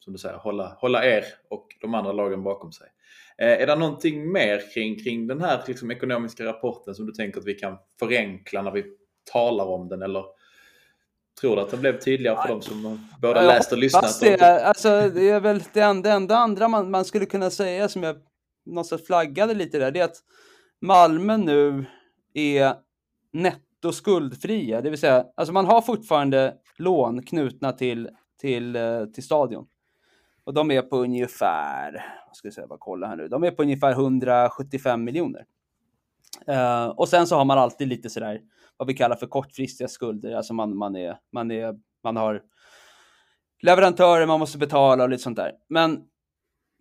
som 0.04 0.14
du 0.14 0.20
säger, 0.20 0.36
hålla, 0.36 0.78
hålla 0.80 1.06
er 1.06 1.24
och 1.50 1.68
de 1.82 1.94
andra 1.94 2.12
lagen 2.12 2.44
bakom 2.44 2.72
sig. 2.72 2.88
Eh, 3.38 3.62
är 3.62 3.68
det 3.68 3.76
någonting 3.76 4.32
mer 4.32 4.74
kring, 4.74 5.04
kring 5.04 5.28
den 5.28 5.42
här 5.42 5.64
liksom, 5.68 5.92
ekonomiska 5.92 6.46
rapporten 6.46 6.96
som 6.96 7.06
du 7.06 7.12
tänker 7.12 7.40
att 7.40 7.46
vi 7.46 7.54
kan 7.54 7.78
förenkla 8.00 8.62
när 8.62 8.72
vi 8.72 8.84
talar 9.32 9.66
om 9.66 9.88
den? 9.88 10.02
Eller 10.02 10.26
tror 11.42 11.56
du 11.56 11.62
att 11.62 11.72
den 11.72 11.82
blev 11.82 12.00
tydligare 12.00 12.42
för 12.42 12.48
de 12.48 12.62
som 12.62 13.10
både 13.22 13.42
läst 13.42 13.72
och 13.72 13.78
lyssnat? 13.78 14.20
Det, 14.20 14.42
är, 14.42 14.64
alltså, 14.64 15.10
det 15.10 15.30
är 15.30 15.40
väl 15.40 15.64
det 15.74 15.82
enda, 15.82 16.12
enda 16.12 16.36
andra 16.36 16.68
man, 16.68 16.92
man 16.92 17.06
skulle 17.06 17.26
kunna 17.26 17.50
säga 17.50 17.90
som 17.90 18.04
jag 18.04 18.16
någonstans 18.66 19.06
flaggade 19.06 19.54
lite 19.54 19.80
där, 19.80 19.92
det 19.92 20.00
är 20.00 20.06
att 20.06 20.18
Malmö 20.82 21.38
nu 21.38 21.86
är 22.34 22.74
netto 23.34 23.71
skuldfria. 23.92 24.82
Det 24.82 24.90
vill 24.90 25.00
säga, 25.00 25.26
alltså 25.36 25.54
man 25.54 25.66
har 25.66 25.82
fortfarande 25.82 26.54
lån 26.78 27.24
knutna 27.24 27.72
till, 27.72 28.10
till, 28.42 28.76
eh, 28.76 29.06
till 29.06 29.24
stadion. 29.24 29.68
Och 30.44 30.54
de 30.54 30.72
är 30.72 30.82
på 30.82 30.98
ungefär, 30.98 31.92
vad 32.28 32.36
ska 32.36 32.48
jag 32.48 32.54
säga, 32.54 32.68
bara 32.68 32.80
kolla 32.80 33.08
här 33.08 33.16
nu, 33.16 33.28
de 33.28 33.44
är 33.44 33.52
på 33.52 33.62
ungefär 33.62 33.92
175 33.92 35.04
miljoner. 35.04 35.46
Uh, 36.50 36.86
och 36.86 37.10
sen 37.10 37.28
så 37.28 37.36
har 37.36 37.46
man 37.46 37.58
alltid 37.58 37.88
lite 37.88 38.10
sådär, 38.10 38.42
vad 38.78 38.88
vi 38.88 38.94
kallar 38.94 39.16
för 39.16 39.28
kortfristiga 39.28 39.88
skulder, 39.88 40.36
alltså 40.36 40.54
man, 40.54 40.78
man, 40.78 40.96
är, 40.96 41.18
man, 41.32 41.52
är, 41.52 41.76
man 42.04 42.18
har 42.18 42.42
leverantörer 43.62 44.26
man 44.26 44.40
måste 44.40 44.58
betala 44.58 45.04
och 45.04 45.10
lite 45.10 45.24
sånt 45.24 45.38
där. 45.38 45.52
Men 45.70 46.02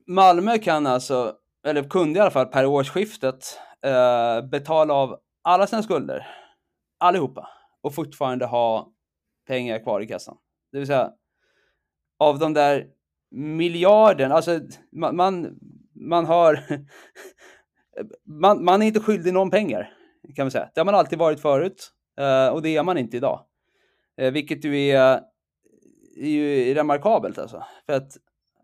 Malmö 0.07 0.59
kan 0.59 0.87
alltså, 0.87 1.35
eller 1.67 1.83
kunde 1.83 2.19
i 2.19 2.23
alla 2.23 2.31
fall 2.31 2.47
per 2.47 2.67
årsskiftet, 2.67 3.59
eh, 3.87 4.49
betala 4.49 4.95
av 4.95 5.17
alla 5.43 5.67
sina 5.67 5.83
skulder, 5.83 6.27
allihopa, 7.01 7.49
och 7.83 7.95
fortfarande 7.95 8.47
ha 8.47 8.93
pengar 9.47 9.79
kvar 9.79 10.01
i 10.01 10.07
kassan. 10.07 10.37
Det 10.73 10.79
vill 10.79 10.87
säga, 10.87 11.13
av 12.19 12.39
de 12.39 12.55
där 12.55 12.87
miljarden, 13.31 14.33
alltså 14.33 14.61
man, 14.93 15.17
man, 15.17 15.59
man 15.95 16.27
har, 16.27 16.61
man, 18.25 18.65
man 18.65 18.83
är 18.83 18.87
inte 18.87 19.01
skyldig 19.01 19.33
någon 19.33 19.51
pengar, 19.51 19.93
kan 20.37 20.45
man 20.45 20.51
säga. 20.51 20.71
Det 20.75 20.81
har 20.81 20.85
man 20.85 20.95
alltid 20.95 21.19
varit 21.19 21.41
förut, 21.41 21.93
eh, 22.19 22.49
och 22.49 22.63
det 22.63 22.77
är 22.77 22.83
man 22.83 22.99
inte 22.99 23.17
idag. 23.17 23.45
Eh, 24.17 24.33
vilket 24.33 24.65
ju 24.65 24.77
är, 24.77 25.23
är 26.17 26.29
ju 26.29 26.75
remarkabelt 26.75 27.39
alltså. 27.39 27.65
För 27.87 27.93
att 27.93 28.17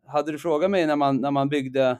hade 0.06 0.32
du 0.32 0.38
frågat 0.38 0.70
mig 0.70 0.86
när 0.86 0.96
man, 0.96 1.16
när 1.16 1.30
man 1.30 1.48
byggde, 1.48 1.98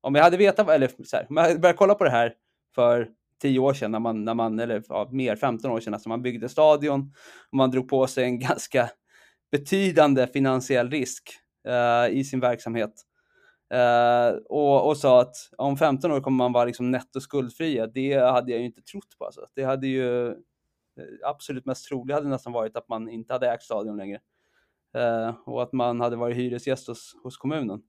om 0.00 0.14
jag 0.14 0.22
hade 0.22 0.36
vetat, 0.36 0.68
eller 0.68 0.90
så 1.04 1.16
här, 1.16 1.26
om 1.28 1.36
jag 1.36 1.44
hade 1.44 1.58
börjat 1.58 1.76
kolla 1.76 1.94
på 1.94 2.04
det 2.04 2.10
här 2.10 2.34
för 2.74 3.10
tio 3.44 3.58
år 3.58 3.74
sedan, 3.74 3.90
när 3.90 4.00
man, 4.00 4.24
när 4.24 4.34
man, 4.34 4.58
eller 4.58 4.82
ja, 4.88 5.08
mer, 5.12 5.36
15 5.36 5.70
år 5.70 5.80
sedan, 5.80 5.94
alltså 5.94 6.08
man 6.08 6.22
byggde 6.22 6.48
stadion 6.48 7.12
och 7.50 7.56
man 7.56 7.70
drog 7.70 7.88
på 7.88 8.06
sig 8.06 8.24
en 8.24 8.38
ganska 8.48 8.90
betydande 9.52 10.26
finansiell 10.26 10.90
risk 10.90 11.30
eh, 11.68 12.16
i 12.18 12.24
sin 12.24 12.40
verksamhet. 12.40 12.92
Eh, 13.74 14.36
och, 14.48 14.88
och 14.88 14.96
sa 14.96 15.20
att 15.20 15.36
om 15.58 15.76
15 15.76 16.12
år 16.12 16.20
kommer 16.20 16.36
man 16.36 16.52
vara 16.52 16.64
liksom 16.64 16.90
netto 16.90 17.20
skuldfria. 17.20 17.86
Det 17.86 18.14
hade 18.14 18.50
jag 18.50 18.60
ju 18.60 18.66
inte 18.66 18.82
trott 18.82 19.18
på. 19.18 19.24
Alltså. 19.24 19.46
Det 19.54 19.64
hade 19.64 19.86
ju 19.86 20.28
eh, 20.28 20.34
absolut 21.24 21.66
mest 21.66 21.88
troligt 21.88 22.14
hade 22.14 22.28
nästan 22.28 22.52
varit 22.52 22.76
att 22.76 22.88
man 22.88 23.08
inte 23.08 23.32
hade 23.32 23.50
ägt 23.50 23.62
stadion 23.62 23.96
längre. 23.96 24.20
Eh, 24.96 25.34
och 25.46 25.62
att 25.62 25.72
man 25.72 26.00
hade 26.00 26.16
varit 26.16 26.36
hyresgäst 26.36 26.88
hos, 26.88 27.16
hos 27.22 27.36
kommunen. 27.36 27.82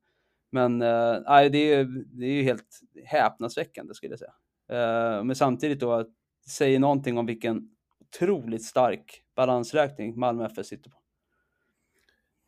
Men 0.51 0.81
eh, 0.81 1.49
det, 1.51 1.73
är, 1.73 2.05
det 2.19 2.25
är 2.25 2.33
ju 2.33 2.43
helt 2.43 2.79
häpnadsväckande 3.05 3.93
skulle 3.93 4.11
jag 4.11 4.19
säga. 4.19 4.33
Eh, 4.70 5.24
men 5.24 5.36
samtidigt 5.36 5.80
då 5.80 5.91
att 5.91 6.07
det 6.45 6.49
säger 6.49 6.80
någonting 6.80 7.18
om 7.18 7.26
vilken 7.26 7.70
otroligt 7.99 8.66
stark 8.66 9.22
balansräkning 9.36 10.20
Malmö 10.20 10.45
FF 10.45 10.66
sitter 10.66 10.89
på. 10.89 10.97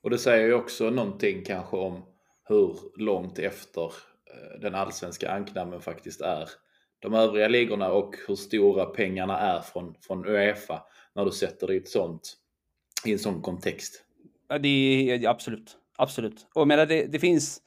Och 0.03 0.09
det 0.09 0.17
säger 0.17 0.47
ju 0.47 0.53
också 0.53 0.89
någonting 0.89 1.43
kanske 1.45 1.77
om 1.77 2.05
hur 2.43 2.77
långt 2.97 3.39
efter 3.39 3.83
eh, 3.83 4.59
den 4.61 4.75
allsvenska 4.75 5.31
ankdammen 5.31 5.81
faktiskt 5.81 6.21
är 6.21 6.49
de 6.99 7.13
övriga 7.13 7.47
ligorna 7.47 7.91
och 7.91 8.15
hur 8.27 8.35
stora 8.35 8.85
pengarna 8.85 9.39
är 9.39 9.61
från, 9.61 9.95
från 10.01 10.25
Uefa 10.25 10.83
när 11.15 11.25
du 11.25 11.31
sätter 11.31 11.67
det 11.67 11.73
i, 11.73 11.77
ett 11.77 11.89
sånt, 11.89 12.33
i 13.05 13.11
en 13.11 13.19
sån 13.19 13.41
kontext. 13.41 14.03
Ja, 14.47 14.57
det 14.57 14.69
är 14.69 15.29
absolut, 15.29 15.77
absolut. 15.97 16.47
Och 16.53 16.61
jag 16.61 16.67
menar, 16.67 16.85
det, 16.85 17.05
det 17.05 17.19
finns 17.19 17.61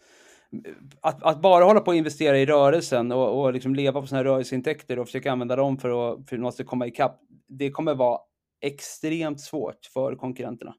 att, 1.01 1.23
att, 1.23 1.41
bara 1.41 1.65
hålla 1.65 1.81
på 1.81 1.91
och 1.91 1.95
investera 1.95 2.39
i 2.39 2.47
rörelsen 2.47 3.13
och, 3.13 3.41
och 3.41 3.53
liksom 3.53 3.75
leva 3.75 4.01
på 4.01 4.07
sina 4.07 4.25
rörelseintäkter 4.25 4.99
och 4.99 5.07
försöka 5.07 5.33
använda 5.33 5.57
dem 5.57 5.79
för 5.79 6.13
att, 6.13 6.29
för 6.29 6.37
att 6.37 6.43
måste 6.43 6.65
komma 6.65 6.87
ikapp. 6.87 7.21
Det 7.49 7.71
kommer 7.71 7.95
vara 7.95 8.21
extremt 8.61 9.41
svårt 9.41 9.87
för 9.93 10.17
konkurrenterna. 10.17 10.75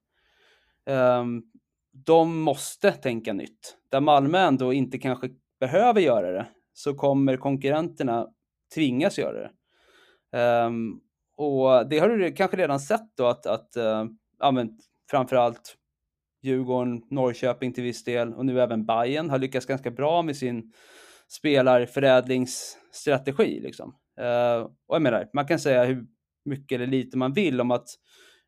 Um, 0.89 1.43
de 2.05 2.41
måste 2.41 2.91
tänka 2.91 3.33
nytt. 3.33 3.77
Där 3.89 4.01
Malmö 4.01 4.37
ändå 4.37 4.73
inte 4.73 4.97
kanske 4.97 5.29
behöver 5.59 6.01
göra 6.01 6.31
det 6.31 6.47
så 6.73 6.93
kommer 6.93 7.37
konkurrenterna 7.37 8.27
tvingas 8.75 9.19
göra 9.19 9.39
det. 9.41 9.51
Um, 10.65 11.01
och 11.37 11.89
det 11.89 11.99
har 11.99 12.09
du 12.09 12.31
kanske 12.31 12.57
redan 12.57 12.79
sett 12.79 13.17
då 13.17 13.27
att, 13.27 13.45
att 13.45 13.77
uh, 13.77 14.05
ja, 14.39 14.51
men 14.51 14.77
framförallt 15.09 15.77
Djurgården, 16.41 17.01
Norrköping 17.09 17.73
till 17.73 17.83
viss 17.83 18.03
del 18.03 18.33
och 18.33 18.45
nu 18.45 18.61
även 18.61 18.85
Bayern 18.85 19.29
har 19.29 19.39
lyckats 19.39 19.65
ganska 19.65 19.91
bra 19.91 20.21
med 20.21 20.37
sin 20.37 20.73
spelarförädlingsstrategi. 21.27 23.59
Liksom. 23.59 23.95
Uh, 24.21 24.61
och 24.87 24.95
jag 24.95 25.01
menar, 25.01 25.29
man 25.33 25.47
kan 25.47 25.59
säga 25.59 25.83
hur 25.83 26.05
mycket 26.45 26.75
eller 26.75 26.87
lite 26.87 27.17
man 27.17 27.33
vill 27.33 27.61
om 27.61 27.71
att 27.71 27.87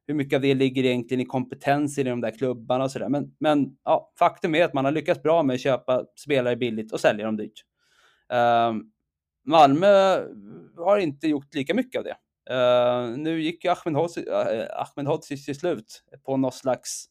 hur 0.08 0.14
mycket 0.14 0.36
av 0.36 0.42
det 0.42 0.54
ligger 0.54 0.86
egentligen 0.86 1.22
i 1.22 1.26
kompetensen 1.26 2.08
i 2.08 2.10
de 2.10 2.22
där 2.22 2.38
klubbarna 2.38 2.84
och 2.84 2.92
sådär. 2.92 3.10
Men, 3.10 3.36
men 3.40 3.78
ja, 3.84 4.14
faktum 4.20 4.56
är 4.56 4.64
att 4.64 4.74
man 4.74 4.86
har 4.86 4.92
lyckats 4.92 5.22
bra 5.22 5.44
med 5.44 5.54
att 5.54 5.62
köpa 5.62 6.06
spelare 6.16 6.56
billigt 6.56 6.94
och 6.94 7.00
sälja 7.00 7.26
dem 7.26 7.38
dyrt. 7.38 7.64
Uh, 8.34 8.74
Malmö 9.46 10.24
har 10.78 10.98
inte 10.98 11.28
gjort 11.28 11.54
lika 11.54 11.74
mycket 11.74 12.00
av 12.00 12.04
det. 12.04 12.18
Uh, 12.52 13.18
nu 13.18 13.42
gick 13.42 13.66
ju 13.66 13.72
Ahmed 13.72 15.08
Hodzic, 15.08 15.46
till 15.46 15.60
slut 15.60 16.04
på 16.26 16.38
någon 16.38 16.52
slags, 16.52 17.06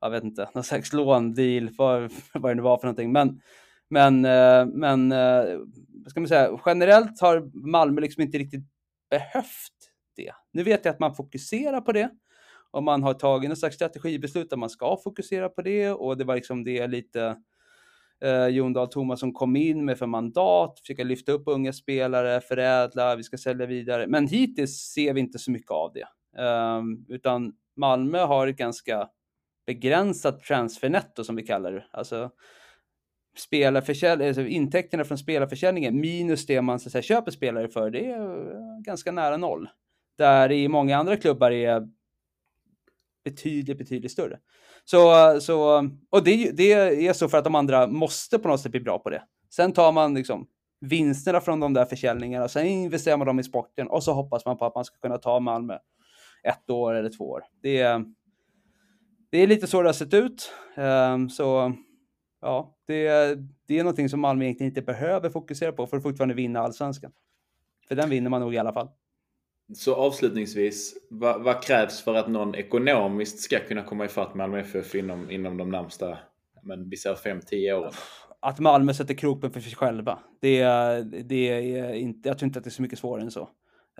jag 0.00 0.10
vet 0.10 0.24
inte, 0.24 0.48
någon 0.54 0.64
slags 0.64 0.92
låndeal, 0.92 1.70
för, 1.70 2.10
vad 2.38 2.50
det 2.50 2.54
nu 2.54 2.62
var 2.62 2.78
för 2.78 2.86
någonting. 2.86 3.12
Men, 3.12 3.40
men, 3.88 4.24
eh, 4.24 4.66
men 4.66 5.12
eh, 5.12 5.58
vad 6.04 6.10
ska 6.10 6.20
man 6.20 6.28
säga, 6.28 6.60
generellt 6.66 7.20
har 7.20 7.50
Malmö 7.68 8.00
liksom 8.00 8.22
inte 8.22 8.38
riktigt 8.38 8.64
behövt 9.10 9.92
det. 10.16 10.32
Nu 10.52 10.62
vet 10.62 10.84
jag 10.84 10.92
att 10.92 11.00
man 11.00 11.14
fokuserar 11.14 11.80
på 11.80 11.92
det 11.92 12.10
och 12.70 12.82
man 12.82 13.02
har 13.02 13.14
tagit 13.14 13.50
någon 13.50 13.56
slags 13.56 13.76
strategibeslut 13.76 14.52
att 14.52 14.58
man 14.58 14.70
ska 14.70 14.96
fokusera 15.04 15.48
på 15.48 15.62
det 15.62 15.90
och 15.90 16.16
det 16.16 16.24
var 16.24 16.34
liksom 16.34 16.64
det 16.64 16.86
lite 16.86 17.36
eh, 18.24 18.46
Jon 18.46 18.72
Dahl 18.72 18.88
Tomasson 18.88 19.32
kom 19.32 19.56
in 19.56 19.84
med 19.84 19.98
för 19.98 20.06
mandat, 20.06 20.80
försöka 20.80 21.04
lyfta 21.04 21.32
upp 21.32 21.42
unga 21.46 21.72
spelare, 21.72 22.40
förädla, 22.40 23.16
vi 23.16 23.22
ska 23.22 23.38
sälja 23.38 23.66
vidare. 23.66 24.06
Men 24.06 24.28
hittills 24.28 24.76
ser 24.76 25.14
vi 25.14 25.20
inte 25.20 25.38
så 25.38 25.50
mycket 25.50 25.70
av 25.70 25.92
det, 25.92 26.42
um, 26.42 27.06
utan 27.08 27.52
Malmö 27.76 28.18
har 28.18 28.46
ett 28.46 28.56
ganska 28.56 29.08
begränsat 29.66 30.42
transfernetto 30.42 31.24
som 31.24 31.36
vi 31.36 31.42
kallar 31.42 31.72
det. 31.72 31.84
Alltså 31.90 32.30
spelarförsäljning, 33.38 34.28
alltså 34.28 34.42
intäkterna 34.42 35.04
från 35.04 35.18
spelarförsäljningen 35.18 36.00
minus 36.00 36.46
det 36.46 36.62
man 36.62 36.80
så 36.80 36.88
att 36.88 36.92
säga, 36.92 37.02
köper 37.02 37.30
spelare 37.30 37.68
för, 37.68 37.90
det 37.90 38.06
är 38.06 38.20
eh, 38.20 38.80
ganska 38.80 39.12
nära 39.12 39.36
noll. 39.36 39.68
Där 40.18 40.52
i 40.52 40.68
många 40.68 40.96
andra 40.96 41.16
klubbar 41.16 41.50
är 41.50 41.88
betydligt, 43.24 43.78
betydligt 43.78 44.12
större. 44.12 44.38
Så, 44.84 45.40
så, 45.40 45.90
och 46.10 46.24
det, 46.24 46.50
det 46.56 46.72
är 46.72 47.12
så 47.12 47.28
för 47.28 47.38
att 47.38 47.44
de 47.44 47.54
andra 47.54 47.86
måste 47.86 48.38
på 48.38 48.48
något 48.48 48.60
sätt 48.60 48.72
bli 48.72 48.80
bra 48.80 48.98
på 48.98 49.10
det. 49.10 49.22
Sen 49.50 49.72
tar 49.72 49.92
man 49.92 50.14
liksom 50.14 50.46
vinsterna 50.80 51.40
från 51.40 51.60
de 51.60 51.74
där 51.74 51.84
försäljningarna, 51.84 52.48
sen 52.48 52.66
investerar 52.66 53.16
man 53.16 53.26
dem 53.26 53.40
i 53.40 53.44
sporten 53.44 53.88
och 53.88 54.02
så 54.02 54.12
hoppas 54.12 54.46
man 54.46 54.58
på 54.58 54.64
att 54.64 54.74
man 54.74 54.84
ska 54.84 54.98
kunna 54.98 55.18
ta 55.18 55.40
Malmö 55.40 55.78
ett 56.42 56.70
år 56.70 56.94
eller 56.94 57.10
två 57.10 57.24
år. 57.24 57.44
Det 57.62 57.78
är, 57.78 58.04
det 59.30 59.38
är 59.38 59.46
lite 59.46 59.66
så 59.66 59.82
det 59.82 59.88
har 59.88 59.92
sett 59.92 60.14
ut. 60.14 60.52
Um, 60.76 61.28
så 61.28 61.72
ja, 62.40 62.76
det, 62.86 63.08
det 63.66 63.78
är 63.78 63.82
någonting 63.82 64.08
som 64.08 64.20
Malmö 64.20 64.44
egentligen 64.44 64.70
inte 64.70 64.82
behöver 64.82 65.30
fokusera 65.30 65.72
på 65.72 65.86
för 65.86 65.96
att 65.96 66.02
fortfarande 66.02 66.34
vinna 66.34 66.60
allsvenskan. 66.60 67.12
För 67.88 67.94
den 67.94 68.10
vinner 68.10 68.30
man 68.30 68.40
nog 68.40 68.54
i 68.54 68.58
alla 68.58 68.72
fall. 68.72 68.88
Så 69.74 69.94
avslutningsvis, 69.94 70.94
vad, 71.10 71.42
vad, 71.42 71.62
krävs 71.62 72.00
för 72.00 72.14
att 72.14 72.28
någon 72.28 72.54
ekonomiskt 72.54 73.40
ska 73.40 73.58
kunna 73.58 73.82
komma 73.82 74.04
ifatt 74.04 74.34
Malmö 74.34 74.60
FF 74.60 74.94
inom, 74.94 75.30
inom 75.30 75.56
de 75.56 75.70
närmsta, 75.70 76.18
men 76.62 76.88
vi 76.90 76.96
säger 76.96 77.16
5-10 77.16 77.72
åren? 77.72 77.92
Att 78.40 78.58
Malmö 78.58 78.94
sätter 78.94 79.14
kroppen 79.14 79.50
för 79.50 79.60
sig 79.60 79.74
själva. 79.74 80.18
Det, 80.40 80.62
det 81.24 81.48
är 81.48 81.94
inte, 81.94 82.28
jag 82.28 82.38
tror 82.38 82.46
inte 82.46 82.58
att 82.58 82.64
det 82.64 82.68
är 82.68 82.72
så 82.72 82.82
mycket 82.82 82.98
svårare 82.98 83.22
än 83.22 83.30
så. 83.30 83.48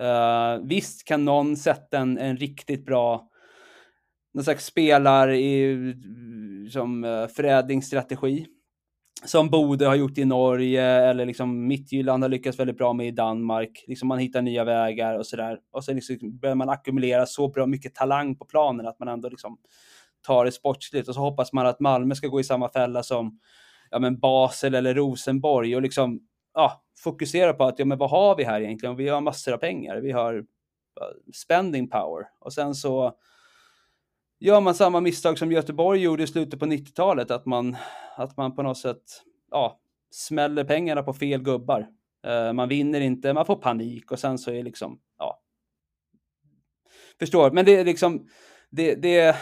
Uh, 0.01 0.67
visst 0.67 1.07
kan 1.07 1.25
någon 1.25 1.57
sätta 1.57 1.97
en, 1.97 2.17
en 2.17 2.37
riktigt 2.37 2.85
bra 2.85 3.29
någon 4.37 4.43
slags 4.43 4.65
spelar 4.65 5.31
i, 5.33 5.95
som 6.71 7.03
eh, 7.03 7.27
förädlingsstrategi 7.27 8.45
som 9.25 9.49
Bode 9.49 9.87
har 9.87 9.95
gjort 9.95 10.17
i 10.17 10.25
Norge 10.25 10.83
eller 10.83 11.25
liksom 11.25 11.67
Mittjylland 11.67 12.23
har 12.23 12.29
lyckats 12.29 12.59
väldigt 12.59 12.77
bra 12.77 12.93
med 12.93 13.07
i 13.07 13.11
Danmark. 13.11 13.83
Liksom 13.87 14.07
man 14.07 14.19
hittar 14.19 14.41
nya 14.41 14.63
vägar 14.63 15.17
och 15.17 15.27
sådär. 15.27 15.59
Och 15.71 15.83
sen 15.83 15.95
liksom 15.95 16.37
börjar 16.39 16.55
man 16.55 16.69
ackumulera 16.69 17.25
så 17.25 17.47
bra 17.47 17.65
mycket 17.65 17.95
talang 17.95 18.35
på 18.35 18.45
planen 18.45 18.87
att 18.87 18.99
man 18.99 19.07
ändå 19.07 19.29
liksom 19.29 19.57
tar 20.27 20.45
det 20.45 20.51
sportsligt 20.51 21.07
och 21.07 21.15
så 21.15 21.21
hoppas 21.21 21.53
man 21.53 21.67
att 21.67 21.79
Malmö 21.79 22.15
ska 22.15 22.27
gå 22.27 22.39
i 22.39 22.43
samma 22.43 22.69
fälla 22.69 23.03
som 23.03 23.39
ja, 23.89 23.99
men 23.99 24.19
Basel 24.19 24.75
eller 24.75 24.93
Rosenborg 24.93 25.75
och 25.75 25.81
liksom 25.81 26.19
ja, 26.53 26.83
fokusera 27.03 27.53
på 27.53 27.63
att 27.63 27.79
ja, 27.79 27.85
men 27.85 27.97
vad 27.97 28.09
har 28.09 28.35
vi 28.35 28.43
här 28.43 28.61
egentligen? 28.61 28.95
Vi 28.95 29.09
har 29.09 29.21
massor 29.21 29.53
av 29.53 29.57
pengar, 29.57 29.97
vi 29.97 30.11
har 30.11 30.45
spending 31.33 31.89
power 31.89 32.25
och 32.39 32.53
sen 32.53 32.75
så 32.75 33.13
gör 34.39 34.61
man 34.61 34.75
samma 34.75 35.01
misstag 35.01 35.37
som 35.37 35.51
Göteborg 35.51 36.01
gjorde 36.01 36.23
i 36.23 36.27
slutet 36.27 36.59
på 36.59 36.65
90-talet, 36.65 37.31
att 37.31 37.45
man, 37.45 37.77
att 38.15 38.37
man 38.37 38.55
på 38.55 38.63
något 38.63 38.77
sätt 38.77 39.03
ja, 39.51 39.79
smäller 40.11 40.63
pengarna 40.63 41.03
på 41.03 41.13
fel 41.13 41.41
gubbar. 41.41 41.87
Uh, 42.27 42.53
man 42.53 42.69
vinner 42.69 43.01
inte, 43.01 43.33
man 43.33 43.45
får 43.45 43.55
panik 43.55 44.11
och 44.11 44.19
sen 44.19 44.37
så 44.37 44.51
är 44.51 44.63
liksom, 44.63 44.99
ja. 45.17 45.41
Förstår, 47.19 47.51
men 47.51 47.65
det 47.65 47.75
är 47.75 47.85
liksom, 47.85 48.27
det, 48.69 48.95
det, 48.95 49.35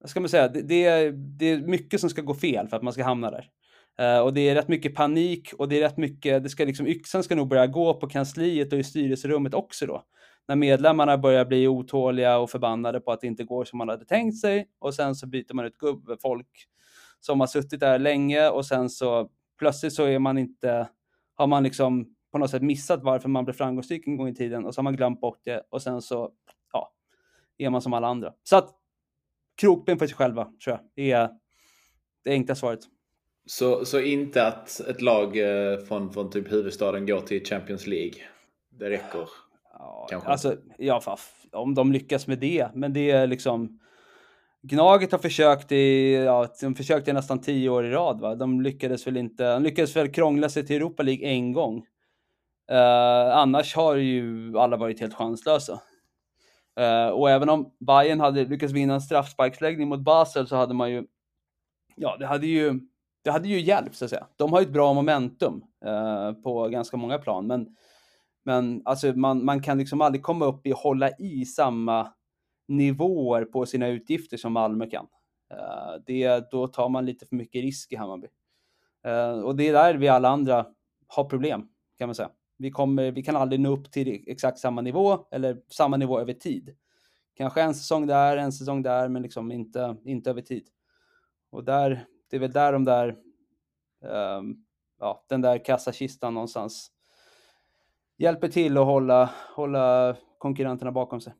vad 0.00 0.10
ska 0.10 0.20
man 0.20 0.28
säga, 0.28 0.48
det, 0.48 0.62
det, 0.62 0.84
är, 0.84 1.12
det 1.12 1.46
är 1.46 1.58
mycket 1.58 2.00
som 2.00 2.10
ska 2.10 2.22
gå 2.22 2.34
fel 2.34 2.68
för 2.68 2.76
att 2.76 2.82
man 2.82 2.92
ska 2.92 3.04
hamna 3.04 3.30
där. 3.30 3.48
Uh, 4.00 4.20
och 4.20 4.34
det 4.34 4.48
är 4.48 4.54
rätt 4.54 4.68
mycket 4.68 4.94
panik 4.94 5.52
och 5.58 5.68
det 5.68 5.76
är 5.76 5.80
rätt 5.80 5.96
mycket, 5.96 6.42
det 6.42 6.48
ska 6.48 6.64
liksom, 6.64 6.86
yxan 6.86 7.22
ska 7.22 7.34
nog 7.34 7.48
börja 7.48 7.66
gå 7.66 7.94
på 7.94 8.08
kansliet 8.08 8.72
och 8.72 8.78
i 8.78 8.84
styrelserummet 8.84 9.54
också 9.54 9.86
då. 9.86 10.04
När 10.48 10.56
medlemmarna 10.56 11.18
börjar 11.18 11.44
bli 11.44 11.68
otåliga 11.68 12.38
och 12.38 12.50
förbannade 12.50 13.00
på 13.00 13.12
att 13.12 13.20
det 13.20 13.26
inte 13.26 13.44
går 13.44 13.64
som 13.64 13.78
man 13.78 13.88
hade 13.88 14.04
tänkt 14.04 14.38
sig 14.38 14.68
och 14.78 14.94
sen 14.94 15.14
så 15.14 15.26
byter 15.26 15.54
man 15.54 15.64
ut 15.64 15.78
gubbfolk 15.78 16.68
som 17.20 17.40
har 17.40 17.46
suttit 17.46 17.80
där 17.80 17.98
länge 17.98 18.48
och 18.48 18.66
sen 18.66 18.90
så 18.90 19.30
plötsligt 19.58 19.92
så 19.92 20.04
är 20.04 20.18
man 20.18 20.38
inte, 20.38 20.88
har 21.34 21.46
man 21.46 21.62
liksom 21.62 22.14
på 22.32 22.38
något 22.38 22.50
sätt 22.50 22.62
missat 22.62 23.02
varför 23.02 23.28
man 23.28 23.44
blev 23.44 23.54
framgångsrik 23.54 24.06
en 24.06 24.16
gång 24.16 24.28
i 24.28 24.34
tiden 24.34 24.64
och 24.66 24.74
så 24.74 24.78
har 24.78 24.84
man 24.84 24.96
glömt 24.96 25.20
bort 25.20 25.40
det 25.44 25.62
och 25.70 25.82
sen 25.82 26.02
så, 26.02 26.30
ja, 26.72 26.92
är 27.58 27.70
man 27.70 27.82
som 27.82 27.92
alla 27.92 28.08
andra. 28.08 28.32
Så 28.42 28.56
att 28.56 28.70
krokben 29.60 29.98
för 29.98 30.06
sig 30.06 30.16
själva, 30.16 30.44
tror 30.64 30.78
jag, 30.94 31.06
är 31.06 31.28
det 32.24 32.30
enkla 32.30 32.54
svaret. 32.54 32.80
Så, 33.46 33.84
så 33.84 34.00
inte 34.00 34.46
att 34.46 34.80
ett 34.80 35.02
lag 35.02 35.36
eh, 35.36 35.78
från, 35.78 36.12
från 36.12 36.30
typ 36.30 36.52
huvudstaden 36.52 37.06
går 37.06 37.20
till 37.20 37.44
Champions 37.44 37.86
League? 37.86 38.22
Det 38.70 38.90
räcker? 38.90 39.28
Ja, 39.78 40.06
Kanske. 40.10 40.28
alltså, 40.28 40.56
ja, 40.78 41.16
om 41.52 41.74
de 41.74 41.92
lyckas 41.92 42.26
med 42.26 42.38
det, 42.38 42.68
men 42.74 42.92
det 42.92 43.10
är 43.10 43.26
liksom 43.26 43.78
Gnaget 44.62 45.12
har 45.12 45.18
försökt 45.18 45.72
i, 45.72 46.14
ja, 46.14 46.48
de 46.60 46.74
försökte 46.74 47.12
nästan 47.12 47.40
tio 47.40 47.68
år 47.68 47.86
i 47.86 47.90
rad. 47.90 48.20
Va? 48.20 48.34
De 48.34 48.60
lyckades 48.60 49.06
väl 49.06 49.16
inte, 49.16 49.52
de 49.52 49.62
lyckades 49.62 49.96
väl 49.96 50.12
krångla 50.12 50.48
sig 50.48 50.66
till 50.66 50.76
Europa 50.76 51.02
League 51.02 51.28
en 51.28 51.52
gång. 51.52 51.76
Uh, 52.72 53.36
annars 53.36 53.76
har 53.76 53.94
ju 53.94 54.58
alla 54.58 54.76
varit 54.76 55.00
helt 55.00 55.14
chanslösa. 55.14 55.80
Uh, 56.80 57.08
och 57.08 57.30
även 57.30 57.48
om 57.48 57.72
Bayern 57.80 58.20
hade 58.20 58.44
lyckats 58.44 58.72
vinna 58.72 58.94
en 58.94 59.00
straffsparksläggning 59.00 59.88
mot 59.88 60.00
Basel 60.00 60.46
så 60.46 60.56
hade 60.56 60.74
man 60.74 60.90
ju, 60.90 61.04
ja, 61.96 62.16
det 62.18 62.26
hade 62.26 62.46
ju, 62.46 62.80
det 63.24 63.30
hade 63.30 63.48
ju 63.48 63.60
hjälpt 63.60 63.96
så 63.96 64.04
att 64.04 64.10
säga. 64.10 64.26
De 64.36 64.52
har 64.52 64.60
ju 64.60 64.66
ett 64.66 64.72
bra 64.72 64.94
momentum 64.94 65.64
uh, 65.86 66.32
på 66.42 66.68
ganska 66.68 66.96
många 66.96 67.18
plan, 67.18 67.46
men, 67.46 67.76
men 68.48 68.82
alltså 68.84 69.12
man, 69.16 69.44
man 69.44 69.62
kan 69.62 69.78
liksom 69.78 70.00
aldrig 70.00 70.22
komma 70.22 70.44
upp 70.44 70.66
i 70.66 70.70
hålla 70.70 71.10
i 71.18 71.44
samma 71.44 72.12
nivåer 72.68 73.44
på 73.44 73.66
sina 73.66 73.88
utgifter 73.88 74.36
som 74.36 74.52
Malmö 74.52 74.86
kan. 74.86 75.06
Uh, 75.54 76.02
det, 76.06 76.50
då 76.50 76.68
tar 76.68 76.88
man 76.88 77.06
lite 77.06 77.26
för 77.26 77.36
mycket 77.36 77.62
risk 77.62 77.92
i 77.92 77.96
Hammarby. 77.96 78.28
Uh, 79.06 79.44
och 79.44 79.56
det 79.56 79.68
är 79.68 79.72
där 79.72 79.94
vi 79.94 80.08
alla 80.08 80.28
andra 80.28 80.66
har 81.06 81.24
problem, 81.24 81.68
kan 81.98 82.08
man 82.08 82.14
säga. 82.14 82.30
Vi, 82.58 82.70
kommer, 82.70 83.10
vi 83.10 83.22
kan 83.22 83.36
aldrig 83.36 83.60
nå 83.60 83.70
upp 83.70 83.90
till 83.90 84.24
exakt 84.26 84.58
samma 84.58 84.80
nivå 84.80 85.26
eller 85.30 85.62
samma 85.68 85.96
nivå 85.96 86.20
över 86.20 86.32
tid. 86.32 86.76
Kanske 87.34 87.62
en 87.62 87.74
säsong 87.74 88.06
där, 88.06 88.36
en 88.36 88.52
säsong 88.52 88.82
där, 88.82 89.08
men 89.08 89.22
liksom 89.22 89.52
inte, 89.52 89.96
inte 90.04 90.30
över 90.30 90.42
tid. 90.42 90.68
Och 91.50 91.64
där, 91.64 92.06
det 92.30 92.36
är 92.36 92.40
väl 92.40 92.52
där 92.52 92.72
de 92.72 92.84
där, 92.84 93.16
um, 94.38 94.64
ja, 94.98 95.24
den 95.28 95.40
där 95.40 95.64
kassakistan 95.64 96.34
någonstans 96.34 96.92
hjälper 98.18 98.48
till 98.48 98.78
att 98.78 98.84
hålla, 98.84 99.30
hålla 99.54 100.16
konkurrenterna 100.38 100.92
bakom 100.92 101.20
sig. 101.20 101.34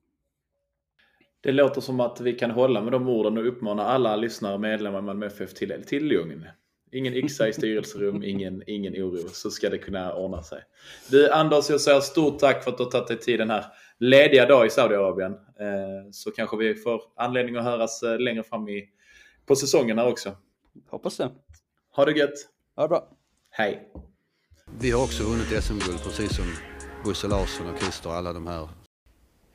Det 1.41 1.53
låter 1.53 1.81
som 1.81 2.01
att 2.01 2.21
vi 2.21 2.33
kan 2.33 2.51
hålla 2.51 2.83
med 2.83 2.93
de 2.93 3.09
orden 3.09 3.39
och 3.39 3.49
uppmana 3.49 3.85
alla 3.85 4.17
lyssnare 4.17 4.55
och 4.55 4.61
medlemmar 4.61 4.99
i 4.99 5.03
Malmö 5.03 5.27
FF 5.27 5.55
till, 5.55 5.85
till 5.87 6.05
lugn. 6.05 6.47
Ingen 6.93 7.15
yxa 7.15 7.49
i 7.49 7.53
styrelserum, 7.53 8.23
ingen, 8.25 8.63
ingen 8.67 8.93
oro. 8.93 9.29
Så 9.29 9.51
ska 9.51 9.71
det 9.71 9.79
kunna 9.79 10.15
ordna 10.15 10.43
sig. 10.43 10.63
Du 11.11 11.31
Anders, 11.33 11.71
jag 11.71 11.81
säger 11.81 12.01
stort 12.01 12.39
tack 12.39 12.65
för 12.65 12.71
att 12.71 12.77
du 12.77 12.85
har 12.85 12.91
tagit 12.91 13.09
dig 13.09 13.19
tid 13.19 13.41
den 13.41 13.51
här 13.51 13.65
lediga 13.99 14.47
dag 14.47 14.67
i 14.67 14.71
Saudiarabien. 14.71 15.33
Eh, 15.33 16.11
så 16.13 16.31
kanske 16.31 16.57
vi 16.57 16.75
får 16.75 17.03
anledning 17.17 17.57
att 17.57 17.65
höras 17.65 18.03
eh, 18.03 18.19
längre 18.19 18.43
fram 18.43 18.69
i, 18.69 18.89
på 19.47 19.57
säsongen 19.57 19.99
här 19.99 20.09
också. 20.09 20.37
Hoppas 20.91 21.17
det. 21.17 21.31
Ha 21.97 22.05
det 22.05 22.19
gött. 22.19 22.49
Ha 22.77 22.83
det 22.83 22.89
bra. 22.89 23.11
Hej. 23.51 23.93
Vi 24.81 24.91
har 24.91 25.03
också 25.03 25.23
vunnit 25.23 25.65
SM-guld 25.65 26.03
precis 26.05 26.37
som 26.37 26.45
Bosse 27.05 27.29
Larsson 27.29 27.67
och 27.67 27.81
Christer 27.81 28.09
och 28.09 28.15
alla 28.15 28.33
de 28.33 28.47
här 28.47 28.69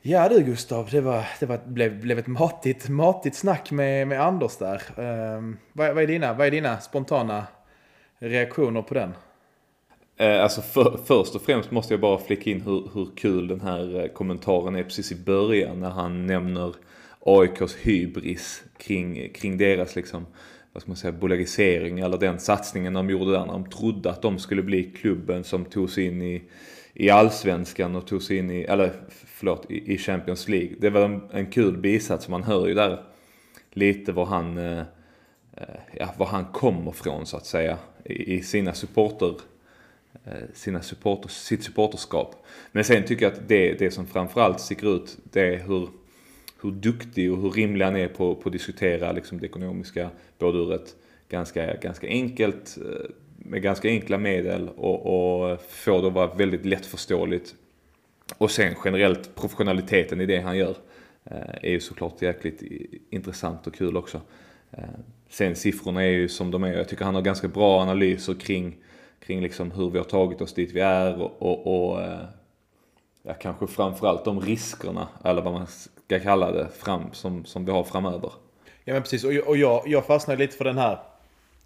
Ja 0.02 0.28
du 0.28 0.42
Gustav, 0.42 0.88
det, 0.90 1.00
var, 1.00 1.24
det 1.40 1.46
var, 1.46 1.60
blev, 1.66 2.00
blev 2.00 2.18
ett 2.18 2.26
matigt, 2.26 2.88
matigt 2.88 3.36
snack 3.36 3.70
med, 3.70 4.08
med 4.08 4.20
Anders 4.20 4.56
där. 4.56 4.82
Um, 4.96 5.58
vad, 5.72 5.94
vad, 5.94 6.02
är 6.02 6.06
dina, 6.06 6.34
vad 6.34 6.46
är 6.46 6.50
dina 6.50 6.80
spontana 6.80 7.46
reaktioner 8.18 8.82
på 8.82 8.94
den? 8.94 9.14
Eh, 10.16 10.42
alltså 10.42 10.62
för, 10.62 10.98
först 11.04 11.34
och 11.34 11.42
främst 11.42 11.70
måste 11.70 11.94
jag 11.94 12.00
bara 12.00 12.18
flicka 12.18 12.50
in 12.50 12.60
hur, 12.60 12.90
hur 12.94 13.08
kul 13.16 13.48
den 13.48 13.60
här 13.60 14.00
eh, 14.00 14.06
kommentaren 14.06 14.76
är 14.76 14.82
precis 14.82 15.12
i 15.12 15.16
början 15.16 15.80
när 15.80 15.90
han 15.90 16.26
nämner 16.26 16.74
AIKs 17.20 17.76
hybris 17.76 18.62
kring, 18.78 19.32
kring 19.32 19.58
deras 19.58 19.96
liksom, 19.96 20.26
vad 20.74 20.82
ska 20.82 20.90
man 20.90 20.96
säga, 20.96 21.12
bolagisering 21.12 21.98
eller 21.98 22.18
den 22.18 22.38
satsningen 22.38 22.92
de 22.92 23.10
gjorde 23.10 23.32
där 23.32 23.46
när 23.46 23.52
de 23.52 23.70
trodde 23.70 24.10
att 24.10 24.22
de 24.22 24.38
skulle 24.38 24.62
bli 24.62 24.84
klubben 24.84 25.44
som 25.44 25.64
tog 25.64 25.90
sig 25.90 26.04
in 26.04 26.22
i 26.22 26.42
i 26.94 27.10
allsvenskan 27.10 27.96
och 27.96 28.06
tog 28.06 28.22
sig 28.22 28.36
in 28.36 28.50
i, 28.50 28.62
eller 28.62 28.92
förlåt, 29.08 29.70
i, 29.70 29.98
Champions 29.98 30.48
League. 30.48 30.74
Det 30.78 30.90
var 30.90 31.00
en, 31.00 31.22
en 31.32 31.46
kul 31.46 31.76
bisats, 31.76 32.28
man 32.28 32.42
hör 32.42 32.66
ju 32.66 32.74
där 32.74 33.02
lite 33.70 34.12
var 34.12 34.26
han, 34.26 34.58
eh, 34.58 34.78
eh, 35.56 35.64
ja, 35.92 36.14
var 36.16 36.26
han 36.26 36.44
kommer 36.44 36.92
från 36.92 37.26
så 37.26 37.36
att 37.36 37.46
säga 37.46 37.78
i, 38.04 38.34
i 38.34 38.42
sina 38.42 38.74
supporter, 38.74 39.34
eh, 40.24 40.32
sina 40.54 40.82
supporter, 40.82 41.28
sitt 41.28 41.64
supporterskap. 41.64 42.46
Men 42.72 42.84
sen 42.84 43.04
tycker 43.04 43.24
jag 43.24 43.32
att 43.32 43.48
det, 43.48 43.72
det 43.72 43.90
som 43.90 44.06
framförallt 44.06 44.60
sticker 44.60 44.96
ut 44.96 45.18
det 45.24 45.54
är 45.54 45.58
hur, 45.58 45.88
hur 46.64 46.70
duktig 46.70 47.32
och 47.32 47.38
hur 47.38 47.50
rimlig 47.50 47.84
han 47.84 47.96
är 47.96 48.08
på, 48.08 48.34
på 48.34 48.48
att 48.48 48.52
diskutera 48.52 49.12
liksom 49.12 49.40
det 49.40 49.46
ekonomiska 49.46 50.10
både 50.38 50.58
ur 50.58 50.74
ett 50.74 50.96
ganska, 51.28 51.76
ganska 51.76 52.06
enkelt 52.06 52.78
eh, 52.80 53.10
med 53.36 53.62
ganska 53.62 53.88
enkla 53.88 54.18
medel 54.18 54.68
och, 54.68 55.06
och 55.06 55.60
få 55.68 56.00
det 56.00 56.06
att 56.06 56.12
vara 56.12 56.34
väldigt 56.34 56.64
lättförståeligt. 56.64 57.54
Och 58.38 58.50
sen 58.50 58.74
generellt 58.84 59.34
professionaliteten 59.34 60.20
i 60.20 60.26
det 60.26 60.40
han 60.40 60.56
gör 60.56 60.76
eh, 61.24 61.54
är 61.62 61.70
ju 61.70 61.80
såklart 61.80 62.22
jäkligt 62.22 62.62
intressant 63.10 63.66
och 63.66 63.74
kul 63.74 63.96
också. 63.96 64.20
Eh, 64.70 64.84
sen 65.28 65.56
siffrorna 65.56 66.02
är 66.02 66.10
ju 66.10 66.28
som 66.28 66.50
de 66.50 66.64
är. 66.64 66.72
Jag 66.72 66.88
tycker 66.88 67.04
han 67.04 67.14
har 67.14 67.22
ganska 67.22 67.48
bra 67.48 67.80
analyser 67.80 68.34
kring, 68.34 68.76
kring 69.18 69.40
liksom 69.40 69.70
hur 69.70 69.90
vi 69.90 69.98
har 69.98 70.04
tagit 70.04 70.40
oss 70.40 70.54
dit 70.54 70.72
vi 70.72 70.80
är 70.80 71.22
och, 71.22 71.42
och, 71.42 71.92
och 71.92 72.00
ja, 73.22 73.34
kanske 73.34 73.66
framförallt 73.66 74.24
de 74.24 74.40
riskerna, 74.40 75.08
eller 75.24 75.42
vad 75.42 75.52
man 75.52 75.66
ska 76.20 76.28
kalla 76.28 76.52
det, 76.52 76.68
fram, 76.68 77.12
som, 77.12 77.44
som 77.44 77.64
vi 77.64 77.72
har 77.72 77.84
framöver. 77.84 78.32
Ja 78.84 78.92
men 78.92 79.02
precis, 79.02 79.24
och 79.24 79.56
jag, 79.56 79.82
jag 79.86 80.06
fastnade 80.06 80.38
lite 80.38 80.56
för 80.56 80.64
den 80.64 80.78
här, 80.78 80.98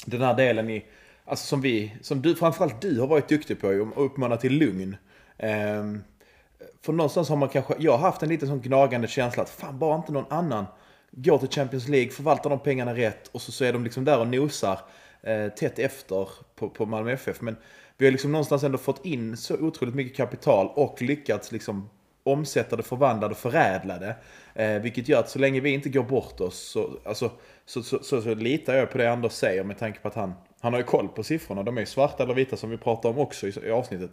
den 0.07 0.23
här 0.23 0.35
delen 0.35 0.71
i 0.71 0.85
Alltså 1.29 1.47
som 1.47 1.61
vi, 1.61 1.95
som 2.03 2.23
du, 2.23 2.35
framförallt 2.35 2.81
du 2.81 3.01
har 3.01 3.07
varit 3.07 3.29
duktig 3.29 3.61
på 3.61 3.69
att 3.69 3.99
uppmana 3.99 4.37
till 4.37 4.53
lugn. 4.53 4.97
Um, 5.39 6.05
för 6.83 6.93
någonstans 6.93 7.29
har 7.29 7.37
man 7.37 7.49
kanske, 7.49 7.75
jag 7.79 7.93
har 7.93 7.99
haft 7.99 8.23
en 8.23 8.29
liten 8.29 8.49
sån 8.49 8.61
gnagande 8.61 9.09
känsla 9.09 9.43
att 9.43 9.51
fan 9.51 9.79
bara 9.79 9.97
inte 9.97 10.13
någon 10.13 10.33
annan 10.33 10.67
går 11.11 11.39
till 11.39 11.49
Champions 11.49 11.89
League, 11.89 12.11
förvaltar 12.11 12.51
de 12.51 12.59
pengarna 12.59 12.95
rätt 12.95 13.29
och 13.33 13.43
så, 13.43 13.53
så 13.53 13.65
är 13.65 13.73
de 13.73 13.85
liksom 13.85 14.05
där 14.05 14.21
och 14.21 14.27
nosar 14.27 14.79
eh, 15.23 15.49
tätt 15.49 15.79
efter 15.79 16.29
på, 16.55 16.69
på 16.69 16.87
Malmö 16.87 17.13
FF. 17.13 17.41
Men 17.41 17.57
vi 17.97 18.07
har 18.07 18.13
liksom 18.13 18.33
någonstans 18.33 18.63
ändå 18.63 18.79
fått 18.79 19.07
in 19.07 19.37
så 19.37 19.55
otroligt 19.55 19.95
mycket 19.95 20.17
kapital 20.17 20.73
och 20.75 21.03
lyckats 21.03 21.53
liksom 21.53 21.91
omsätta 22.29 22.77
det, 22.77 22.83
förvandla 22.83 23.29
det, 23.29 23.35
förädla 23.35 23.99
det. 23.99 24.15
Eh, 24.55 24.83
vilket 24.83 25.09
gör 25.09 25.21
att 25.21 25.31
så 25.31 25.39
länge 25.39 25.61
vi 25.61 25.71
inte 25.71 25.89
går 25.89 26.03
bort 26.03 26.41
oss 26.41 26.59
så, 26.59 26.91
alltså, 27.05 27.31
så, 27.67 27.83
så, 27.83 27.99
så, 28.03 28.23
så 28.23 28.35
litar 28.35 28.75
jag 28.75 28.91
på 28.91 28.99
det 28.99 29.13
Anders 29.13 29.33
säger 29.33 29.65
med 29.65 29.79
tanke 29.79 30.01
på 30.01 30.09
att 30.09 30.15
han 30.15 30.35
han 30.61 30.73
har 30.73 30.81
ju 30.81 30.87
koll 30.87 31.09
på 31.09 31.23
siffrorna. 31.23 31.63
De 31.63 31.77
är 31.77 31.81
ju 31.81 31.87
svarta 31.87 32.23
eller 32.23 32.35
vita 32.35 32.57
som 32.57 32.71
vi 32.71 32.77
pratar 32.77 33.09
om 33.09 33.19
också 33.19 33.47
i, 33.47 33.53
i 33.67 33.71
avsnittet. 33.71 34.11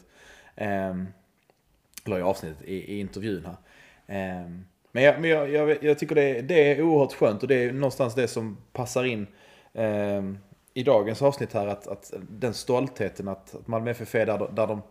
Eh, 0.55 0.95
eller 2.05 2.19
i 2.19 2.21
avsnittet, 2.21 2.61
i, 2.61 2.75
i 2.75 2.99
intervjun 2.99 3.45
här. 3.45 3.55
Eh, 4.07 4.49
men 4.91 5.03
jag, 5.03 5.21
men 5.21 5.29
jag, 5.29 5.49
jag, 5.49 5.83
jag 5.83 5.99
tycker 5.99 6.15
det, 6.15 6.41
det, 6.41 6.71
är 6.71 6.81
oerhört 6.81 7.13
skönt 7.13 7.41
och 7.41 7.47
det 7.47 7.55
är 7.55 7.73
någonstans 7.73 8.15
det 8.15 8.27
som 8.27 8.57
passar 8.73 9.03
in 9.03 9.27
eh, 9.73 10.23
i 10.73 10.83
dagens 10.83 11.21
avsnitt 11.21 11.53
här. 11.53 11.67
Att, 11.67 11.87
att 11.87 12.13
den 12.29 12.53
stoltheten 12.53 13.27
att, 13.27 13.55
att 13.55 13.67
Malmö 13.67 13.91
FF 13.91 14.15
är 14.15 14.25
där, 14.25 14.37
där 14.37 14.67
de, 14.67 14.81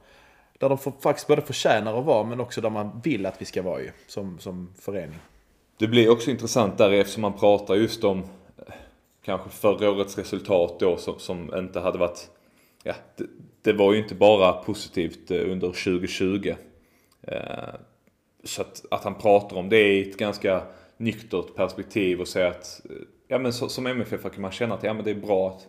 där 0.58 0.68
de 0.68 0.78
får, 0.78 0.92
faktiskt 1.00 1.26
både 1.26 1.42
förtjänar 1.42 1.98
att 1.98 2.04
vara 2.04 2.24
men 2.24 2.40
också 2.40 2.60
där 2.60 2.70
man 2.70 3.00
vill 3.04 3.26
att 3.26 3.40
vi 3.42 3.44
ska 3.44 3.62
vara 3.62 3.80
ju, 3.80 3.90
som, 4.06 4.38
som 4.38 4.74
förening. 4.78 5.18
Det 5.76 5.86
blir 5.86 6.10
också 6.10 6.30
intressant 6.30 6.78
där 6.78 6.92
eftersom 6.92 7.22
man 7.22 7.38
pratar 7.38 7.74
just 7.74 8.04
om 8.04 8.18
eh, 8.18 8.74
kanske 9.24 9.50
förra 9.50 9.90
årets 9.90 10.18
resultat 10.18 10.80
då 10.80 10.96
som, 10.96 11.18
som 11.18 11.54
inte 11.54 11.80
hade 11.80 11.98
varit, 11.98 12.30
ja 12.82 12.94
det, 13.16 13.26
det 13.62 13.72
var 13.72 13.92
ju 13.92 13.98
inte 13.98 14.14
bara 14.14 14.52
positivt 14.52 15.30
eh, 15.30 15.50
under 15.50 15.66
2020. 15.66 16.54
Eh, 17.22 17.38
så 18.44 18.62
att, 18.62 18.84
att 18.90 19.04
han 19.04 19.14
pratar 19.14 19.56
om 19.56 19.68
det 19.68 19.92
i 19.92 20.10
ett 20.10 20.16
ganska 20.16 20.62
nyktert 20.96 21.54
perspektiv 21.54 22.20
och 22.20 22.28
säger 22.28 22.50
att, 22.50 22.80
ja 23.28 23.38
men 23.38 23.52
så, 23.52 23.68
som 23.68 23.86
MFF 23.86 24.22
kan 24.22 24.42
man 24.42 24.52
känna 24.52 24.74
att 24.74 24.82
ja 24.82 24.94
men 24.94 25.04
det 25.04 25.10
är 25.10 25.14
bra 25.14 25.48
att, 25.48 25.68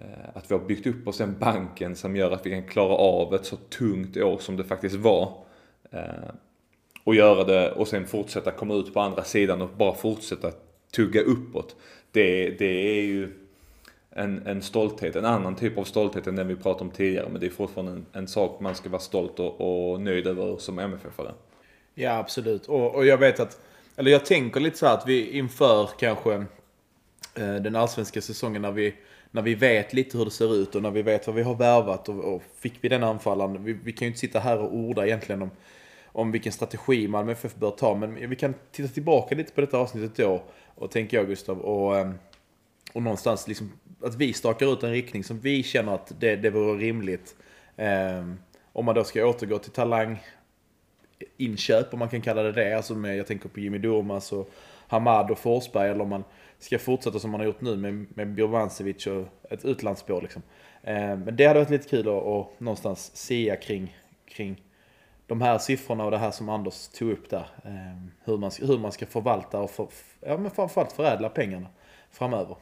Eh, 0.00 0.28
att 0.34 0.50
vi 0.50 0.54
har 0.54 0.64
byggt 0.64 0.86
upp 0.86 1.08
oss 1.08 1.18
den 1.18 1.38
banken 1.38 1.96
som 1.96 2.16
gör 2.16 2.30
att 2.30 2.46
vi 2.46 2.50
kan 2.50 2.62
klara 2.62 2.94
av 2.94 3.34
ett 3.34 3.46
så 3.46 3.56
tungt 3.56 4.16
år 4.16 4.38
som 4.38 4.56
det 4.56 4.64
faktiskt 4.64 4.96
var. 4.96 5.32
Eh, 5.90 6.30
och 7.04 7.14
göra 7.14 7.44
det 7.44 7.72
och 7.72 7.88
sen 7.88 8.06
fortsätta 8.06 8.50
komma 8.50 8.74
ut 8.74 8.94
på 8.94 9.00
andra 9.00 9.24
sidan 9.24 9.62
och 9.62 9.68
bara 9.68 9.94
fortsätta 9.94 10.50
tugga 10.96 11.20
uppåt. 11.20 11.76
Det, 12.10 12.50
det 12.50 12.98
är 12.98 13.02
ju 13.02 13.32
en, 14.10 14.46
en 14.46 14.62
stolthet, 14.62 15.16
en 15.16 15.24
annan 15.24 15.56
typ 15.56 15.78
av 15.78 15.84
stolthet 15.84 16.26
än 16.26 16.36
den 16.36 16.48
vi 16.48 16.56
pratade 16.56 16.84
om 16.84 16.90
tidigare. 16.90 17.28
Men 17.28 17.40
det 17.40 17.46
är 17.46 17.50
fortfarande 17.50 17.92
en, 17.92 18.06
en 18.12 18.28
sak 18.28 18.60
man 18.60 18.74
ska 18.74 18.88
vara 18.88 19.00
stolt 19.00 19.40
och, 19.40 19.90
och 19.90 20.00
nöjd 20.00 20.26
över 20.26 20.56
som 20.56 20.80
MFF-are. 20.80 21.32
Ja, 21.94 22.18
absolut. 22.18 22.66
Och, 22.66 22.94
och 22.94 23.06
jag 23.06 23.18
vet 23.18 23.40
att, 23.40 23.60
eller 23.96 24.10
jag 24.10 24.24
tänker 24.24 24.60
lite 24.60 24.78
så 24.78 24.86
här 24.86 24.94
att 24.94 25.08
vi 25.08 25.30
inför 25.30 25.90
kanske 25.98 26.34
eh, 27.34 27.54
den 27.54 27.76
allsvenska 27.76 28.20
säsongen 28.20 28.62
när 28.62 28.72
vi, 28.72 28.94
när 29.30 29.42
vi 29.42 29.54
vet 29.54 29.92
lite 29.92 30.18
hur 30.18 30.24
det 30.24 30.30
ser 30.30 30.54
ut 30.54 30.74
och 30.74 30.82
när 30.82 30.90
vi 30.90 31.02
vet 31.02 31.26
vad 31.26 31.36
vi 31.36 31.42
har 31.42 31.54
värvat 31.54 32.08
och, 32.08 32.34
och 32.34 32.42
fick 32.58 32.74
vi 32.80 32.88
den 32.88 33.02
anfallaren. 33.02 33.64
Vi, 33.64 33.72
vi 33.72 33.92
kan 33.92 34.06
ju 34.06 34.08
inte 34.08 34.20
sitta 34.20 34.38
här 34.40 34.58
och 34.58 34.74
orda 34.74 35.06
egentligen 35.06 35.42
om, 35.42 35.50
om 36.06 36.32
vilken 36.32 36.52
strategi 36.52 37.08
Malmö 37.08 37.32
FF 37.32 37.54
bör 37.54 37.70
ta. 37.70 37.94
Men 37.94 38.30
vi 38.30 38.36
kan 38.36 38.54
titta 38.72 38.88
tillbaka 38.88 39.34
lite 39.34 39.52
på 39.52 39.60
detta 39.60 39.78
avsnittet 39.78 40.16
då. 40.16 40.42
Och 40.74 40.90
tänker 40.90 41.16
jag 41.16 41.26
Gustav. 41.26 41.58
Och, 41.58 41.98
ehm, 41.98 42.14
och 42.92 43.02
någonstans 43.02 43.48
liksom 43.48 43.72
att 44.02 44.14
vi 44.14 44.32
stakar 44.32 44.72
ut 44.72 44.82
en 44.82 44.90
riktning 44.90 45.24
som 45.24 45.40
vi 45.40 45.62
känner 45.62 45.94
att 45.94 46.12
det, 46.20 46.36
det 46.36 46.50
vore 46.50 46.78
rimligt. 46.78 47.36
Eh, 47.76 48.24
om 48.72 48.84
man 48.84 48.94
då 48.94 49.04
ska 49.04 49.26
återgå 49.26 49.58
till 49.58 49.72
talang 49.72 50.18
inköp 51.36 51.92
om 51.92 51.98
man 51.98 52.08
kan 52.08 52.20
kalla 52.20 52.42
det 52.42 52.52
det. 52.52 52.76
Alltså 52.76 52.94
med, 52.94 53.16
jag 53.16 53.26
tänker 53.26 53.48
på 53.48 53.60
Jimmy 53.60 53.78
Durmaz 53.78 54.32
och 54.32 54.50
Hamad 54.88 55.30
och 55.30 55.38
Forsberg. 55.38 55.90
Eller 55.90 56.02
om 56.02 56.08
man 56.08 56.24
ska 56.58 56.78
fortsätta 56.78 57.18
som 57.18 57.30
man 57.30 57.40
har 57.40 57.46
gjort 57.46 57.60
nu 57.60 57.76
med, 57.76 58.06
med 58.16 58.34
Birmancevic 58.34 59.06
och 59.06 59.26
ett 59.50 59.64
utlandsspår. 59.64 60.22
Liksom. 60.22 60.42
Eh, 60.82 60.94
men 60.94 61.36
det 61.36 61.46
hade 61.46 61.60
varit 61.60 61.70
lite 61.70 61.88
kul 61.88 62.08
att, 62.08 62.14
att 62.14 62.60
någonstans 62.60 63.16
se 63.16 63.58
kring, 63.62 63.96
kring 64.28 64.62
de 65.26 65.40
här 65.40 65.58
siffrorna 65.58 66.04
och 66.04 66.10
det 66.10 66.18
här 66.18 66.30
som 66.30 66.48
Anders 66.48 66.88
tog 66.88 67.10
upp 67.10 67.30
där. 67.30 67.46
Eh, 67.64 68.02
hur, 68.24 68.36
man, 68.36 68.50
hur 68.60 68.78
man 68.78 68.92
ska 68.92 69.06
förvalta 69.06 69.60
och 69.60 69.70
för, 69.70 69.88
ja, 70.20 70.38
men 70.38 70.50
framförallt 70.50 70.92
förädla 70.92 71.28
pengarna 71.28 71.66
framöver. 72.10 72.56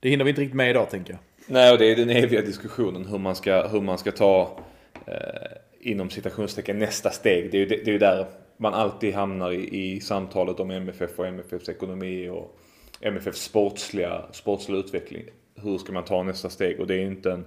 Det 0.00 0.08
hinner 0.08 0.24
vi 0.24 0.30
inte 0.30 0.42
riktigt 0.42 0.56
med 0.56 0.70
idag 0.70 0.90
tänker 0.90 1.12
jag. 1.12 1.20
Nej, 1.46 1.72
och 1.72 1.78
det 1.78 1.92
är 1.92 1.96
den 1.96 2.10
eviga 2.10 2.42
diskussionen 2.42 3.06
hur 3.06 3.18
man 3.18 3.34
ska, 3.34 3.68
hur 3.68 3.80
man 3.80 3.98
ska 3.98 4.12
ta 4.12 4.58
eh, 5.06 5.14
inom 5.80 6.10
citationstecken 6.10 6.78
nästa 6.78 7.10
steg. 7.10 7.50
Det 7.50 7.56
är 7.56 7.60
ju, 7.60 7.66
det 7.84 7.94
är 7.94 7.98
där 7.98 8.26
man 8.56 8.74
alltid 8.74 9.14
hamnar 9.14 9.52
i, 9.52 9.94
i 9.94 10.00
samtalet 10.00 10.60
om 10.60 10.70
MFF 10.70 11.18
och 11.18 11.26
MFFs 11.26 11.68
ekonomi 11.68 12.28
och 12.28 12.58
MFFs 13.00 13.42
sportsliga, 13.42 14.26
sportsliga 14.32 14.78
utveckling. 14.78 15.24
Hur 15.54 15.78
ska 15.78 15.92
man 15.92 16.04
ta 16.04 16.22
nästa 16.22 16.50
steg? 16.50 16.80
Och 16.80 16.86
det 16.86 16.94
är 16.94 16.98
ju 16.98 17.06
inte 17.06 17.32
en... 17.32 17.44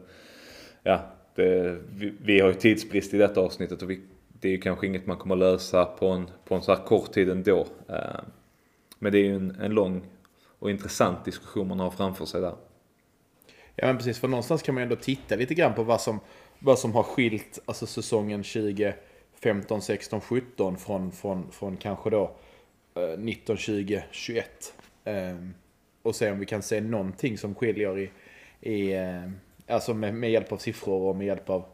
Ja, 0.84 1.02
det, 1.36 1.78
vi, 1.90 2.14
vi, 2.22 2.40
har 2.40 2.48
ju 2.48 2.54
tidsbrist 2.54 3.14
i 3.14 3.18
detta 3.18 3.42
avsnittet 3.42 3.82
och 3.82 3.90
vi, 3.90 4.02
det 4.28 4.48
är 4.48 4.52
ju 4.52 4.58
kanske 4.58 4.88
inget 4.88 5.06
man 5.06 5.18
kommer 5.18 5.36
lösa 5.36 5.86
på 5.86 6.08
en, 6.08 6.30
på 6.46 6.56
en 6.56 6.62
så 6.62 6.76
här 6.76 6.84
kort 6.84 7.14
tid 7.14 7.30
ändå. 7.30 7.68
Eh, 7.90 8.22
men 9.00 9.12
det 9.12 9.18
är 9.20 9.24
ju 9.24 9.36
en, 9.36 9.52
en 9.62 9.72
lång 9.72 10.02
och 10.60 10.72
intressant 10.72 11.26
diskussion 11.26 11.68
man 11.68 11.80
har 11.80 11.92
framför 11.92 12.26
sig 12.26 12.42
där. 12.42 12.56
Ja 13.76 13.88
men 13.88 13.98
precis, 13.98 14.20
för 14.20 14.28
någonstans 14.28 14.62
kan 14.62 14.76
man 14.76 14.82
ju 14.82 14.84
ändå 14.84 14.96
titta 14.96 15.36
lite 15.36 15.54
grann 15.54 15.74
på 15.74 15.84
vad 15.84 16.02
som, 16.02 16.20
vad 16.60 16.80
som 16.80 16.94
har 16.94 17.04
skilt 17.04 17.60
alltså 17.66 17.86
säsongen 17.86 18.44
2015, 18.44 19.82
16, 19.82 20.22
17 20.22 20.78
från, 20.78 21.12
från, 21.12 21.52
från 21.52 21.78
kanske 21.78 22.10
då 22.10 22.36
19, 23.18 23.58
20, 23.58 24.04
21. 24.12 24.74
Ehm, 25.04 25.54
och 26.02 26.16
se 26.16 26.32
om 26.32 26.40
vi 26.40 26.46
kan 26.46 26.62
se 26.62 26.82
någonting 26.82 27.38
som 27.38 27.56
skiljer 27.56 28.00
i, 28.00 28.12
i 28.62 28.94
eh, 28.94 29.30
alltså 29.68 29.94
med, 29.94 30.14
med 30.14 30.32
hjälp 30.32 30.52
av 30.52 30.58
siffror 30.58 31.10
och 31.10 31.16
med 31.16 31.28
hjälp 31.28 31.50
av 31.50 31.66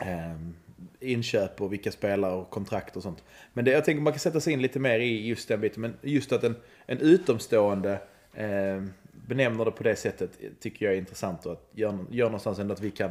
ehm, 0.00 0.54
inköp 1.00 1.60
och 1.60 1.72
vilka 1.72 1.92
spelare 1.92 2.34
och 2.34 2.50
kontrakt 2.50 2.96
och 2.96 3.02
sånt. 3.02 3.24
Men 3.52 3.64
det, 3.64 3.70
jag 3.70 3.84
tänker 3.84 4.02
man 4.02 4.12
kan 4.12 4.20
sätta 4.20 4.40
sig 4.40 4.52
in 4.52 4.62
lite 4.62 4.78
mer 4.78 4.98
i 4.98 5.26
just 5.26 5.48
den 5.48 5.60
biten. 5.60 5.80
Men 5.80 5.96
just 6.02 6.32
att 6.32 6.44
en, 6.44 6.56
en 6.86 6.98
utomstående 6.98 7.92
eh, 8.34 8.82
benämner 9.12 9.64
det 9.64 9.70
på 9.70 9.82
det 9.82 9.96
sättet 9.96 10.30
tycker 10.60 10.86
jag 10.86 10.94
är 10.94 10.98
intressant 10.98 11.46
och 11.46 11.52
att 11.52 11.70
gör, 11.72 11.98
gör 12.10 12.26
någonstans 12.26 12.58
ändå 12.58 12.72
att 12.72 12.80
vi 12.80 12.90
kan, 12.90 13.10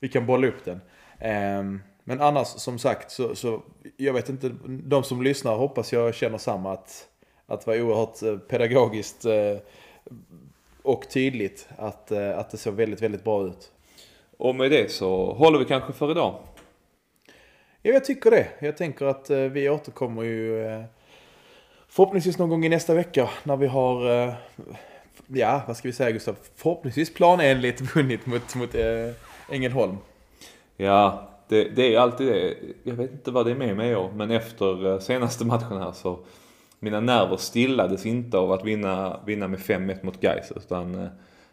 vi 0.00 0.08
kan 0.08 0.26
bolla 0.26 0.46
upp 0.46 0.64
den. 0.64 0.80
Eh, 1.18 1.80
men 2.04 2.20
annars 2.20 2.46
som 2.46 2.78
sagt 2.78 3.10
så, 3.10 3.34
så, 3.34 3.62
jag 3.96 4.12
vet 4.12 4.28
inte, 4.28 4.54
de 4.66 5.04
som 5.04 5.22
lyssnar 5.22 5.56
hoppas 5.56 5.92
jag 5.92 6.14
känner 6.14 6.38
samma 6.38 6.72
att, 6.72 7.08
att 7.48 7.66
vara 7.66 7.82
oerhört 7.82 8.22
eh, 8.22 8.36
pedagogiskt 8.36 9.24
eh, 9.24 9.56
och 10.82 11.08
tydligt 11.08 11.68
att, 11.76 12.10
eh, 12.10 12.38
att 12.38 12.50
det 12.50 12.56
såg 12.56 12.74
väldigt, 12.74 13.02
väldigt 13.02 13.24
bra 13.24 13.46
ut. 13.46 13.72
Och 14.36 14.54
med 14.54 14.70
det 14.70 14.90
så 14.90 15.32
håller 15.32 15.58
vi 15.58 15.64
kanske 15.64 15.92
för 15.92 16.10
idag. 16.10 16.34
Ja, 17.82 17.92
jag 17.92 18.04
tycker 18.04 18.30
det. 18.30 18.46
Jag 18.58 18.76
tänker 18.76 19.06
att 19.06 19.30
vi 19.30 19.68
återkommer 19.68 20.22
ju 20.22 20.64
förhoppningsvis 21.88 22.38
någon 22.38 22.48
gång 22.48 22.64
i 22.64 22.68
nästa 22.68 22.94
vecka 22.94 23.28
när 23.42 23.56
vi 23.56 23.66
har, 23.66 24.04
ja, 25.26 25.62
vad 25.66 25.76
ska 25.76 25.88
vi 25.88 25.92
säga 25.92 26.10
Gustav, 26.10 26.36
förhoppningsvis 26.56 27.14
planenligt 27.14 27.96
vunnit 27.96 28.26
mot, 28.26 28.54
mot 28.54 28.74
Ängelholm. 29.50 29.96
Ja, 30.76 31.28
det, 31.48 31.64
det 31.64 31.94
är 31.94 31.98
alltid 31.98 32.26
det. 32.26 32.54
Jag 32.82 32.94
vet 32.94 33.12
inte 33.12 33.30
vad 33.30 33.46
det 33.46 33.50
är 33.50 33.56
med 33.56 33.76
mig 33.76 33.90
i 33.90 33.94
år, 33.94 34.10
men 34.12 34.30
efter 34.30 34.98
senaste 34.98 35.44
matchen 35.44 35.78
här 35.78 35.92
så 35.92 36.18
mina 36.78 37.00
nerver 37.00 37.36
stillades 37.36 38.06
inte 38.06 38.38
av 38.38 38.52
att 38.52 38.64
vinna, 38.64 39.20
vinna 39.26 39.48
med 39.48 39.58
5-1 39.58 40.04
mot 40.04 40.20
Gais 40.20 40.52
utan 40.56 40.94
eh, 40.94 41.08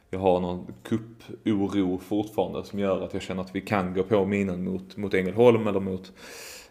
jag 0.10 0.20
har 0.20 0.40
någon 0.40 0.74
kupporo 0.84 1.98
fortfarande 1.98 2.64
som 2.64 2.80
gör 2.80 3.02
att 3.02 3.14
jag 3.14 3.22
känner 3.22 3.42
att 3.42 3.56
vi 3.56 3.62
kan 3.62 3.94
gå 3.94 4.04
på 4.04 4.26
minen 4.26 4.64
mot, 4.64 4.98
mot 4.98 5.14
Ängelholm 5.14 5.68
eller 5.68 5.80
mot 5.80 6.12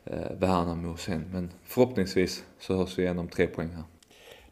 eh, 0.04 0.30
Värnamo 0.38 0.96
sen. 0.96 1.24
Men 1.32 1.50
förhoppningsvis 1.64 2.44
så 2.58 2.76
hörs 2.76 2.98
vi 2.98 3.02
igen 3.02 3.18
om 3.18 3.28
tre 3.28 3.46
poäng 3.46 3.68
här. 3.68 3.84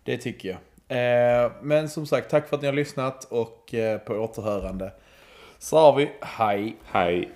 Det 0.03 0.17
tycker 0.17 0.49
jag. 0.49 0.59
Eh, 0.89 1.53
men 1.63 1.89
som 1.89 2.07
sagt, 2.07 2.31
tack 2.31 2.49
för 2.49 2.57
att 2.57 2.63
ni 2.63 2.69
har 2.69 2.75
lyssnat 2.75 3.25
och 3.25 3.75
eh, 3.75 3.99
på 3.99 4.15
återhörande. 4.15 4.93
Så 5.59 5.77
har 5.77 5.97
vi 5.97 6.11
hej. 6.21 6.77
Hej. 6.85 7.31